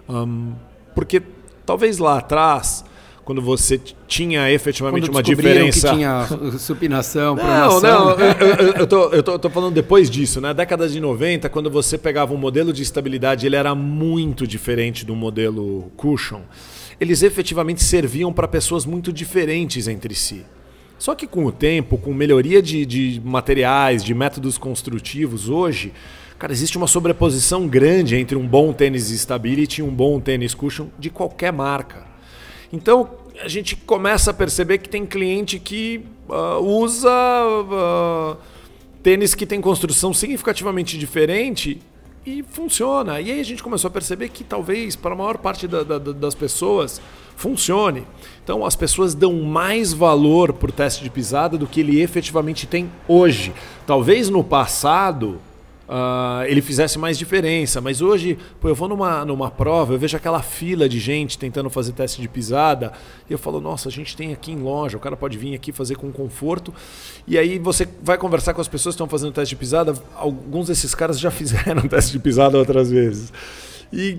Hum, 0.08 0.52
porque 0.94 1.22
talvez 1.64 1.96
lá 1.98 2.18
atrás, 2.18 2.84
quando 3.24 3.40
você 3.40 3.80
tinha 4.06 4.50
efetivamente 4.52 5.06
quando 5.06 5.14
uma 5.16 5.22
diferença. 5.22 5.88
que 5.88 5.94
tinha 5.96 6.28
supinação, 6.58 7.34
Não, 7.34 7.42
pronação. 7.42 7.80
não, 8.04 8.10
eu, 8.20 8.46
eu- 8.66 8.72
eu 8.74 8.86
tô, 8.86 9.04
eu, 9.08 9.22
tô, 9.22 9.32
eu 9.32 9.38
tô 9.38 9.48
falando 9.50 9.72
depois 9.74 10.10
disso, 10.10 10.40
né? 10.42 10.52
Década 10.52 10.86
de 10.88 11.00
90, 11.00 11.48
quando 11.48 11.70
você 11.70 11.96
pegava 11.96 12.34
um 12.34 12.36
modelo 12.36 12.70
de 12.72 12.82
estabilidade, 12.82 13.46
ele 13.46 13.56
era 13.56 13.74
muito 13.74 14.46
diferente 14.46 15.06
do 15.06 15.16
modelo 15.16 15.90
cushion. 15.96 16.42
Eles 17.00 17.22
efetivamente 17.22 17.82
serviam 17.82 18.32
para 18.32 18.46
pessoas 18.46 18.84
muito 18.86 19.10
diferentes 19.12 19.88
entre 19.88 20.14
si. 20.14 20.44
Só 20.98 21.14
que 21.14 21.26
com 21.26 21.44
o 21.44 21.52
tempo, 21.52 21.98
com 21.98 22.12
melhoria 22.12 22.62
de, 22.62 22.86
de 22.86 23.20
materiais, 23.24 24.02
de 24.02 24.14
métodos 24.14 24.56
construtivos, 24.56 25.48
hoje, 25.48 25.92
cara, 26.38 26.52
existe 26.52 26.76
uma 26.76 26.86
sobreposição 26.86 27.68
grande 27.68 28.16
entre 28.16 28.36
um 28.36 28.46
bom 28.46 28.72
tênis 28.72 29.10
stability 29.10 29.80
e 29.80 29.84
um 29.84 29.94
bom 29.94 30.18
tênis 30.20 30.54
cushion 30.54 30.86
de 30.98 31.10
qualquer 31.10 31.52
marca. 31.52 32.06
Então 32.72 33.10
a 33.42 33.48
gente 33.48 33.76
começa 33.76 34.30
a 34.30 34.34
perceber 34.34 34.78
que 34.78 34.88
tem 34.88 35.04
cliente 35.04 35.58
que 35.58 36.02
ah, 36.28 36.58
usa 36.58 37.10
ah, 37.10 38.36
tênis 39.02 39.34
que 39.34 39.46
tem 39.46 39.60
construção 39.60 40.14
significativamente 40.14 40.98
diferente 40.98 41.80
e 42.26 42.42
funciona. 42.42 43.20
E 43.20 43.30
aí 43.30 43.40
a 43.40 43.44
gente 43.44 43.62
começou 43.62 43.86
a 43.88 43.90
perceber 43.90 44.28
que 44.30 44.42
talvez 44.42 44.96
para 44.96 45.12
a 45.12 45.16
maior 45.16 45.38
parte 45.38 45.68
da- 45.68 45.84
da- 45.84 45.98
da- 45.98 46.12
das 46.12 46.34
pessoas 46.34 47.00
funcione. 47.36 48.04
Então 48.42 48.64
as 48.66 48.74
pessoas 48.74 49.14
dão 49.14 49.32
mais 49.42 49.92
valor 49.92 50.52
para 50.52 50.68
o 50.68 50.72
teste 50.72 51.04
de 51.04 51.10
pisada 51.10 51.56
do 51.56 51.66
que 51.66 51.80
ele 51.80 52.00
efetivamente 52.00 52.66
tem 52.66 52.90
hoje. 53.06 53.52
Talvez 53.86 54.28
no 54.28 54.42
passado 54.42 55.38
ah, 55.88 56.44
ele 56.46 56.60
fizesse 56.60 56.98
mais 56.98 57.16
diferença. 57.16 57.80
Mas 57.80 58.00
hoje, 58.00 58.38
pô, 58.60 58.68
eu 58.68 58.74
vou 58.74 58.88
numa, 58.88 59.24
numa 59.24 59.50
prova, 59.50 59.94
eu 59.94 59.98
vejo 59.98 60.16
aquela 60.16 60.42
fila 60.42 60.88
de 60.88 60.98
gente 60.98 61.38
tentando 61.38 61.70
fazer 61.70 61.92
teste 61.92 62.20
de 62.20 62.28
pisada, 62.28 62.92
e 63.28 63.32
eu 63.32 63.38
falo, 63.38 63.60
nossa, 63.60 63.88
a 63.88 63.92
gente 63.92 64.16
tem 64.16 64.32
aqui 64.32 64.52
em 64.52 64.58
loja, 64.60 64.96
o 64.96 65.00
cara 65.00 65.16
pode 65.16 65.38
vir 65.38 65.54
aqui 65.54 65.72
fazer 65.72 65.96
com 65.96 66.10
conforto. 66.10 66.72
E 67.26 67.38
aí 67.38 67.58
você 67.58 67.86
vai 68.02 68.18
conversar 68.18 68.54
com 68.54 68.60
as 68.60 68.68
pessoas 68.68 68.94
que 68.94 68.96
estão 68.96 69.08
fazendo 69.08 69.32
teste 69.32 69.54
de 69.54 69.58
pisada, 69.58 69.94
alguns 70.14 70.66
desses 70.66 70.94
caras 70.94 71.18
já 71.18 71.30
fizeram 71.32 71.82
teste 71.82 72.12
de 72.12 72.18
pisada 72.18 72.58
outras 72.58 72.90
vezes. 72.90 73.32
E 73.92 74.18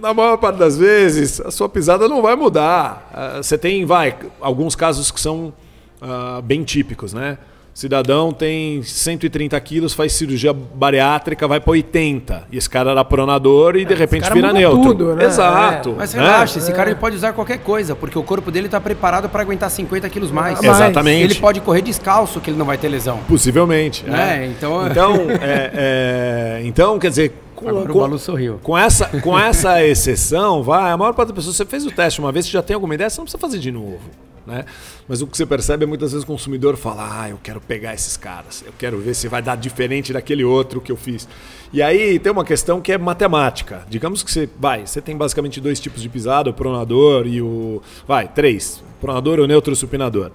na 0.00 0.14
maior 0.14 0.36
parte 0.36 0.58
das 0.58 0.78
vezes, 0.78 1.40
a 1.40 1.50
sua 1.50 1.68
pisada 1.68 2.08
não 2.08 2.22
vai 2.22 2.36
mudar. 2.36 3.10
Ah, 3.12 3.42
Você 3.42 3.58
tem, 3.58 3.84
vai, 3.84 4.16
alguns 4.40 4.76
casos 4.76 5.10
que 5.10 5.20
são 5.20 5.52
ah, 6.00 6.40
bem 6.42 6.62
típicos, 6.62 7.12
né? 7.12 7.38
Cidadão 7.78 8.32
tem 8.32 8.82
130 8.82 9.60
quilos, 9.60 9.94
faz 9.94 10.12
cirurgia 10.12 10.52
bariátrica, 10.52 11.46
vai 11.46 11.60
para 11.60 11.70
80. 11.70 12.48
E 12.50 12.58
esse 12.58 12.68
cara 12.68 12.90
era 12.90 13.04
pronador 13.04 13.76
e 13.76 13.84
de 13.84 13.94
repente 13.94 14.28
vira 14.32 14.52
neutro. 14.52 14.82
Tudo, 14.82 15.14
né? 15.14 15.26
Exato. 15.26 15.90
É. 15.90 15.92
Mas 15.98 16.12
né? 16.12 16.20
relaxa, 16.20 16.58
esse 16.58 16.72
cara 16.72 16.90
ele 16.90 16.98
pode 16.98 17.14
usar 17.14 17.32
qualquer 17.32 17.58
coisa, 17.58 17.94
porque 17.94 18.18
o 18.18 18.22
corpo 18.24 18.50
dele 18.50 18.66
está 18.66 18.80
preparado 18.80 19.28
para 19.28 19.42
aguentar 19.42 19.70
50 19.70 20.08
quilos 20.08 20.32
mais. 20.32 20.60
Mais. 20.60 20.76
Exatamente. 20.76 21.22
Ele 21.22 21.34
pode 21.36 21.60
correr 21.60 21.80
descalço, 21.80 22.40
que 22.40 22.50
ele 22.50 22.58
não 22.58 22.66
vai 22.66 22.76
ter 22.76 22.88
lesão. 22.88 23.18
Possivelmente. 23.28 24.04
Né? 24.04 24.42
é. 24.42 24.46
Então- 24.48 24.88
então, 24.88 25.14
é, 25.40 25.70
é, 25.74 26.60
então, 26.64 26.98
quer 26.98 27.10
dizer, 27.10 27.32
com, 27.54 27.68
Agora 27.68 27.84
o 27.84 27.92
com- 27.92 28.00
Balu 28.00 28.18
sorriu. 28.18 28.58
com 28.60 28.76
essa, 28.76 29.06
com 29.20 29.38
essa 29.38 29.84
exceção, 29.84 30.64
vai, 30.64 30.90
a 30.90 30.96
maior 30.96 31.12
parte 31.12 31.28
das 31.28 31.36
pessoas, 31.36 31.54
você 31.54 31.64
fez 31.64 31.86
o 31.86 31.92
teste 31.92 32.18
uma 32.18 32.32
vez, 32.32 32.46
você 32.46 32.50
já 32.52 32.62
tem 32.62 32.74
alguma 32.74 32.94
ideia, 32.94 33.08
você 33.08 33.20
não 33.20 33.24
precisa 33.24 33.40
fazer 33.40 33.60
de 33.60 33.70
novo. 33.70 34.00
Né? 34.48 34.64
Mas 35.06 35.20
o 35.20 35.26
que 35.26 35.36
você 35.36 35.44
percebe 35.44 35.84
é 35.84 35.86
muitas 35.86 36.12
vezes 36.12 36.24
o 36.24 36.26
consumidor 36.26 36.74
fala: 36.78 37.22
Ah, 37.22 37.28
eu 37.28 37.38
quero 37.42 37.60
pegar 37.60 37.92
esses 37.92 38.16
caras, 38.16 38.64
eu 38.66 38.72
quero 38.78 38.98
ver 38.98 39.12
se 39.12 39.28
vai 39.28 39.42
dar 39.42 39.56
diferente 39.56 40.10
daquele 40.10 40.42
outro 40.42 40.80
que 40.80 40.90
eu 40.90 40.96
fiz. 40.96 41.28
E 41.70 41.82
aí 41.82 42.18
tem 42.18 42.32
uma 42.32 42.46
questão 42.46 42.80
que 42.80 42.90
é 42.90 42.96
matemática. 42.96 43.84
Digamos 43.90 44.22
que 44.22 44.32
você 44.32 44.48
vai, 44.58 44.86
você 44.86 45.02
tem 45.02 45.14
basicamente 45.14 45.60
dois 45.60 45.78
tipos 45.78 46.00
de 46.00 46.08
pisada, 46.08 46.48
o 46.48 46.54
pronador 46.54 47.26
e 47.26 47.42
o. 47.42 47.82
Vai, 48.06 48.26
três: 48.26 48.82
pronador, 49.02 49.38
o 49.38 49.46
neutro 49.46 49.72
e 49.72 49.74
o 49.74 49.76
supinador 49.76 50.32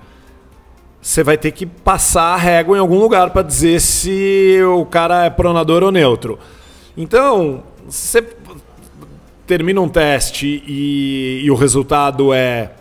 você 1.02 1.22
vai 1.22 1.38
ter 1.38 1.52
que 1.52 1.66
passar 1.66 2.34
a 2.34 2.38
régua 2.38 2.78
em 2.78 2.80
algum 2.80 2.98
lugar 2.98 3.32
para 3.32 3.42
dizer 3.42 3.82
se 3.82 4.58
o 4.64 4.86
cara 4.86 5.26
é 5.26 5.30
pronador 5.30 5.84
ou 5.84 5.92
neutro. 5.92 6.40
Então, 6.96 7.62
você 7.86 8.26
termina 9.46 9.82
um 9.82 9.90
teste 9.90 10.64
e, 10.66 11.42
e 11.44 11.52
o 11.52 11.56
resultado 11.56 12.34
é 12.34 12.72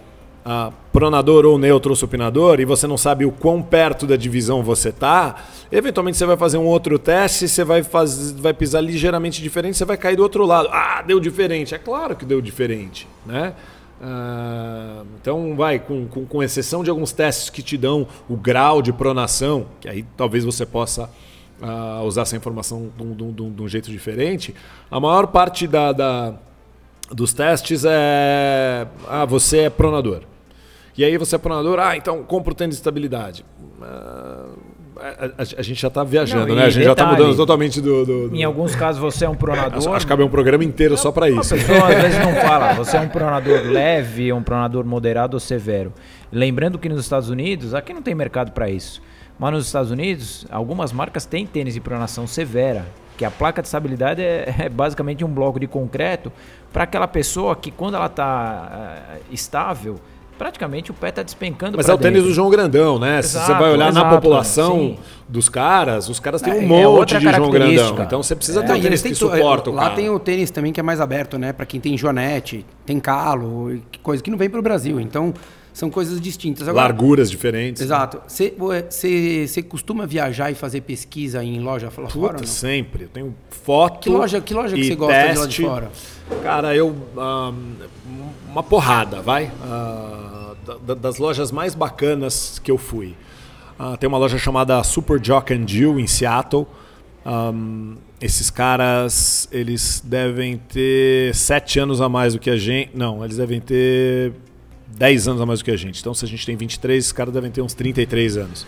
ah, 0.45 0.70
pronador 0.93 1.47
ou 1.47 1.57
neutro 1.59 1.90
ou 1.90 1.97
supinador 1.97 2.61
e 2.61 2.64
você 2.66 2.86
não 2.86 2.99
sabe 2.99 3.24
o 3.24 3.32
quão 3.32 3.62
perto 3.62 4.07
da 4.07 4.14
divisão 4.14 4.62
você 4.62 4.90
está, 4.90 5.36
eventualmente 5.70 6.18
você 6.18 6.26
vai 6.26 6.36
fazer 6.36 6.59
um 6.59 6.66
outro 6.66 6.99
teste, 6.99 7.49
você 7.49 7.64
vai, 7.64 7.82
fazer, 7.82 8.34
vai 8.40 8.53
pisar 8.53 8.82
ligeiramente 8.82 9.40
diferente, 9.43 9.76
você 9.78 9.84
vai 9.86 9.97
cair 9.97 10.16
do 10.16 10.22
outro 10.22 10.45
lado. 10.45 10.68
Ah, 10.70 11.03
deu 11.07 11.18
diferente. 11.18 11.74
É 11.74 11.78
claro 11.78 12.14
que 12.14 12.24
deu 12.26 12.40
diferente, 12.43 13.09
né? 13.24 13.55
Ah, 14.03 15.03
então, 15.20 15.55
vai, 15.57 15.78
com, 15.78 16.07
com, 16.07 16.26
com 16.26 16.43
exceção 16.43 16.84
de 16.84 16.90
alguns 16.90 17.12
testes 17.12 17.49
que 17.49 17.62
te 17.62 17.78
dão 17.78 18.07
o 18.28 18.36
grau 18.36 18.82
de 18.82 18.93
pronação, 18.93 19.66
que 19.80 19.88
aí 19.88 20.05
talvez 20.16 20.45
você 20.45 20.66
possa 20.66 21.09
ah, 21.62 22.03
usar 22.05 22.22
essa 22.22 22.36
informação 22.36 22.90
de 22.97 23.03
um, 23.03 23.14
de 23.14 23.22
um- 23.22 23.32
de 23.32 23.43
um- 23.43 23.51
de 23.53 23.62
um 23.62 23.68
jeito 23.68 23.88
diferente, 23.90 24.55
a 24.90 24.99
maior 25.01 25.28
parte 25.28 25.66
da, 25.66 25.93
da- 25.93 26.34
dos 27.11 27.32
testes 27.32 27.84
é. 27.86 28.86
Ah, 29.09 29.24
você 29.24 29.59
é 29.61 29.70
pronador. 29.70 30.22
E 30.97 31.05
aí 31.05 31.16
você 31.16 31.36
é 31.36 31.38
pronador, 31.38 31.78
ah, 31.80 31.97
então 31.97 32.22
compra 32.22 32.53
o 32.53 32.55
tênis 32.55 32.74
de 32.76 32.80
estabilidade. 32.80 33.45
Ah, 33.80 34.47
a, 34.97 35.43
a- 35.43 35.59
a 35.59 35.62
gente 35.62 35.80
já 35.80 35.88
está 35.88 36.05
viajando, 36.05 36.49
Não, 36.49 36.55
né? 36.57 36.64
A 36.64 36.70
gente 36.70 36.84
já 36.84 36.93
está 36.93 37.05
detalhe, 37.05 37.22
mudando 37.22 37.36
totalmente 37.36 37.80
do. 37.80 38.05
do- 38.05 38.28
do- 38.28 38.36
Em 38.36 38.45
alguns 38.45 38.74
casos 38.76 39.01
você 39.01 39.24
é 39.24 39.28
um 39.28 39.34
pronador. 39.34 39.78
Acho, 39.78 39.93
acho 39.93 40.07
que 40.07 40.11
cabe 40.11 40.22
um 40.22 40.28
programa 40.28 40.62
inteiro 40.64 40.97
só 40.99 41.11
para 41.11 41.26
A 41.26 41.30
isso. 41.30 41.55
pessoa 41.55 41.88
às 41.88 42.03
vezes 42.03 42.18
não 42.18 42.34
fala, 42.47 42.74
você 42.74 42.97
é 42.99 43.01
um 43.01 43.09
pronador 43.09 43.62
leve, 43.66 44.32
um 44.32 44.43
pronador 44.43 44.84
moderado 44.84 45.34
ou 45.34 45.40
severo. 45.40 45.93
Lembrando 46.30 46.78
que 46.78 46.88
nos 46.88 47.01
Estados 47.01 47.30
Unidos, 47.30 47.74
aqui 47.74 47.93
não 47.95 48.03
tem 48.03 48.14
mercado 48.14 48.53
para 48.53 48.68
isso. 48.70 49.01
Mas 49.38 49.53
nos 49.55 49.66
Estados 49.66 49.90
Unidos, 49.90 50.47
algumas 50.51 50.93
marcas 50.93 51.24
têm 51.24 51.47
tênis 51.47 51.72
de 51.74 51.80
pronação 51.80 52.26
severa, 52.26 52.84
que 53.16 53.24
a 53.24 53.30
placa 53.30 53.61
de 53.62 53.66
estabilidade 53.68 54.22
é, 54.22 54.55
é 54.59 54.68
basicamente 54.68 55.24
um 55.24 55.28
bloco 55.28 55.59
de 55.59 55.66
concreto 55.66 56.30
para 56.72 56.84
aquela 56.84 57.09
pessoa 57.09 57.57
que 57.57 57.70
quando 57.70 57.95
ela 57.97 58.07
está 58.07 59.16
estável, 59.30 59.97
praticamente 60.39 60.91
o 60.91 60.95
pé 60.95 61.09
está 61.11 61.22
despencando 61.22 61.76
Mas 61.76 61.89
é 61.89 61.95
o 61.95 61.99
tênis 61.99 62.14
dentro. 62.18 62.28
do 62.30 62.35
João 62.35 62.51
Grandão, 62.51 62.99
né? 62.99 63.22
Se 63.22 63.30
você 63.33 63.39
Exato, 63.39 63.61
vai 63.61 63.70
olhar 63.72 63.93
na 63.93 64.01
exato, 64.01 64.14
população 64.16 64.76
sim. 64.76 64.99
dos 65.28 65.49
caras, 65.49 66.09
os 66.09 66.18
caras 66.18 66.43
têm 66.43 66.53
um 66.53 66.57
É, 66.57 66.59
é 66.64 66.66
monte 66.66 66.87
outra 66.87 67.18
de 67.20 67.33
João 67.33 67.51
Grandão. 67.51 67.99
Então 68.01 68.22
você 68.22 68.35
precisa 68.35 68.62
ter 68.62 68.68
Não, 68.68 68.76
um 68.78 68.80
tênis 68.83 69.03
que 69.03 69.14
suporta 69.14 69.70
o 69.70 69.74
Lá 69.74 69.83
cara. 69.85 69.95
tem 69.95 70.11
o 70.11 70.18
tênis 70.18 70.51
também 70.51 70.72
que 70.72 70.80
é 70.80 70.83
mais 70.83 71.01
aberto, 71.01 71.39
né? 71.39 71.53
Pra 71.53 71.64
quem 71.66 71.80
tem 71.80 71.97
jonete, 71.97 72.64
tem 72.85 72.99
calo, 72.99 73.72
e 73.74 73.83
que 73.91 73.99
coisa 74.01 74.22
que 74.22 74.30
não 74.30 74.39
vem 74.39 74.51
pro 74.51 74.62
Brasil. 74.62 74.99
Então, 75.01 75.33
são 75.73 75.89
coisas 75.91 76.20
distintas. 76.20 76.68
Agora, 76.68 76.85
Larguras 76.89 77.31
diferentes. 77.31 77.81
Exato. 77.83 78.20
Você 78.29 79.62
costuma 79.68 80.07
viajar 80.07 80.51
e 80.51 80.55
fazer 80.55 80.83
pesquisa 80.83 81.43
em 81.43 81.61
loja 81.61 81.91
fora? 81.91 82.09
Puta, 82.09 82.47
sempre. 82.47 83.05
Eu 83.05 83.09
tenho 83.09 83.35
foto. 83.51 84.01
Que 84.01 84.11
loja, 84.11 84.41
que 84.41 84.53
loja 84.55 84.77
que 84.77 84.85
você 84.85 84.95
gosta 84.95 85.14
de 85.14 85.27
lá 85.27 85.33
de 85.33 85.41
teste. 85.47 85.62
fora? 85.62 85.91
Cara, 86.43 86.75
eu. 86.77 86.95
ah, 87.16 87.53
uma 88.51 88.62
porrada, 88.62 89.20
vai. 89.23 89.51
Ah, 89.64 90.55
da- 90.66 90.77
da- 90.77 90.95
das 90.95 91.18
lojas 91.18 91.51
mais 91.51 91.75
bacanas 91.75 92.59
que 92.62 92.70
eu 92.70 92.79
fui. 92.79 93.14
Ah, 93.79 93.97
tem 93.97 94.07
uma 94.07 94.18
loja 94.18 94.39
chamada 94.39 94.83
Super 94.85 95.18
Jock 95.20 95.53
and 95.55 95.66
Jill 95.66 95.99
em 95.99 96.07
Seattle. 96.07 96.66
Ahm, 97.25 97.97
esses 98.20 98.51
caras, 98.51 99.49
eles 99.51 100.03
devem 100.05 100.57
ter 100.59 101.35
sete 101.35 101.79
anos 101.81 102.01
a 102.01 102.09
mais 102.09 102.35
do 102.35 102.39
que 102.41 102.51
a 102.51 102.57
gente. 102.57 102.91
Não, 102.95 103.25
eles 103.25 103.37
devem 103.37 103.61
ter 103.61 104.33
10 104.97 105.28
anos 105.28 105.40
a 105.40 105.47
mais 105.47 105.61
do 105.61 105.64
que 105.64 105.70
a 105.70 105.76
gente. 105.76 106.01
Então, 106.01 106.14
se 106.14 106.24
a 106.24 106.28
gente 106.28 106.45
tem 106.47 106.57
23, 106.57 106.99
esses 106.99 107.12
caras 107.12 107.32
devem 107.32 107.51
ter 107.51 107.62
uns 107.62 107.74
33 107.74 108.36
anos. 108.36 108.66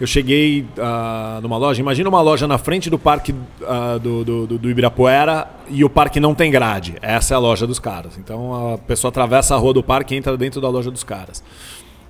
Eu 0.00 0.06
cheguei 0.06 0.66
ah, 0.78 1.38
numa 1.42 1.56
loja, 1.56 1.80
imagina 1.80 2.08
uma 2.08 2.20
loja 2.20 2.48
na 2.48 2.58
frente 2.58 2.90
do 2.90 2.98
parque 2.98 3.32
ah, 3.64 3.98
do, 4.02 4.24
do, 4.24 4.58
do- 4.58 4.70
Ibirapuera 4.70 5.48
e 5.68 5.84
o 5.84 5.90
parque 5.90 6.18
não 6.18 6.34
tem 6.34 6.50
grade. 6.50 6.96
Essa 7.00 7.34
é 7.34 7.36
a 7.36 7.38
loja 7.38 7.66
dos 7.68 7.78
caras. 7.78 8.18
Então 8.18 8.72
a 8.74 8.78
pessoa 8.78 9.10
atravessa 9.10 9.54
a 9.54 9.58
rua 9.58 9.72
do 9.72 9.82
parque 9.82 10.14
e 10.14 10.18
entra 10.18 10.36
dentro 10.36 10.60
da 10.60 10.68
loja 10.68 10.90
dos 10.90 11.04
caras. 11.04 11.44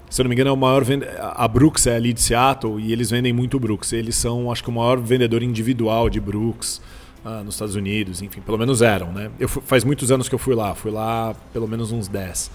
Se 0.08 0.20
eu 0.20 0.24
não 0.24 0.28
me 0.30 0.34
engano, 0.34 0.48
é 0.50 0.52
o 0.52 0.56
maior 0.56 0.82
vende... 0.84 1.06
A 1.18 1.46
Brooks 1.48 1.86
é 1.86 1.96
ali 1.96 2.12
de 2.14 2.20
Seattle 2.22 2.78
e 2.80 2.92
eles 2.92 3.10
vendem 3.10 3.32
muito 3.32 3.58
Brooks. 3.60 3.92
Eles 3.92 4.14
são, 4.14 4.50
acho 4.50 4.62
que, 4.62 4.70
o 4.70 4.72
maior 4.72 4.98
vendedor 4.98 5.42
individual 5.42 6.08
de 6.08 6.20
Brooks 6.20 6.80
ah, 7.24 7.42
nos 7.44 7.54
Estados 7.56 7.74
Unidos. 7.74 8.22
Enfim, 8.22 8.40
pelo 8.40 8.56
menos 8.58 8.80
eram, 8.80 9.12
né? 9.12 9.30
Eu 9.38 9.48
fu- 9.48 9.60
faz 9.60 9.84
muitos 9.84 10.10
anos 10.10 10.28
que 10.30 10.34
eu 10.34 10.38
fui 10.38 10.54
lá. 10.54 10.74
Fui 10.74 10.90
lá 10.90 11.34
pelo 11.52 11.66
menos 11.68 11.92
uns 11.92 12.08
10. 12.08 12.50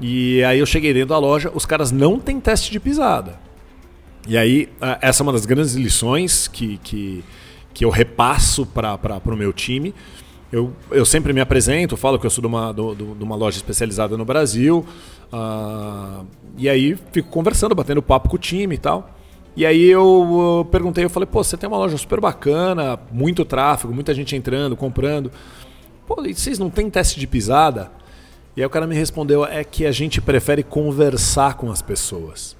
E 0.00 0.42
aí 0.44 0.58
eu 0.58 0.66
cheguei 0.66 0.92
dentro 0.92 1.08
da 1.10 1.18
loja, 1.18 1.50
os 1.54 1.66
caras 1.66 1.90
não 1.90 2.18
têm 2.18 2.38
teste 2.40 2.70
de 2.70 2.78
pisada. 2.78 3.38
E 4.26 4.36
aí, 4.36 4.68
ah, 4.80 4.98
essa 5.00 5.22
é 5.22 5.24
uma 5.24 5.32
das 5.32 5.46
grandes 5.46 5.74
lições 5.74 6.46
que, 6.48 6.78
que, 6.78 7.24
que 7.74 7.84
eu 7.84 7.90
repasso 7.90 8.64
para 8.66 8.98
o 9.26 9.36
meu 9.36 9.52
time. 9.52 9.94
Eu, 10.52 10.72
eu 10.90 11.04
sempre 11.04 11.32
me 11.32 11.40
apresento, 11.40 11.96
falo 11.96 12.18
que 12.18 12.26
eu 12.26 12.30
sou 12.30 12.40
de 12.42 12.46
uma, 12.48 12.72
do- 12.72 12.94
de 12.94 13.22
uma 13.24 13.36
loja 13.36 13.56
especializada 13.56 14.16
no 14.16 14.24
Brasil. 14.24 14.84
ah, 15.32 16.22
e 16.56 16.68
aí 16.68 16.96
fico 17.12 17.28
conversando, 17.28 17.74
batendo 17.74 18.02
papo 18.02 18.28
com 18.28 18.36
o 18.36 18.38
time 18.38 18.74
e 18.74 18.78
tal. 18.78 19.10
E 19.56 19.66
aí 19.66 19.86
eu, 19.90 20.60
uh, 20.60 20.64
perguntei, 20.66 21.04
eu 21.04 21.10
falei, 21.10 21.26
pô, 21.26 21.42
você 21.42 21.56
tem 21.56 21.68
uma 21.68 21.78
loja 21.78 21.96
super 21.96 22.20
bacana, 22.20 22.96
muito 23.10 23.44
tráfego, 23.44 23.92
muita 23.92 24.14
gente 24.14 24.36
entrando, 24.36 24.76
comprando. 24.76 25.32
Pô, 26.06 26.24
e 26.24 26.32
vocês 26.32 26.58
não 26.60 26.70
têm 26.70 26.88
teste 26.88 27.18
de 27.18 27.26
pisada? 27.26 27.90
E 28.58 28.60
aí 28.60 28.66
o 28.66 28.70
cara 28.70 28.88
me 28.88 28.94
respondeu, 28.96 29.44
é 29.44 29.62
que 29.62 29.86
a 29.86 29.92
gente 29.92 30.20
prefere 30.20 30.64
conversar 30.64 31.54
com 31.54 31.70
as 31.70 31.80
pessoas. 31.80 32.56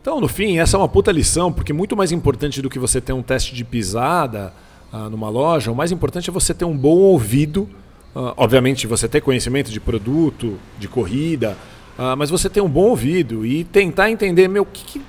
Então, 0.00 0.20
no 0.20 0.28
fim, 0.28 0.58
essa 0.60 0.76
é 0.76 0.78
uma 0.78 0.88
puta 0.88 1.10
lição, 1.10 1.52
porque 1.52 1.72
muito 1.72 1.96
mais 1.96 2.12
importante 2.12 2.62
do 2.62 2.70
que 2.70 2.78
você 2.78 3.00
ter 3.00 3.12
um 3.12 3.24
teste 3.24 3.52
de 3.52 3.64
pisada 3.64 4.52
ah, 4.92 5.10
numa 5.10 5.28
loja, 5.28 5.72
o 5.72 5.74
mais 5.74 5.90
importante 5.90 6.30
é 6.30 6.32
você 6.32 6.54
ter 6.54 6.64
um 6.64 6.76
bom 6.76 6.94
ouvido. 6.98 7.68
ah, 8.14 8.34
obviamente, 8.36 8.86
você 8.86 9.08
ter 9.08 9.20
conhecimento 9.20 9.68
de 9.68 9.80
produto, 9.80 10.60
de 10.78 10.86
corrida, 10.86 11.56
ah, 11.98 12.14
mas 12.14 12.30
você 12.30 12.48
ter 12.48 12.60
um 12.60 12.68
bom 12.68 12.90
ouvido 12.90 13.44
e 13.44 13.64
tentar 13.64 14.08
entender, 14.12 14.46
meu, 14.46 14.62
o 14.62 14.66
que, 14.66 14.84
que- 14.84 15.02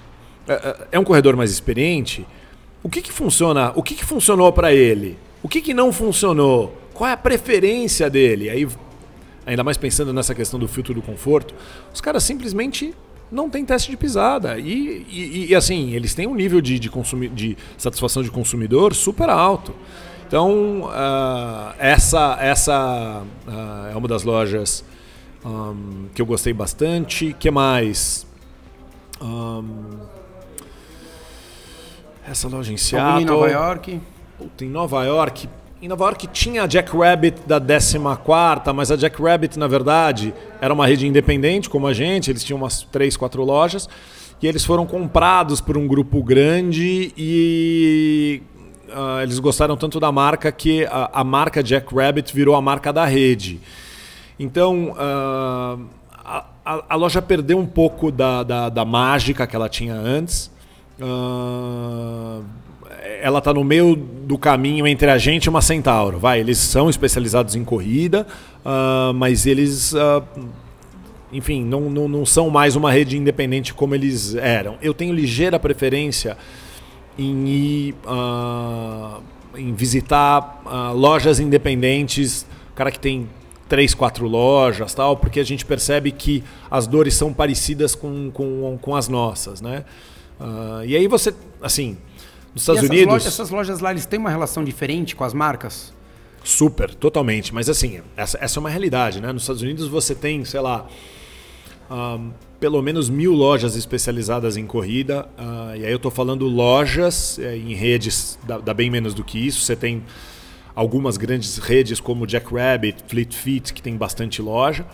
é, 0.47 0.53
é- 0.53 0.77
é 0.93 0.99
um 0.99 1.03
corredor 1.03 1.35
mais 1.35 1.51
experiente? 1.51 2.25
O 2.81 2.89
que, 2.89 3.03
que 3.03 3.11
funciona? 3.13 3.71
O 3.75 3.83
que, 3.83 3.93
que 3.93 4.03
funcionou 4.03 4.51
para 4.51 4.73
ele? 4.73 5.15
O 5.43 5.47
que, 5.47 5.61
que 5.61 5.75
não 5.75 5.93
funcionou? 5.93 6.75
Qual 6.91 7.07
é 7.07 7.13
a 7.13 7.17
preferência 7.17 8.09
dele? 8.09 8.49
Aí 8.49 8.67
ainda 9.47 9.63
mais 9.63 9.77
pensando 9.77 10.13
nessa 10.13 10.35
questão 10.35 10.59
do 10.59 10.67
filtro 10.67 10.93
do 10.93 11.01
conforto, 11.01 11.55
os 11.93 11.99
caras 12.01 12.21
simplesmente 12.23 12.93
não 13.31 13.49
têm 13.49 13.65
teste 13.65 13.89
de 13.89 13.97
pisada. 13.97 14.57
E, 14.59 15.05
e- 15.09 15.47
e, 15.49 15.55
assim, 15.55 15.91
eles 15.93 16.13
têm 16.13 16.27
um 16.27 16.35
nível 16.35 16.61
de, 16.61 16.77
de, 16.77 16.89
consumi- 16.89 17.27
de 17.29 17.57
satisfação 17.77 18.21
de 18.21 18.29
consumidor 18.29 18.93
super 18.93 19.29
alto. 19.29 19.73
Então, 20.27 20.89
ah, 20.91 21.73
essa, 21.79 22.37
essa 22.39 23.23
ah, 23.47 23.89
é 23.91 23.95
uma 23.97 24.07
das 24.07 24.23
lojas 24.23 24.83
ahm, 25.43 26.07
que 26.13 26.21
eu 26.21 26.25
gostei 26.25 26.53
bastante. 26.53 27.35
que 27.39 27.49
mais? 27.49 28.27
Ahm, 29.21 29.97
essa 32.29 32.47
loja 32.47 32.71
em 32.73 32.77
Seattle. 32.77 33.21
em 33.21 33.25
Nova 33.25 33.49
York. 33.49 34.01
Puta, 34.37 34.65
em 34.65 34.69
Nova 34.69 35.03
York. 35.05 35.49
Em 35.87 35.89
Nova 35.89 36.03
York 36.03 36.27
tinha 36.27 36.63
a 36.63 36.67
Jack 36.67 36.91
Rabbit 36.97 37.43
da 37.47 37.61
14, 37.61 37.97
mas 38.75 38.91
a 38.91 38.97
Jack 38.97 39.23
Rabbit, 39.23 39.57
na 39.57 39.67
verdade, 39.67 40.33
era 40.59 40.73
uma 40.73 40.85
rede 40.85 41.07
independente, 41.07 41.69
como 41.69 41.87
a 41.87 41.93
gente. 41.93 42.29
Eles 42.29 42.43
tinham 42.43 42.57
umas 42.57 42.81
três, 42.81 43.15
quatro 43.15 43.41
lojas. 43.45 43.87
E 44.41 44.47
eles 44.47 44.65
foram 44.65 44.85
comprados 44.85 45.61
por 45.61 45.77
um 45.77 45.87
grupo 45.87 46.21
grande 46.21 47.13
e 47.17 48.41
ah, 48.91 49.23
eles 49.23 49.39
gostaram 49.39 49.77
tanto 49.77 49.97
da 49.97 50.11
marca 50.11 50.51
que 50.51 50.83
a, 50.87 51.21
a 51.21 51.23
marca 51.23 51.63
Jack 51.63 51.95
Rabbit 51.95 52.35
virou 52.35 52.55
a 52.55 52.61
marca 52.61 52.91
da 52.91 53.05
rede. 53.05 53.61
Então, 54.37 54.93
ah, 54.97 55.77
a, 56.65 56.83
a- 56.89 56.95
loja 56.97 57.21
perdeu 57.21 57.57
um 57.57 57.65
pouco 57.65 58.11
da, 58.11 58.43
da, 58.43 58.67
da 58.67 58.83
mágica 58.83 59.47
que 59.47 59.55
ela 59.55 59.69
tinha 59.69 59.95
antes. 59.95 60.51
Uh, 60.99 62.43
ela 63.21 63.39
está 63.39 63.53
no 63.53 63.63
meio 63.63 63.95
do 63.95 64.37
caminho 64.37 64.87
entre 64.87 65.09
a 65.09 65.17
gente 65.17 65.45
e 65.45 65.49
uma 65.49 65.61
Centauro. 65.61 66.19
Vai, 66.19 66.39
eles 66.39 66.57
são 66.57 66.89
especializados 66.89 67.55
em 67.55 67.63
corrida, 67.63 68.27
uh, 68.65 69.13
mas 69.13 69.45
eles, 69.45 69.93
uh, 69.93 70.23
enfim, 71.31 71.63
não, 71.63 71.81
não, 71.89 72.07
não 72.07 72.25
são 72.25 72.49
mais 72.49 72.75
uma 72.75 72.91
rede 72.91 73.17
independente 73.17 73.73
como 73.73 73.95
eles 73.95 74.35
eram. 74.35 74.77
Eu 74.81 74.93
tenho 74.93 75.13
ligeira 75.13 75.59
preferência 75.59 76.37
em 77.17 77.47
ir, 77.47 77.95
uh, 78.05 79.21
em 79.55 79.73
visitar 79.73 80.61
lojas 80.93 81.39
independentes, 81.39 82.45
cara 82.75 82.91
que 82.91 82.99
tem 82.99 83.27
três, 83.67 83.93
quatro 83.93 84.27
lojas, 84.27 84.93
tal, 84.93 85.17
porque 85.17 85.39
a 85.39 85.43
gente 85.43 85.65
percebe 85.65 86.11
que 86.11 86.43
as 86.69 86.87
dores 86.87 87.15
são 87.15 87.33
parecidas 87.33 87.95
com, 87.95 88.29
com, 88.31 88.77
com 88.81 88.95
as 88.95 89.09
nossas, 89.09 89.61
né? 89.61 89.83
e 90.85 90.95
aí 90.95 91.07
você, 91.07 91.33
assim, 91.61 91.97
nos 92.57 92.63
Estados 92.63 92.79
essas 92.79 92.89
Unidos. 92.89 93.13
Lojas, 93.13 93.27
essas 93.27 93.49
lojas 93.49 93.79
lá, 93.79 93.91
eles 93.91 94.05
têm 94.05 94.19
uma 94.19 94.29
relação 94.29 94.63
diferente 94.63 95.15
com 95.15 95.23
as 95.23 95.33
marcas? 95.33 95.93
Super, 96.43 96.93
totalmente. 96.93 97.53
Mas 97.53 97.69
assim, 97.69 98.01
essa, 98.15 98.37
essa 98.41 98.57
é 98.57 98.59
uma 98.59 98.69
realidade, 98.69 99.21
né? 99.21 99.31
Nos 99.31 99.43
Estados 99.43 99.61
Unidos 99.61 99.87
você 99.87 100.15
tem, 100.15 100.43
sei 100.43 100.59
lá, 100.59 100.87
um, 101.89 102.31
pelo 102.59 102.81
menos 102.81 103.09
mil 103.09 103.33
lojas 103.33 103.75
especializadas 103.75 104.57
em 104.57 104.65
corrida. 104.65 105.27
Uh, 105.37 105.75
e 105.77 105.85
aí 105.85 105.91
eu 105.91 105.97
estou 105.97 106.11
falando 106.11 106.45
lojas 106.47 107.37
é, 107.39 107.55
em 107.55 107.73
redes, 107.73 108.39
dá, 108.43 108.57
dá, 108.57 108.73
bem 108.73 108.89
menos 108.89 109.13
do 109.13 109.23
que 109.23 109.37
isso. 109.37 109.61
Você 109.61 109.75
tem 109.75 110.03
algumas 110.73 111.17
grandes 111.17 111.57
redes 111.57 111.99
como 111.99 112.25
Jack 112.25 112.53
Rabbit, 112.53 113.03
Fleet 113.07 113.33
Feet, 113.33 113.73
que 113.73 113.81
tem 113.81 113.95
bastante 113.95 114.41
loja. 114.41 114.85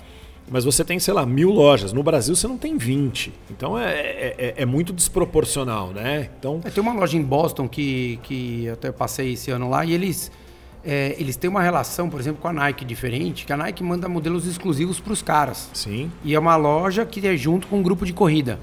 Mas 0.50 0.66
você 0.66 0.84
tem, 0.84 1.00
sei 1.00 1.14
lá, 1.14 1.26
mil 1.26 1.50
lojas. 1.50 1.94
No 1.94 2.04
Brasil 2.04 2.36
você 2.36 2.48
não 2.48 2.58
tem 2.58 2.78
20. 2.78 3.34
Então 3.50 3.78
é, 3.78 3.92
é, 3.92 4.36
é, 4.38 4.54
é 4.58 4.66
muito 4.66 4.94
desproporcional, 4.94 5.90
né? 5.90 6.30
Então... 6.38 6.60
É, 6.64 6.70
tem 6.70 6.82
uma 6.82 6.94
loja 6.94 7.18
em 7.18 7.22
Boston 7.22 7.68
que, 7.68 8.20
que 8.24 8.70
até 8.70 8.92
passei 8.92 9.34
esse 9.34 9.52
ano 9.52 9.70
lá 9.70 9.86
e 9.86 9.94
eles, 9.94 10.32
é, 10.86 11.16
eles 11.18 11.36
têm 11.36 11.50
uma 11.50 11.62
relação, 11.62 12.10
por 12.10 12.20
exemplo, 12.20 12.42
com 12.42 12.48
a 12.48 12.54
Nike 12.54 12.84
diferente, 12.86 13.46
que 13.46 13.54
a 13.54 13.58
Nike 13.58 13.84
manda 13.84 14.08
modelos 14.10 14.46
exclusivos 14.46 15.00
para 15.00 15.14
os 15.14 15.22
caras. 15.22 15.70
Sim. 15.74 16.12
E 16.24 16.36
é 16.36 16.40
uma 16.40 16.56
loja 16.56 17.06
que 17.06 17.26
é 17.26 17.36
junto 17.38 17.68
com 17.68 17.78
um 17.78 17.84
grupo 17.84 18.06
de 18.06 18.14
corrida. 18.14 18.60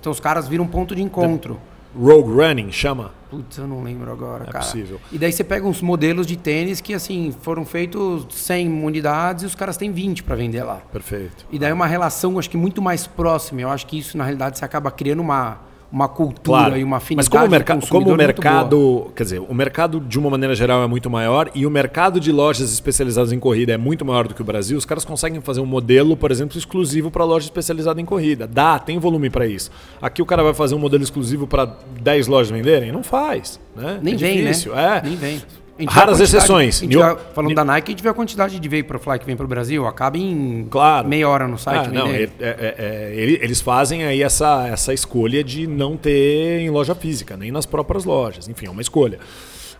Então 0.00 0.12
os 0.12 0.20
caras 0.20 0.46
viram 0.46 0.64
um 0.64 0.68
ponto 0.68 0.94
de 0.94 1.02
encontro. 1.02 1.54
The 1.54 2.00
Rogue 2.00 2.30
Running, 2.30 2.70
chama? 2.70 3.12
Putz, 3.30 3.58
eu 3.58 3.66
não 3.66 3.82
lembro 3.82 4.10
agora, 4.10 4.44
é 4.44 4.52
cara. 4.52 4.64
possível. 4.64 5.00
E 5.10 5.18
daí 5.18 5.32
você 5.32 5.42
pega 5.42 5.66
uns 5.66 5.82
modelos 5.82 6.26
de 6.26 6.36
tênis 6.36 6.80
que, 6.80 6.94
assim, 6.94 7.34
foram 7.42 7.64
feitos 7.64 8.26
100 8.30 8.84
unidades 8.84 9.42
e 9.42 9.46
os 9.46 9.54
caras 9.54 9.76
têm 9.76 9.90
20 9.90 10.22
para 10.22 10.36
vender 10.36 10.62
lá. 10.62 10.76
Perfeito. 10.92 11.44
E 11.50 11.58
daí 11.58 11.72
uma 11.72 11.86
relação, 11.86 12.38
acho 12.38 12.48
que 12.48 12.56
muito 12.56 12.80
mais 12.80 13.06
próxima. 13.06 13.60
Eu 13.60 13.70
acho 13.70 13.86
que 13.86 13.98
isso, 13.98 14.16
na 14.16 14.24
realidade, 14.24 14.58
você 14.58 14.64
acaba 14.64 14.90
criando 14.90 15.20
uma 15.20 15.58
uma 15.90 16.08
cultura 16.08 16.58
claro. 16.58 16.76
e 16.76 16.84
uma 16.84 16.96
afinidade 16.96 17.28
Mas 17.30 17.68
como 17.68 17.78
o, 17.78 17.88
como 17.88 18.14
o 18.14 18.16
mercado, 18.16 19.12
quer 19.14 19.22
dizer, 19.22 19.40
o 19.40 19.54
mercado 19.54 20.00
de 20.00 20.18
uma 20.18 20.28
maneira 20.28 20.54
geral 20.54 20.82
é 20.82 20.86
muito 20.86 21.08
maior 21.08 21.50
e 21.54 21.64
o 21.64 21.70
mercado 21.70 22.18
de 22.18 22.32
lojas 22.32 22.72
especializadas 22.72 23.32
em 23.32 23.38
corrida 23.38 23.72
é 23.72 23.76
muito 23.76 24.04
maior 24.04 24.26
do 24.26 24.34
que 24.34 24.42
o 24.42 24.44
Brasil, 24.44 24.76
os 24.76 24.84
caras 24.84 25.04
conseguem 25.04 25.40
fazer 25.40 25.60
um 25.60 25.66
modelo, 25.66 26.16
por 26.16 26.30
exemplo, 26.30 26.58
exclusivo 26.58 27.10
para 27.10 27.24
loja 27.24 27.46
especializada 27.46 28.00
em 28.00 28.04
corrida. 28.04 28.46
Dá, 28.46 28.78
tem 28.78 28.98
volume 28.98 29.30
para 29.30 29.46
isso. 29.46 29.70
Aqui 30.00 30.20
o 30.20 30.26
cara 30.26 30.42
vai 30.42 30.54
fazer 30.54 30.74
um 30.74 30.78
modelo 30.78 31.02
exclusivo 31.02 31.46
para 31.46 31.76
10 32.02 32.26
lojas 32.26 32.50
venderem? 32.50 32.90
Não 32.90 33.02
faz, 33.02 33.60
né? 33.74 33.98
Nem 34.02 34.14
é 34.14 34.16
vem, 34.16 34.36
difícil. 34.38 34.74
né? 34.74 35.00
É. 35.02 35.08
Nem 35.08 35.16
vem. 35.16 35.42
Raras 35.84 36.20
exceções. 36.20 36.80
New... 36.80 37.00
falando 37.34 37.54
da 37.54 37.64
Nike, 37.64 37.90
a 37.90 37.92
gente 37.92 38.02
vê 38.02 38.08
a 38.08 38.14
quantidade 38.14 38.58
de 38.58 38.68
Vaporfly 38.68 39.18
que 39.18 39.26
vem 39.26 39.36
para 39.36 39.44
o 39.44 39.48
Brasil, 39.48 39.86
acaba 39.86 40.16
em 40.16 40.66
claro. 40.70 41.06
meia 41.06 41.28
hora 41.28 41.46
no 41.46 41.58
site. 41.58 41.88
Ah, 41.88 41.92
não, 41.92 42.06
é, 42.06 42.22
é, 42.22 42.30
é, 42.40 43.12
eles 43.14 43.60
fazem 43.60 44.04
aí 44.04 44.22
essa, 44.22 44.66
essa 44.68 44.94
escolha 44.94 45.44
de 45.44 45.66
não 45.66 45.96
ter 45.96 46.60
em 46.60 46.70
loja 46.70 46.94
física, 46.94 47.36
nem 47.36 47.52
nas 47.52 47.66
próprias 47.66 48.04
lojas. 48.04 48.48
Enfim, 48.48 48.66
é 48.66 48.70
uma 48.70 48.80
escolha. 48.80 49.18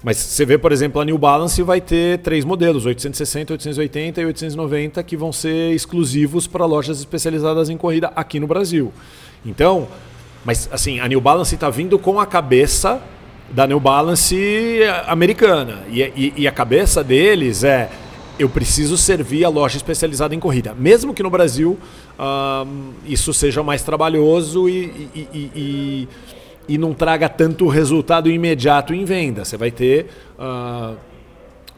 Mas 0.03 0.19
você 0.19 0.45
vê, 0.45 0.59
por 0.59 0.71
exemplo, 0.71 1.01
a 1.01 1.05
New 1.05 1.17
Balance 1.17 1.61
vai 1.63 1.81
ter 1.81 2.19
três 2.19 2.45
modelos, 2.45 2.85
860, 2.85 3.55
880 3.55 4.21
e 4.21 4.25
890, 4.27 5.03
que 5.03 5.17
vão 5.17 5.33
ser 5.33 5.73
exclusivos 5.73 6.47
para 6.47 6.67
lojas 6.67 6.99
especializadas 6.99 7.71
em 7.71 7.77
corrida 7.77 8.13
aqui 8.15 8.39
no 8.39 8.47
Brasil. 8.47 8.93
Então, 9.45 9.89
mas 10.45 10.69
assim, 10.71 11.01
a 11.01 11.09
New 11.09 11.21
Balance 11.21 11.55
está 11.55 11.71
vindo 11.71 11.99
com 11.99 12.21
a 12.21 12.27
cabeça 12.27 13.03
da 13.51 13.67
New 13.67 13.81
Balance 13.81 14.81
americana. 15.07 15.83
E, 15.89 16.03
e, 16.03 16.33
e, 16.37 16.49
a 16.49 16.53
cabeça 16.53 17.03
deles 17.03 17.65
é: 17.65 17.91
eu 18.39 18.49
preciso 18.49 18.97
servir 18.97 19.45
a 19.45 19.49
loja 19.49 19.77
especializada 19.77 20.35
em 20.35 20.41
corrida. 20.41 20.75
Mesmo 20.75 21.15
que 21.15 21.23
no 21.23 21.31
Brasil 21.31 21.79
um, 22.19 22.93
isso 23.07 23.33
seja 23.33 23.63
mais 23.63 23.83
trabalhoso 23.83 24.69
e, 24.69 25.09
e, 25.15 26.09
e, 26.69 26.79
não 26.79 26.93
traga 26.93 27.29
tanto 27.29 27.69
resultado 27.69 28.31
imediato 28.31 28.95
em 28.95 29.05
venda. 29.05 29.45
Você 29.45 29.57
vai 29.57 29.71
ter. 29.71 30.07
Uh, 30.39 30.97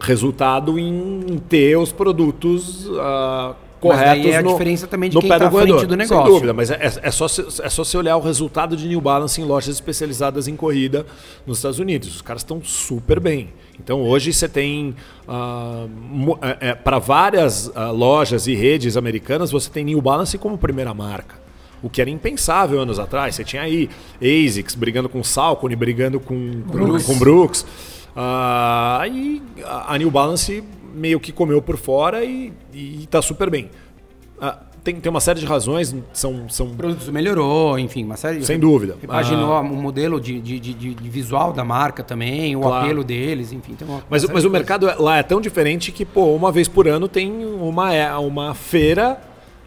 resultado 0.01 0.79
em 0.79 1.43
ter 1.49 1.77
os 1.77 1.91
produtos 1.91 2.87
uh, 2.87 3.55
corretos. 3.79 4.09
Mas 4.09 4.23
daí 4.23 4.31
é 4.33 4.37
a 4.37 4.43
no, 4.43 4.53
diferença 4.53 4.87
também 4.87 5.11
de 5.11 5.19
quem 5.19 5.31
está 5.31 5.47
à 5.47 5.51
frente 5.51 5.87
do 5.87 5.97
negócio. 5.97 6.25
Sem 6.25 6.33
dúvida, 6.33 6.53
mas 6.53 6.71
é, 6.71 7.01
é, 7.03 7.11
só 7.11 7.29
se, 7.29 7.45
é 7.63 7.69
só 7.69 7.85
se 7.85 7.97
olhar 7.97 8.17
o 8.17 8.21
resultado 8.21 8.77
de 8.77 8.87
New 8.89 9.01
Balance 9.01 9.41
em 9.41 9.45
lojas 9.45 9.75
especializadas 9.75 10.49
em 10.49 10.57
corrida 10.57 11.07
nos 11.47 11.59
Estados 11.59 11.79
Unidos. 11.79 12.15
Os 12.17 12.23
caras 12.23 12.43
estão 12.43 12.63
super 12.63 13.21
bem. 13.21 13.51
Então 13.79 14.03
hoje 14.03 14.33
você 14.33 14.49
tem 14.49 14.95
uh, 15.29 16.39
é, 16.61 16.75
para 16.75 16.99
várias 16.99 17.69
uh, 17.69 17.93
lojas 17.93 18.47
e 18.47 18.55
redes 18.55 18.97
americanas 18.97 19.51
você 19.51 19.71
tem 19.71 19.85
New 19.85 20.01
Balance 20.01 20.37
como 20.39 20.59
primeira 20.59 20.93
marca. 20.93 21.37
O 21.81 21.89
que 21.89 22.01
era 22.01 22.11
impensável 22.11 22.81
anos 22.81 22.99
atrás. 22.99 23.37
Você 23.37 23.45
tinha 23.45 23.63
aí 23.63 23.89
ASICS 24.21 24.75
brigando 24.75 25.09
com 25.09 25.23
Salcone, 25.23 25.77
brigando 25.77 26.19
com 26.19 26.35
Brooks. 26.67 27.07
Com 27.07 27.19
Brooks. 27.19 27.61
Uh, 28.17 28.99
aí 28.99 29.43
a 29.65 29.97
New 29.97 30.11
Balance 30.11 30.65
meio 30.99 31.21
que 31.21 31.33
comeu 31.33 31.63
por 31.63 31.77
fora 31.77 32.25
e, 32.25 32.53
está 32.75 33.23
super 33.23 33.49
bem. 33.49 33.71
Ah, 34.41 34.59
tem, 34.85 34.95
tem 34.97 35.11
uma 35.11 35.21
série 35.21 35.41
de 35.41 35.47
razões, 35.47 35.95
são, 36.13 36.49
são... 36.49 36.67
O 36.67 36.75
produto 36.75 37.13
melhorou, 37.13 37.79
enfim, 37.79 38.05
uma 38.05 38.17
série... 38.17 38.45
Sem 38.45 38.59
dúvida. 38.59 38.97
Imaginou 39.03 39.53
ah. 39.53 39.61
o 39.61 39.65
modelo 39.65 40.21
de, 40.21 40.41
de, 40.41 40.59
de, 40.59 40.75
de, 40.75 41.09
visual 41.09 41.53
da 41.53 41.65
marca 41.65 42.03
também, 42.03 42.57
o 42.57 42.61
claro. 42.61 42.85
apelo 42.85 43.05
deles, 43.05 43.53
enfim. 43.53 43.77
Uma, 43.83 44.03
mas 44.09 44.25
uma 44.25 44.35
mas 44.35 44.45
o 44.45 44.51
mercado 44.51 44.87
lá 44.99 45.19
é 45.19 45.23
tão 45.23 45.41
diferente 45.41 45.93
que, 45.93 46.05
pô, 46.05 46.35
uma 46.35 46.53
vez 46.53 46.69
por 46.69 46.89
ano 46.89 47.09
tem 47.09 47.45
uma, 47.45 47.93
é, 47.93 48.15
uma 48.17 48.55
feira 48.55 49.21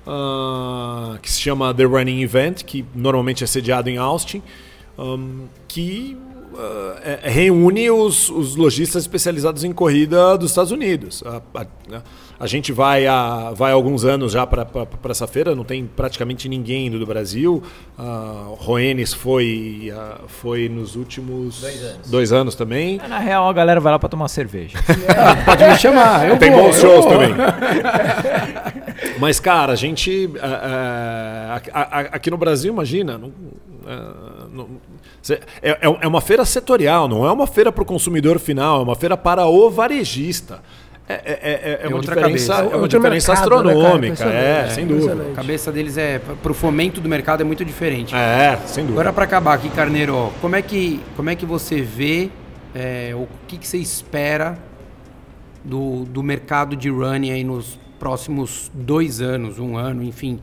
uh, 0.08 1.20
que 1.20 1.32
se 1.32 1.40
chama 1.40 1.74
The 1.74 1.84
Running 1.84 2.22
Event, 2.22 2.64
que 2.64 2.86
normalmente 2.96 3.44
é 3.44 3.48
sediado 3.48 3.90
em 3.90 3.98
Austin, 3.98 4.42
um, 4.98 5.46
que 5.68 6.18
uh, 6.18 6.31
é, 7.04 7.30
reúne 7.30 7.90
os, 7.90 8.30
os 8.30 8.56
lojistas 8.56 9.04
especializados 9.04 9.64
em 9.64 9.72
corrida 9.72 10.38
dos 10.38 10.52
Estados 10.52 10.72
Unidos. 10.72 11.24
A, 11.26 11.42
a, 11.60 12.02
a 12.42 12.48
gente 12.48 12.72
vai 12.74 13.06
há, 13.06 13.52
vai 13.54 13.72
há 13.72 13.76
alguns 13.76 14.04
anos 14.04 14.32
já 14.32 14.48
para 14.48 14.68
essa 15.10 15.28
feira, 15.28 15.54
não 15.54 15.64
tem 15.64 15.86
praticamente 15.86 16.50
ninguém 16.50 16.88
indo 16.88 16.98
do 16.98 17.06
Brasil. 17.06 17.62
Uh, 18.00 18.56
Roenes 18.56 19.14
foi, 19.14 19.94
uh, 19.94 20.28
foi 20.28 20.68
nos 20.68 20.96
últimos 20.96 21.62
dois 21.62 21.84
anos, 21.84 22.10
dois 22.10 22.34
anos 22.34 22.56
também. 22.56 23.00
Na 23.08 23.20
real, 23.20 23.48
a 23.48 23.54
galera 23.54 23.80
vai 23.80 23.92
lá 23.92 24.00
para 24.00 24.10
tomar 24.10 24.28
cerveja. 24.28 24.80
É, 25.12 25.44
pode 25.44 25.64
me 25.64 25.78
chamar. 25.78 26.30
Eu 26.30 26.38
tem 26.38 26.52
vou, 26.52 26.64
bons 26.64 26.78
shows 26.78 27.06
vou. 27.06 27.14
também. 27.14 27.32
Mas, 29.20 29.40
cara, 29.40 29.74
a 29.74 29.76
gente. 29.76 30.26
Uh, 30.26 32.10
aqui 32.12 32.32
no 32.32 32.38
Brasil, 32.38 32.72
imagina. 32.72 33.18
Não, 33.18 33.32
é, 35.62 35.72
é, 35.72 35.78
é 35.82 36.08
uma 36.08 36.22
feira 36.22 36.46
setorial, 36.46 37.08
não 37.08 37.26
é 37.26 37.32
uma 37.32 37.48
feira 37.48 37.72
para 37.72 37.82
o 37.82 37.86
consumidor 37.86 38.40
final, 38.40 38.82
é 38.82 38.84
uma 38.84 38.96
feira 38.96 39.18
para 39.18 39.46
o 39.46 39.70
varejista. 39.70 40.62
É, 41.10 41.14
é, 41.14 41.20
é, 41.26 41.52
é, 41.52 41.80
é 41.84 41.88
uma 41.88 42.00
diferença, 42.00 42.54
é 42.54 42.76
uma 42.76 42.88
diferença 42.88 43.34
mercado, 43.34 43.64
né, 43.64 43.72
astronômica, 43.72 44.26
né, 44.26 44.66
é, 44.66 44.70
sem 44.70 44.88
dúvida. 44.88 45.32
A 45.32 45.36
cabeça 45.36 45.72
deles 45.72 45.98
é 45.98 46.20
para 46.20 46.52
o 46.52 46.56
fomento 46.56 47.02
do 47.02 47.10
mercado 47.10 47.42
é 47.42 47.44
muito 47.44 47.66
diferente. 47.66 48.16
É, 48.16 48.58
sem 48.66 48.84
dúvida. 48.84 49.02
Agora 49.02 49.14
para 49.14 49.26
acabar 49.26 49.54
aqui, 49.56 49.70
Carneiro, 49.70 50.32
como 50.40 50.56
é 50.56 50.62
que 50.62 51.02
como 51.16 51.30
é 51.30 51.36
que 51.36 51.46
você 51.46 51.82
vê 51.82 52.30
o 53.16 53.28
que, 53.48 53.58
que 53.58 53.68
você 53.68 53.78
espera 53.78 54.58
do, 55.64 56.06
do 56.06 56.24
mercado 56.24 56.76
de 56.76 56.90
running 56.90 57.32
aí 57.32 57.44
nos 57.44 57.78
próximos 58.00 58.72
dois 58.74 59.22
anos, 59.22 59.60
um 59.60 59.76
ano, 59.76 60.04
enfim? 60.04 60.40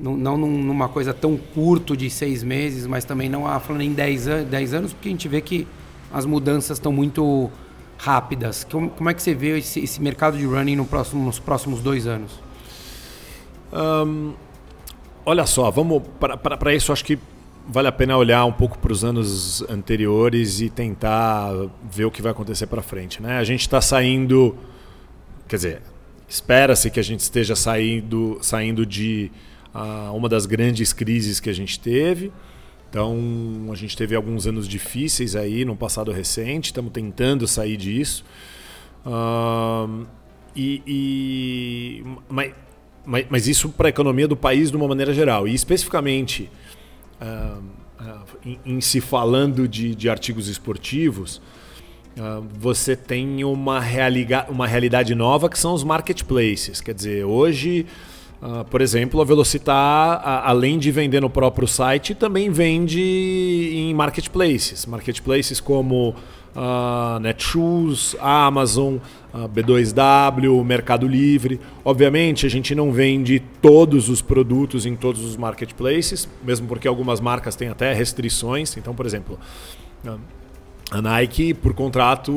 Não 0.00 0.36
numa 0.36 0.88
coisa 0.88 1.12
tão 1.12 1.36
curto 1.36 1.96
de 1.96 2.08
seis 2.08 2.42
meses, 2.42 2.86
mas 2.86 3.04
também 3.04 3.28
não 3.28 3.42
falando 3.60 3.82
em 3.82 3.92
dez, 3.92 4.26
dez 4.48 4.72
anos, 4.72 4.92
porque 4.92 5.08
a 5.08 5.12
gente 5.12 5.28
vê 5.28 5.40
que 5.40 5.66
as 6.12 6.24
mudanças 6.24 6.78
estão 6.78 6.90
muito 6.90 7.50
rápidas. 7.98 8.64
Como, 8.64 8.88
como 8.90 9.10
é 9.10 9.14
que 9.14 9.22
você 9.22 9.34
vê 9.34 9.58
esse, 9.58 9.80
esse 9.80 10.00
mercado 10.00 10.38
de 10.38 10.46
running 10.46 10.76
no 10.76 10.86
próximo, 10.86 11.24
nos 11.24 11.38
próximos 11.38 11.80
dois 11.80 12.06
anos? 12.06 12.40
Um, 13.72 14.32
olha 15.24 15.46
só, 15.46 15.70
vamos 15.70 16.02
para 16.18 16.74
isso 16.74 16.92
acho 16.92 17.04
que 17.04 17.18
vale 17.68 17.86
a 17.86 17.92
pena 17.92 18.16
olhar 18.16 18.44
um 18.46 18.52
pouco 18.52 18.78
para 18.78 18.90
os 18.90 19.04
anos 19.04 19.62
anteriores 19.68 20.60
e 20.60 20.68
tentar 20.70 21.52
ver 21.90 22.04
o 22.04 22.10
que 22.10 22.22
vai 22.22 22.32
acontecer 22.32 22.66
para 22.66 22.82
frente, 22.82 23.22
né? 23.22 23.38
A 23.38 23.44
gente 23.44 23.60
está 23.60 23.80
saindo, 23.80 24.56
quer 25.46 25.56
dizer, 25.56 25.82
espera-se 26.28 26.90
que 26.90 26.98
a 26.98 27.02
gente 27.02 27.20
esteja 27.20 27.54
saindo, 27.54 28.38
saindo 28.40 28.84
de 28.84 29.30
uma 30.12 30.28
das 30.28 30.46
grandes 30.46 30.92
crises 30.92 31.40
que 31.40 31.48
a 31.50 31.52
gente 31.52 31.78
teve. 31.78 32.32
Então 32.90 33.68
a 33.72 33.76
gente 33.76 33.96
teve 33.96 34.16
alguns 34.16 34.46
anos 34.46 34.66
difíceis 34.66 35.36
aí 35.36 35.64
no 35.64 35.76
passado 35.76 36.10
recente, 36.10 36.66
estamos 36.66 36.92
tentando 36.92 37.46
sair 37.46 37.76
disso. 37.76 38.24
Uh, 39.06 40.06
e, 40.54 40.82
e 40.84 42.04
mas, 42.28 42.52
mas, 43.06 43.26
mas, 43.30 43.48
isso 43.48 43.68
para 43.68 43.88
a 43.88 43.90
economia 43.90 44.26
do 44.26 44.36
país 44.36 44.72
de 44.72 44.76
uma 44.76 44.88
maneira 44.88 45.14
geral. 45.14 45.46
E 45.46 45.54
especificamente 45.54 46.50
uh, 47.20 47.62
uh, 48.00 48.24
em, 48.44 48.58
em, 48.66 48.80
se 48.80 49.00
falando 49.00 49.68
de, 49.68 49.94
de 49.94 50.10
artigos 50.10 50.48
esportivos, 50.48 51.40
você 52.58 52.94
tem 52.96 53.44
uma, 53.44 53.80
uma 54.48 54.66
realidade 54.66 55.14
nova 55.14 55.48
que 55.48 55.58
são 55.58 55.72
os 55.72 55.82
marketplaces. 55.82 56.80
Quer 56.80 56.92
dizer, 56.92 57.24
hoje 57.24 57.86
Uh, 58.42 58.64
por 58.64 58.80
exemplo, 58.80 59.20
a 59.20 59.24
Velocitar, 59.24 60.22
além 60.24 60.78
de 60.78 60.90
vender 60.90 61.20
no 61.20 61.28
próprio 61.28 61.68
site, 61.68 62.14
também 62.14 62.50
vende 62.50 63.00
em 63.74 63.92
marketplaces. 63.92 64.86
Marketplaces 64.86 65.60
como 65.60 66.14
uh, 66.56 67.20
Netshoes, 67.20 68.16
Amazon, 68.18 68.96
uh, 69.34 69.48
B2W, 69.48 70.64
Mercado 70.64 71.06
Livre. 71.06 71.60
Obviamente, 71.84 72.46
a 72.46 72.48
gente 72.48 72.74
não 72.74 72.90
vende 72.90 73.42
todos 73.60 74.08
os 74.08 74.22
produtos 74.22 74.86
em 74.86 74.96
todos 74.96 75.22
os 75.22 75.36
marketplaces, 75.36 76.26
mesmo 76.42 76.66
porque 76.66 76.88
algumas 76.88 77.20
marcas 77.20 77.54
têm 77.54 77.68
até 77.68 77.92
restrições. 77.92 78.74
Então, 78.76 78.94
por 78.94 79.04
exemplo, 79.04 79.38
a 80.90 81.00
Nike, 81.00 81.54
por 81.54 81.72
contrato, 81.72 82.32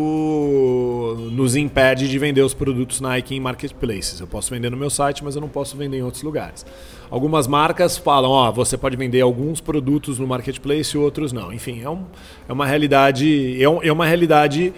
nos 1.32 1.56
impede 1.56 2.08
de 2.08 2.20
vender 2.20 2.41
os 2.41 2.54
produtos 2.54 3.01
Nike 3.01 3.36
em 3.36 3.39
marketplaces. 3.39 4.20
Eu 4.20 4.28
posso 4.28 4.51
vender 4.51 4.70
no 4.70 4.78
meu 4.78 4.91
site, 4.91 5.24
mas 5.24 5.36
eu 5.36 5.41
não 5.41 5.49
posso 5.49 5.76
vender 5.76 5.97
em 5.97 6.04
outros 6.04 6.22
lugares. 6.22 6.64
Algumas 7.10 7.47
marcas 7.47 7.97
falam, 7.97 8.30
ó, 8.30 8.51
você 8.51 8.78
pode 8.78 8.95
vender 8.95 9.22
alguns 9.22 9.60
produtos 9.60 10.20
no 10.20 10.28
marketplace 10.28 10.95
e 10.95 10.99
outros 10.99 11.34
não. 11.34 11.51
Enfim, 11.51 11.82
é, 11.82 11.89
um, 11.89 12.06
é 12.47 12.54
uma 12.54 12.68
realidade, 12.68 13.62
é, 13.62 13.68
um, 13.68 13.82
é 13.82 13.91
uma 13.91 14.06
realidade 14.06 14.72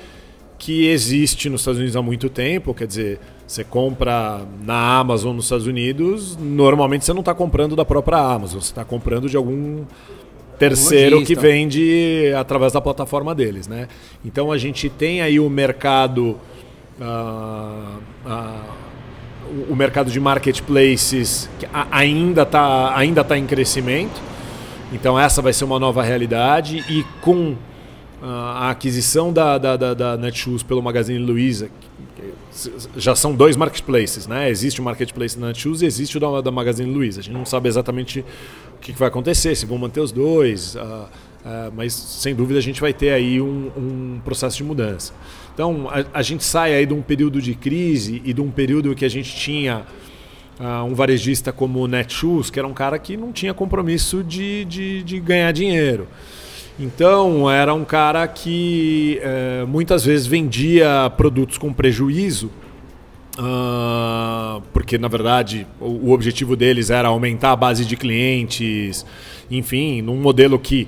que 0.58 0.88
existe 0.88 1.50
nos 1.50 1.62
Estados 1.62 1.78
Unidos 1.78 1.98
há 1.98 2.02
muito 2.02 2.30
tempo. 2.30 2.74
Quer 2.74 2.88
dizer, 2.88 3.20
você 3.46 3.64
compra 3.64 4.42
na 4.64 5.00
Amazon 5.00 5.36
nos 5.36 5.46
Estados 5.46 5.68
Unidos, 5.68 6.38
normalmente 6.38 7.04
você 7.04 7.12
não 7.12 7.20
está 7.20 7.34
comprando 7.34 7.76
da 7.76 7.84
própria 7.84 8.20
Amazon, 8.20 8.62
você 8.62 8.72
está 8.72 8.86
comprando 8.86 9.30
de 9.30 9.36
algum 9.36 9.84
terceiro 10.58 11.24
que 11.24 11.36
vende 11.36 12.34
através 12.38 12.74
da 12.74 12.82
plataforma 12.82 13.36
deles, 13.36 13.68
né? 13.68 13.88
Então 14.24 14.52
a 14.52 14.58
gente 14.58 14.90
tem 14.90 15.22
aí 15.22 15.40
o 15.40 15.50
mercado 15.50 16.38
uh, 17.00 18.00
uh, 18.26 18.86
o 19.70 19.76
mercado 19.76 20.12
de 20.12 20.20
marketplaces 20.20 21.50
que 21.60 21.68
ainda 21.92 22.42
está 22.42 22.98
ainda 22.98 23.24
tá 23.24 23.38
em 23.38 23.46
crescimento. 23.46 24.22
Então 24.92 25.20
essa 25.20 25.42
vai 25.42 25.54
ser 25.54 25.66
uma 25.66 25.80
nova 25.80 26.04
realidade 26.04 26.84
e 26.90 27.04
com 27.22 27.56
a 28.28 28.72
aquisição 28.72 29.32
da, 29.32 29.58
da, 29.58 29.78
da, 29.78 29.94
da 29.94 30.18
Netshoes 30.18 30.64
pelo 30.64 30.82
Magazine 30.82 31.20
Luiza, 31.20 31.70
já 32.98 33.16
são 33.16 33.36
dois 33.36 33.56
marketplaces, 33.56 34.26
né? 34.26 34.50
Existe 34.50 34.82
o 34.82 34.84
marketplace 34.84 35.38
da 35.38 35.48
Netshoes 35.48 35.82
e 35.82 35.86
existe 35.86 36.18
o 36.18 36.20
da, 36.20 36.42
da 36.42 36.52
Magazine 36.52 36.92
Luiza. 36.92 37.20
A 37.20 37.24
gente 37.24 37.34
não 37.34 37.46
sabe 37.46 37.70
exatamente 37.70 38.22
o 38.22 38.80
que, 38.80 38.94
que 38.94 39.00
vai 39.00 39.10
acontecer, 39.10 39.56
se 39.56 39.66
vão 39.66 39.78
manter 39.78 40.00
os 40.00 40.12
dois, 40.12 40.76
uh, 40.76 40.80
uh, 40.80 41.08
mas 41.76 41.94
sem 41.94 42.34
dúvida 42.34 42.58
a 42.58 42.62
gente 42.62 42.82
vai 42.82 42.94
ter 42.94 43.12
aí 43.12 43.40
um, 43.40 43.72
um 43.78 44.22
processo 44.24 44.58
de 44.58 44.64
mudança. 44.64 45.14
Então 45.54 45.88
a, 45.90 46.20
a, 46.20 46.22
gente 46.22 46.44
sai 46.44 46.74
aí 46.74 46.86
de 46.86 46.94
um 46.94 47.02
período 47.02 47.42
de 47.42 47.54
crise 47.54 48.22
e 48.26 48.34
de 48.34 48.42
um 48.42 48.50
período 48.50 48.96
que 48.96 49.06
a 49.06 49.10
gente 49.10 49.36
tinha 49.36 49.86
uh, 50.60 50.84
um 50.84 50.96
varejista 50.96 51.52
como 51.52 51.80
o 51.80 51.88
Netshoes, 51.88 52.50
que 52.50 52.58
era 52.58 52.68
um 52.68 52.74
cara 52.74 52.98
que 52.98 53.16
não 53.16 53.32
tinha 53.32 53.54
compromisso 53.54 54.24
de, 54.24 54.66
de, 54.66 55.04
de 55.04 55.20
ganhar 55.20 55.52
dinheiro. 55.52 56.08
Então, 56.78 57.50
era 57.50 57.74
um 57.74 57.86
cara 57.86 58.28
que 58.28 59.18
é, 59.22 59.66
muitas 59.66 60.04
vezes 60.04 60.28
vendia 60.28 61.10
produtos 61.16 61.58
com 61.58 61.72
prejuízo, 61.72 62.52
uh, 63.40 64.62
porque 64.74 64.98
na 64.98 65.08
verdade 65.08 65.66
o, 65.80 66.10
o, 66.10 66.12
objetivo 66.12 66.54
deles 66.54 66.90
era 66.90 67.08
aumentar 67.08 67.54
a 67.54 67.56
base 67.56 67.86
de 67.86 67.96
clientes, 67.96 69.06
enfim, 69.50 70.02
num 70.02 70.18
modelo 70.18 70.60
que 70.60 70.86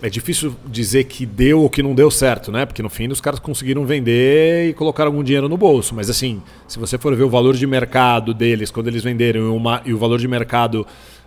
é 0.00 0.08
difícil 0.08 0.54
dizer 0.66 1.04
que 1.04 1.26
deu 1.26 1.62
ou 1.62 1.70
que 1.70 1.82
não 1.82 1.92
deu 1.92 2.08
certo, 2.08 2.52
né? 2.52 2.64
Porque 2.64 2.82
no 2.82 2.88
fim 2.88 3.08
os 3.08 3.20
caras 3.20 3.40
conseguiram 3.40 3.84
vender 3.84 4.68
e 4.68 4.72
colocar 4.74 5.04
algum 5.04 5.24
dinheiro 5.24 5.48
no 5.48 5.56
bolso. 5.56 5.96
Mas 5.96 6.08
assim, 6.08 6.40
se 6.68 6.78
você 6.78 6.96
for 6.96 7.16
ver 7.16 7.24
o 7.24 7.30
valor 7.30 7.54
de 7.54 7.66
mercado 7.66 8.32
deles 8.32 8.70
quando 8.70 8.86
eles 8.86 9.02
venderam 9.02 9.56
uma, 9.56 9.82
e 9.84 9.92
o 9.92 9.98
valor 9.98 10.20
de 10.20 10.28
mercado 10.28 10.86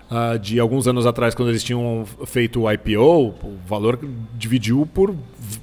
uh, 0.09 0.37
de 0.39 0.59
alguns 0.59 0.87
anos 0.87 1.05
atrás, 1.05 1.35
quando 1.35 1.49
eles 1.49 1.63
tinham 1.63 2.05
feito 2.25 2.61
o 2.61 2.71
IPO, 2.71 3.35
o 3.43 3.57
valor 3.67 3.99
dividiu 4.35 4.87
por 4.93 5.15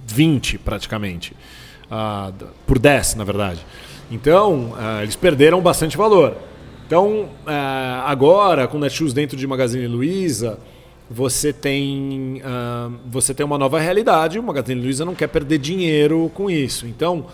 20 0.06 0.58
praticamente. 0.58 1.34
Uh, 1.90 2.32
por 2.66 2.78
10, 2.78 3.16
na 3.16 3.24
verdade. 3.24 3.64
Então, 4.10 4.72
uh, 4.72 5.02
eles 5.02 5.16
perderam 5.16 5.60
bastante 5.60 5.96
valor. 5.96 6.36
Então, 6.86 7.30
agora, 8.04 8.68
com 8.68 8.78
Netshoes 8.78 9.12
dentro 9.12 9.36
de 9.36 9.44
Magazine 9.44 9.88
Luiza, 9.88 10.56
você 11.10 11.52
tem, 11.52 12.40
você 13.10 13.34
tem 13.34 13.44
uma 13.44 13.58
nova 13.58 13.80
realidade. 13.80 14.38
O 14.38 14.42
Magazine 14.44 14.80
Luiza 14.80 15.04
não 15.04 15.12
quer 15.12 15.26
perder 15.26 15.58
dinheiro 15.58 16.30
com 16.32 16.48
isso. 16.48 16.86
Então, 16.86 17.26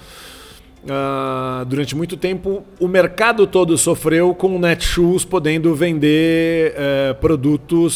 Uh, 0.84 1.64
durante 1.64 1.94
muito 1.94 2.16
tempo, 2.16 2.64
o 2.80 2.88
mercado 2.88 3.46
todo 3.46 3.78
sofreu 3.78 4.34
com 4.34 4.56
o 4.56 4.58
Netshoes 4.58 5.24
podendo 5.24 5.74
vender 5.76 6.74
uh, 6.74 7.14
produtos 7.20 7.94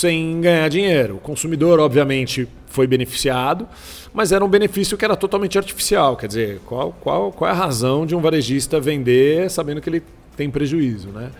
sem 0.00 0.40
ganhar 0.40 0.68
dinheiro. 0.68 1.16
O 1.16 1.18
consumidor, 1.18 1.80
obviamente, 1.80 2.48
foi 2.66 2.86
beneficiado, 2.86 3.66
mas 4.14 4.30
era 4.30 4.44
um 4.44 4.48
benefício 4.48 4.96
que 4.96 5.04
era 5.04 5.16
totalmente 5.16 5.58
artificial. 5.58 6.16
Quer 6.16 6.28
dizer, 6.28 6.60
qual, 6.64 6.94
qual, 7.00 7.32
qual 7.32 7.50
é 7.50 7.52
a 7.52 7.56
razão 7.56 8.06
de 8.06 8.14
um 8.14 8.20
varejista 8.20 8.78
vender 8.78 9.50
sabendo 9.50 9.80
que 9.80 9.90
ele 9.90 10.02
tem 10.36 10.48
prejuízo? 10.48 11.08
Né? 11.08 11.30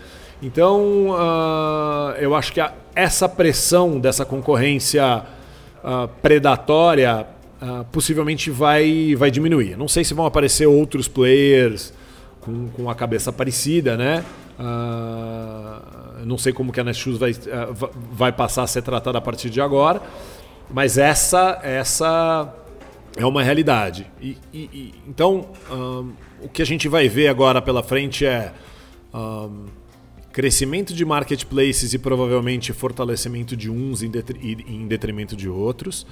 Então, 0.42 1.10
uh, 1.10 2.16
eu 2.18 2.34
acho 2.34 2.52
que 2.52 2.60
a, 2.60 2.72
essa 2.96 3.28
pressão 3.28 4.00
dessa 4.00 4.24
concorrência 4.24 5.24
ah, 5.82 6.08
predatória 6.20 7.24
uh, 7.60 7.84
possivelmente 7.92 8.50
vai, 8.50 9.14
vai 9.16 9.30
diminuir. 9.30 9.76
Não 9.76 9.88
sei 9.88 10.04
se 10.04 10.14
vão 10.14 10.26
aparecer 10.26 10.66
outros 10.66 11.08
players 11.08 11.92
com, 12.40 12.68
com 12.68 12.90
a 12.90 12.94
cabeça 12.94 13.32
parecida, 13.32 13.96
né? 13.96 14.24
Uh, 14.58 16.24
não 16.24 16.36
sei 16.36 16.52
como 16.52 16.72
que 16.72 16.80
a 16.80 16.84
Netshoes 16.84 17.18
vai, 17.18 17.32
uh, 17.32 17.90
vai 18.12 18.32
passar 18.32 18.64
a 18.64 18.66
ser 18.66 18.82
tratada 18.82 19.18
a 19.18 19.20
partir 19.20 19.50
de 19.50 19.60
agora, 19.60 20.02
mas 20.70 20.98
essa, 20.98 21.60
essa 21.62 22.52
é 23.16 23.24
uma 23.24 23.42
realidade. 23.42 24.06
E, 24.20 24.36
e, 24.52 24.58
e 24.72 24.94
então, 25.06 25.46
o 26.42 26.48
que 26.48 26.60
a 26.60 26.66
gente 26.66 26.88
vai 26.88 27.08
ver 27.08 27.28
agora 27.28 27.62
pela 27.62 27.82
frente 27.82 28.26
é 28.26 28.52
crescimento 30.32 30.92
de 30.92 31.04
marketplaces 31.04 31.94
e 31.94 31.98
provavelmente 31.98 32.72
fortalecimento 32.72 33.56
de 33.56 33.70
uns 33.70 34.02
em, 34.02 34.12
em 34.68 34.86
detrimento 34.86 35.34
de 35.34 35.48
outros. 35.48 36.06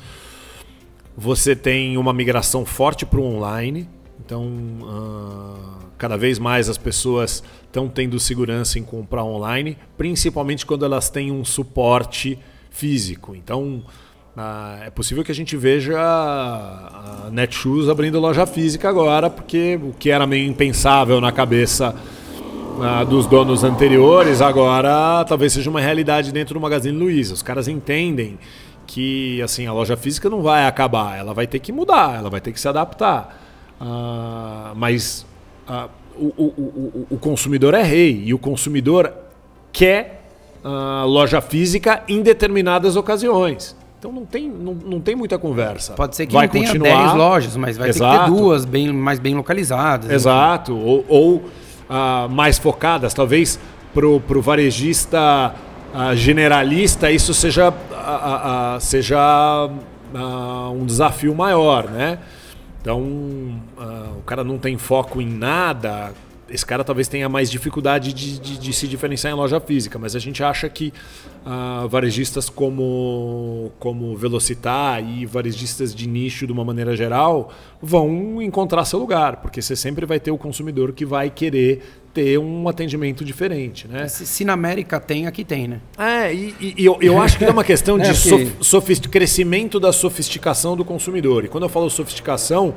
Você 1.16 1.56
tem 1.56 1.96
uma 1.96 2.12
migração 2.12 2.66
forte 2.66 3.06
para 3.06 3.18
o 3.18 3.24
online. 3.24 3.88
Então, 4.24 4.44
uh, 4.82 5.86
cada 5.96 6.16
vez 6.16 6.38
mais 6.38 6.68
as 6.68 6.76
pessoas 6.76 7.42
estão 7.64 7.88
tendo 7.88 8.20
segurança 8.20 8.78
em 8.78 8.82
comprar 8.82 9.24
online, 9.24 9.78
principalmente 9.96 10.66
quando 10.66 10.84
elas 10.84 11.08
têm 11.08 11.32
um 11.32 11.44
suporte 11.44 12.38
físico. 12.70 13.34
Então, 13.34 13.82
uh, 14.36 14.82
é 14.84 14.90
possível 14.90 15.24
que 15.24 15.32
a 15.32 15.34
gente 15.34 15.56
veja 15.56 15.98
a 15.98 17.30
Netshoes 17.32 17.88
abrindo 17.88 18.20
loja 18.20 18.46
física 18.46 18.88
agora, 18.88 19.30
porque 19.30 19.80
o 19.82 19.94
que 19.98 20.10
era 20.10 20.26
meio 20.26 20.46
impensável 20.46 21.18
na 21.18 21.32
cabeça 21.32 21.94
uh, 22.76 23.06
dos 23.06 23.26
donos 23.26 23.64
anteriores, 23.64 24.42
agora 24.42 25.24
talvez 25.24 25.54
seja 25.54 25.70
uma 25.70 25.80
realidade 25.80 26.30
dentro 26.30 26.54
do 26.54 26.60
Magazine 26.60 26.98
Luiza. 26.98 27.32
Os 27.32 27.42
caras 27.42 27.68
entendem 27.68 28.38
que 28.86 29.42
assim 29.42 29.66
a 29.66 29.72
loja 29.72 29.96
física 29.96 30.30
não 30.30 30.42
vai 30.42 30.66
acabar, 30.66 31.18
ela 31.18 31.34
vai 31.34 31.46
ter 31.46 31.58
que 31.58 31.72
mudar, 31.72 32.16
ela 32.16 32.30
vai 32.30 32.40
ter 32.40 32.52
que 32.52 32.60
se 32.60 32.68
adaptar. 32.68 33.42
Uh, 33.80 34.74
mas 34.74 35.26
uh, 35.68 35.90
o, 36.16 36.26
o, 36.36 36.44
o, 36.46 37.06
o, 37.10 37.18
consumidor 37.18 37.74
é 37.74 37.82
rei 37.82 38.22
e 38.24 38.32
o 38.32 38.38
consumidor 38.38 39.12
quer 39.70 40.22
uh, 40.64 41.06
loja 41.06 41.42
física 41.42 42.02
em 42.08 42.22
determinadas 42.22 42.96
ocasiões. 42.96 43.76
Então 43.98 44.12
não 44.12 44.24
tem, 44.24 44.48
não, 44.48 44.72
não 44.72 45.00
tem 45.00 45.14
muita 45.14 45.38
conversa. 45.38 45.92
Pode 45.94 46.16
ser 46.16 46.26
que 46.26 46.32
vai 46.32 46.46
não 46.46 46.52
tenha 46.52 46.66
continuar... 46.66 47.06
10 47.08 47.14
lojas, 47.14 47.56
mas 47.56 47.76
vai 47.76 47.88
Exato. 47.90 48.12
ter 48.12 48.18
que 48.18 48.24
ter 48.24 48.30
duas 48.30 48.64
bem, 48.64 48.92
mais 48.92 49.18
bem 49.18 49.34
localizadas. 49.34 50.10
Exato. 50.10 50.76
Ou, 50.76 51.04
ou 51.08 51.44
mais 52.30 52.58
focadas, 52.58 53.14
talvez 53.14 53.60
para 53.94 54.06
o 54.06 54.42
varejista 54.42 55.54
generalista 56.14 57.10
isso 57.10 57.32
seja 57.32 57.72
seja 58.80 59.68
um 60.72 60.84
desafio 60.86 61.34
maior, 61.34 61.88
né? 61.90 62.18
Então, 62.80 63.02
o 64.16 64.22
cara 64.22 64.44
não 64.44 64.58
tem 64.58 64.78
foco 64.78 65.20
em 65.20 65.28
nada, 65.28 66.12
esse 66.48 66.64
cara 66.64 66.84
talvez 66.84 67.08
tenha 67.08 67.28
mais 67.28 67.50
dificuldade 67.50 68.12
de, 68.12 68.38
de, 68.38 68.58
de, 68.58 68.72
se 68.72 68.86
diferenciar 68.86 69.32
em 69.32 69.36
loja 69.36 69.58
física, 69.60 69.98
mas 69.98 70.14
a 70.14 70.18
gente 70.18 70.42
acha 70.42 70.68
que 70.68 70.92
uh, 71.46 71.88
varejistas 71.88 72.50
como, 72.50 73.70
como 73.78 74.16
Velocitar 74.16 75.02
e 75.02 75.24
varejistas 75.24 75.94
de 75.94 76.08
nicho 76.08 76.46
de 76.46 76.52
uma 76.52 76.64
maneira 76.64 76.96
geral 76.96 77.52
vão 77.80 78.42
encontrar 78.42 78.84
seu 78.84 78.98
lugar, 78.98 79.36
porque 79.36 79.62
você 79.62 79.76
sempre 79.76 80.04
vai 80.04 80.18
ter 80.18 80.32
o 80.32 80.38
consumidor 80.38 80.92
que 80.92 81.06
vai 81.06 81.30
querer 81.30 81.82
ter 82.12 82.38
um 82.38 82.66
atendimento 82.66 83.24
diferente, 83.24 83.86
né? 83.86 84.08
Se, 84.08 84.26
se 84.26 84.44
na 84.44 84.54
América 84.54 84.98
tem, 84.98 85.26
aqui 85.26 85.44
tem, 85.44 85.68
né? 85.68 85.80
É, 85.98 86.32
e, 86.32 86.74
e 86.78 86.84
eu, 86.84 86.96
eu 87.00 87.20
acho 87.20 87.38
que 87.38 87.44
é 87.44 87.50
uma 87.50 87.62
questão 87.62 87.98
de 87.98 88.08
é 88.08 88.14
sof 88.14 89.00
crescimento 89.08 89.78
da 89.78 89.92
sofisticação 89.92 90.76
do 90.76 90.84
consumidor. 90.84 91.44
E 91.44 91.48
quando 91.48 91.64
eu 91.64 91.68
falo 91.68 91.90
sofisticação, 91.90 92.74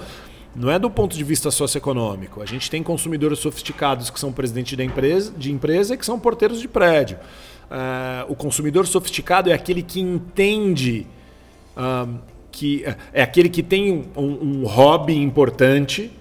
não 0.53 0.70
é 0.70 0.78
do 0.78 0.89
ponto 0.89 1.15
de 1.15 1.24
vista 1.24 1.49
socioeconômico. 1.49 2.41
A 2.41 2.45
gente 2.45 2.70
tem 2.70 2.84
consumidores 2.84 3.39
sofisticados 3.39 4.09
que 4.09 4.20
são 4.20 4.32
presidentes 4.32 4.76
de 4.76 4.84
empresa, 4.84 5.32
de 5.38 5.51
empresa 5.51 5.93
e 5.93 5.97
que 5.97 6.05
são 6.05 6.20
porteiros 6.20 6.59
de 6.59 6.67
prédio. 6.67 7.17
Uh, 7.70 8.32
o 8.32 8.36
consumidor 8.36 8.88
sofisticado 8.88 9.49
é 9.49 9.53
aquele 9.53 9.84
que 9.84 9.99
entende 9.99 11.05
uh, 11.78 12.17
que 12.51 12.84
é 13.13 13.22
aquele 13.22 13.47
que 13.47 13.61
tem 13.61 14.05
um, 14.17 14.22
um 14.24 14.65
hobby 14.65 15.15
importante. 15.15 16.11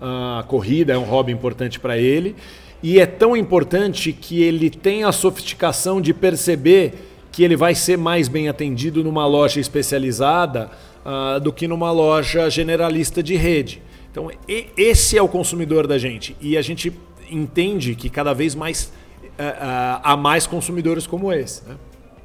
Uh, 0.00 0.38
a 0.38 0.44
corrida 0.46 0.92
é 0.92 0.98
um 0.98 1.04
hobby 1.04 1.32
importante 1.32 1.80
para 1.80 1.98
ele 1.98 2.36
e 2.82 3.00
é 3.00 3.06
tão 3.06 3.36
importante 3.36 4.12
que 4.12 4.42
ele 4.42 4.70
tem 4.70 5.02
a 5.02 5.10
sofisticação 5.10 6.00
de 6.00 6.14
perceber 6.14 6.94
que 7.32 7.42
ele 7.42 7.56
vai 7.56 7.74
ser 7.74 7.98
mais 7.98 8.28
bem 8.28 8.48
atendido 8.48 9.02
numa 9.02 9.26
loja 9.26 9.60
especializada 9.60 10.70
uh, 11.04 11.40
do 11.40 11.52
que 11.52 11.66
numa 11.66 11.90
loja 11.90 12.48
generalista 12.48 13.22
de 13.22 13.36
rede. 13.36 13.82
Então, 14.10 14.30
esse 14.76 15.18
é 15.18 15.22
o 15.22 15.28
consumidor 15.28 15.86
da 15.86 15.98
gente. 15.98 16.36
E 16.40 16.56
a 16.56 16.62
gente 16.62 16.92
entende 17.30 17.94
que 17.94 18.08
cada 18.08 18.32
vez 18.32 18.54
mais 18.54 18.92
uh, 19.38 19.42
uh, 19.42 20.00
há 20.02 20.16
mais 20.16 20.46
consumidores 20.46 21.06
como 21.06 21.32
esse. 21.32 21.62
Né? 21.68 21.74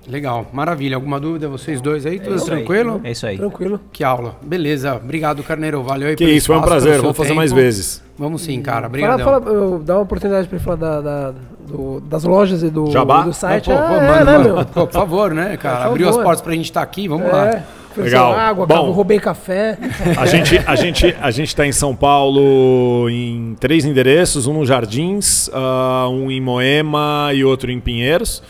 Legal, 0.07 0.45
maravilha. 0.51 0.95
Alguma 0.97 1.20
dúvida 1.20 1.47
vocês 1.47 1.80
dois 1.80 2.05
aí? 2.05 2.20
Tudo 2.20 2.36
é 2.36 2.43
tranquilo? 2.43 2.99
Aí. 3.03 3.09
É 3.09 3.11
isso 3.11 3.26
aí. 3.26 3.38
Tranquilo. 3.38 3.80
Que 3.91 4.03
aula. 4.03 4.36
Beleza. 4.41 4.95
Obrigado, 4.95 5.41
Carneiro. 5.43 5.82
Valeu 5.82 6.09
aí 6.09 6.16
Que 6.16 6.26
isso, 6.26 6.47
foi 6.47 6.57
um 6.57 6.61
prazer. 6.61 6.99
Vamos 6.99 7.16
fazer 7.16 7.30
tempo. 7.30 7.38
mais 7.38 7.53
vezes. 7.53 8.03
Vamos 8.18 8.41
sim, 8.41 8.61
cara. 8.61 8.88
Obrigado. 8.88 9.24
Fala, 9.24 9.41
fala, 9.41 9.80
dá 9.80 9.95
uma 9.95 10.03
oportunidade 10.03 10.47
para 10.47 10.57
ele 10.57 10.64
falar 10.64 10.76
da, 10.76 11.01
da 11.01 11.34
do, 11.66 12.01
das 12.01 12.24
lojas 12.26 12.61
e 12.64 12.70
do, 12.70 12.91
Jabá? 12.91 13.22
do 13.24 13.34
site. 13.34 13.70
Não, 13.70 13.78
pô, 13.78 13.88
pô, 13.88 13.93
é, 13.93 14.07
mano, 14.07 14.26
né, 14.26 14.38
meu? 14.39 14.66
Pô, 14.66 14.88
por 14.88 14.93
favor, 14.93 15.34
né, 15.34 15.57
cara? 15.57 15.86
Abriu 15.86 16.09
as 16.09 16.18
portas 16.18 16.41
pra 16.41 16.53
gente 16.53 16.66
estar 16.66 16.82
tá 16.82 16.84
aqui, 16.84 17.07
vamos 17.07 17.28
é. 17.28 17.32
lá. 17.32 17.64
Legal. 17.98 18.34
água, 18.34 18.66
Bom, 18.66 18.91
roubei 18.91 19.20
café. 19.20 19.78
A 20.18 20.26
gente 20.26 20.58
a 20.66 20.76
gente 20.76 21.16
a 21.20 21.32
gente 21.32 21.50
está 21.50 21.66
em 21.66 21.72
São 21.72 21.96
Paulo 21.96 23.10
em 23.10 23.56
três 23.60 23.86
endereços, 23.86 24.48
um 24.48 24.54
no 24.54 24.66
Jardins, 24.66 25.48
uh, 25.50 26.10
um 26.10 26.32
em 26.32 26.41
Moema 26.41 27.32
e 27.34 27.44
outro 27.44 27.72
em 27.72 27.80
Pinheiros. 27.80 28.41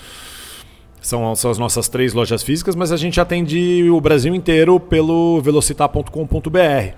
São, 1.02 1.36
são 1.36 1.52
as 1.52 1.58
nossas 1.58 1.90
três 1.90 2.14
lojas 2.14 2.42
físicas, 2.44 2.76
mas 2.76 2.92
a 2.92 2.98
gente 2.98 3.20
atende 3.20 3.90
o 3.90 4.00
Brasil 4.00 4.34
inteiro 4.34 4.80
pelo 4.80 5.42
velocitar.com.br. 5.42 6.96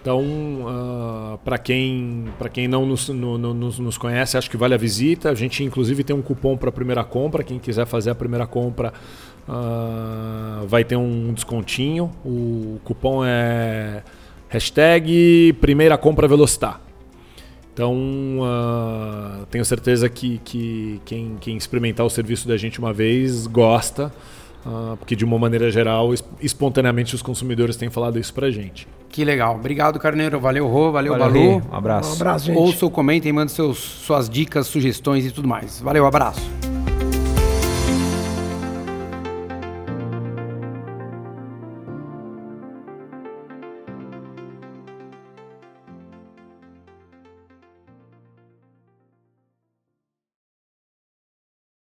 Então, 0.00 0.20
uh, 0.20 0.68
ah, 0.68 1.38
para 1.44 1.58
quem, 1.58 2.26
quem 2.52 2.68
não 2.68 2.86
nos, 2.86 3.08
no, 3.08 3.36
no, 3.36 3.52
nos, 3.54 3.98
conhece, 3.98 4.38
acho 4.38 4.50
que 4.50 4.56
vale 4.56 4.74
a 4.74 4.76
visita. 4.76 5.30
A 5.30 5.34
gente, 5.34 5.64
inclusive, 5.64 6.04
tem 6.04 6.14
um 6.14 6.22
cupom 6.22 6.56
para 6.56 6.68
a 6.68 6.72
primeira 6.72 7.02
compra. 7.02 7.42
Quem 7.42 7.58
quiser 7.58 7.84
fazer 7.84 8.10
a 8.10 8.14
primeira 8.14 8.46
compra 8.46 8.92
uh, 9.48 10.66
vai 10.66 10.84
ter 10.84 10.96
um 10.96 11.32
descontinho. 11.32 12.10
O 12.24 12.78
cupom 12.84 13.24
é 13.24 14.02
hashtag 14.48 15.54
primeira 15.60 15.96
compra 15.96 16.28
Velocitar. 16.28 16.80
Então, 17.72 17.94
uh, 18.40 19.46
tenho 19.46 19.64
certeza 19.64 20.08
que, 20.08 20.40
que 20.44 21.00
quem, 21.04 21.36
quem, 21.40 21.56
experimentar 21.56 22.04
o 22.04 22.10
serviço 22.10 22.48
da 22.48 22.56
gente 22.56 22.80
uma 22.80 22.92
vez 22.92 23.46
gosta, 23.46 24.12
uh, 24.66 24.96
porque 24.96 25.14
de 25.14 25.24
uma 25.24 25.38
maneira 25.38 25.70
geral, 25.70 26.12
espontaneamente 26.40 27.14
os 27.14 27.22
consumidores 27.22 27.76
têm 27.76 27.88
falado 27.88 28.18
isso 28.18 28.34
pra 28.34 28.50
gente. 28.50 28.88
Que 29.08 29.24
legal. 29.24 29.54
Obrigado, 29.54 29.96
Carneiro. 30.00 30.40
Valeu, 30.40 30.66
Rô. 30.66 30.90
Valeu, 30.90 31.16
valeu 31.16 31.52
Balu. 31.52 31.62
Um 31.72 31.76
abraço. 31.76 32.10
Um 32.10 32.14
abraço, 32.14 32.46
gente. 32.46 32.58
Ouça, 32.58 32.90
comentem, 32.90 33.32
mandem 33.32 33.54
seus, 33.54 33.78
suas 33.78 34.28
dicas, 34.28 34.66
sugestões 34.66 35.24
e 35.24 35.30
tudo 35.30 35.46
mais. 35.46 35.80
Valeu, 35.80 36.04
abraço. 36.04 36.77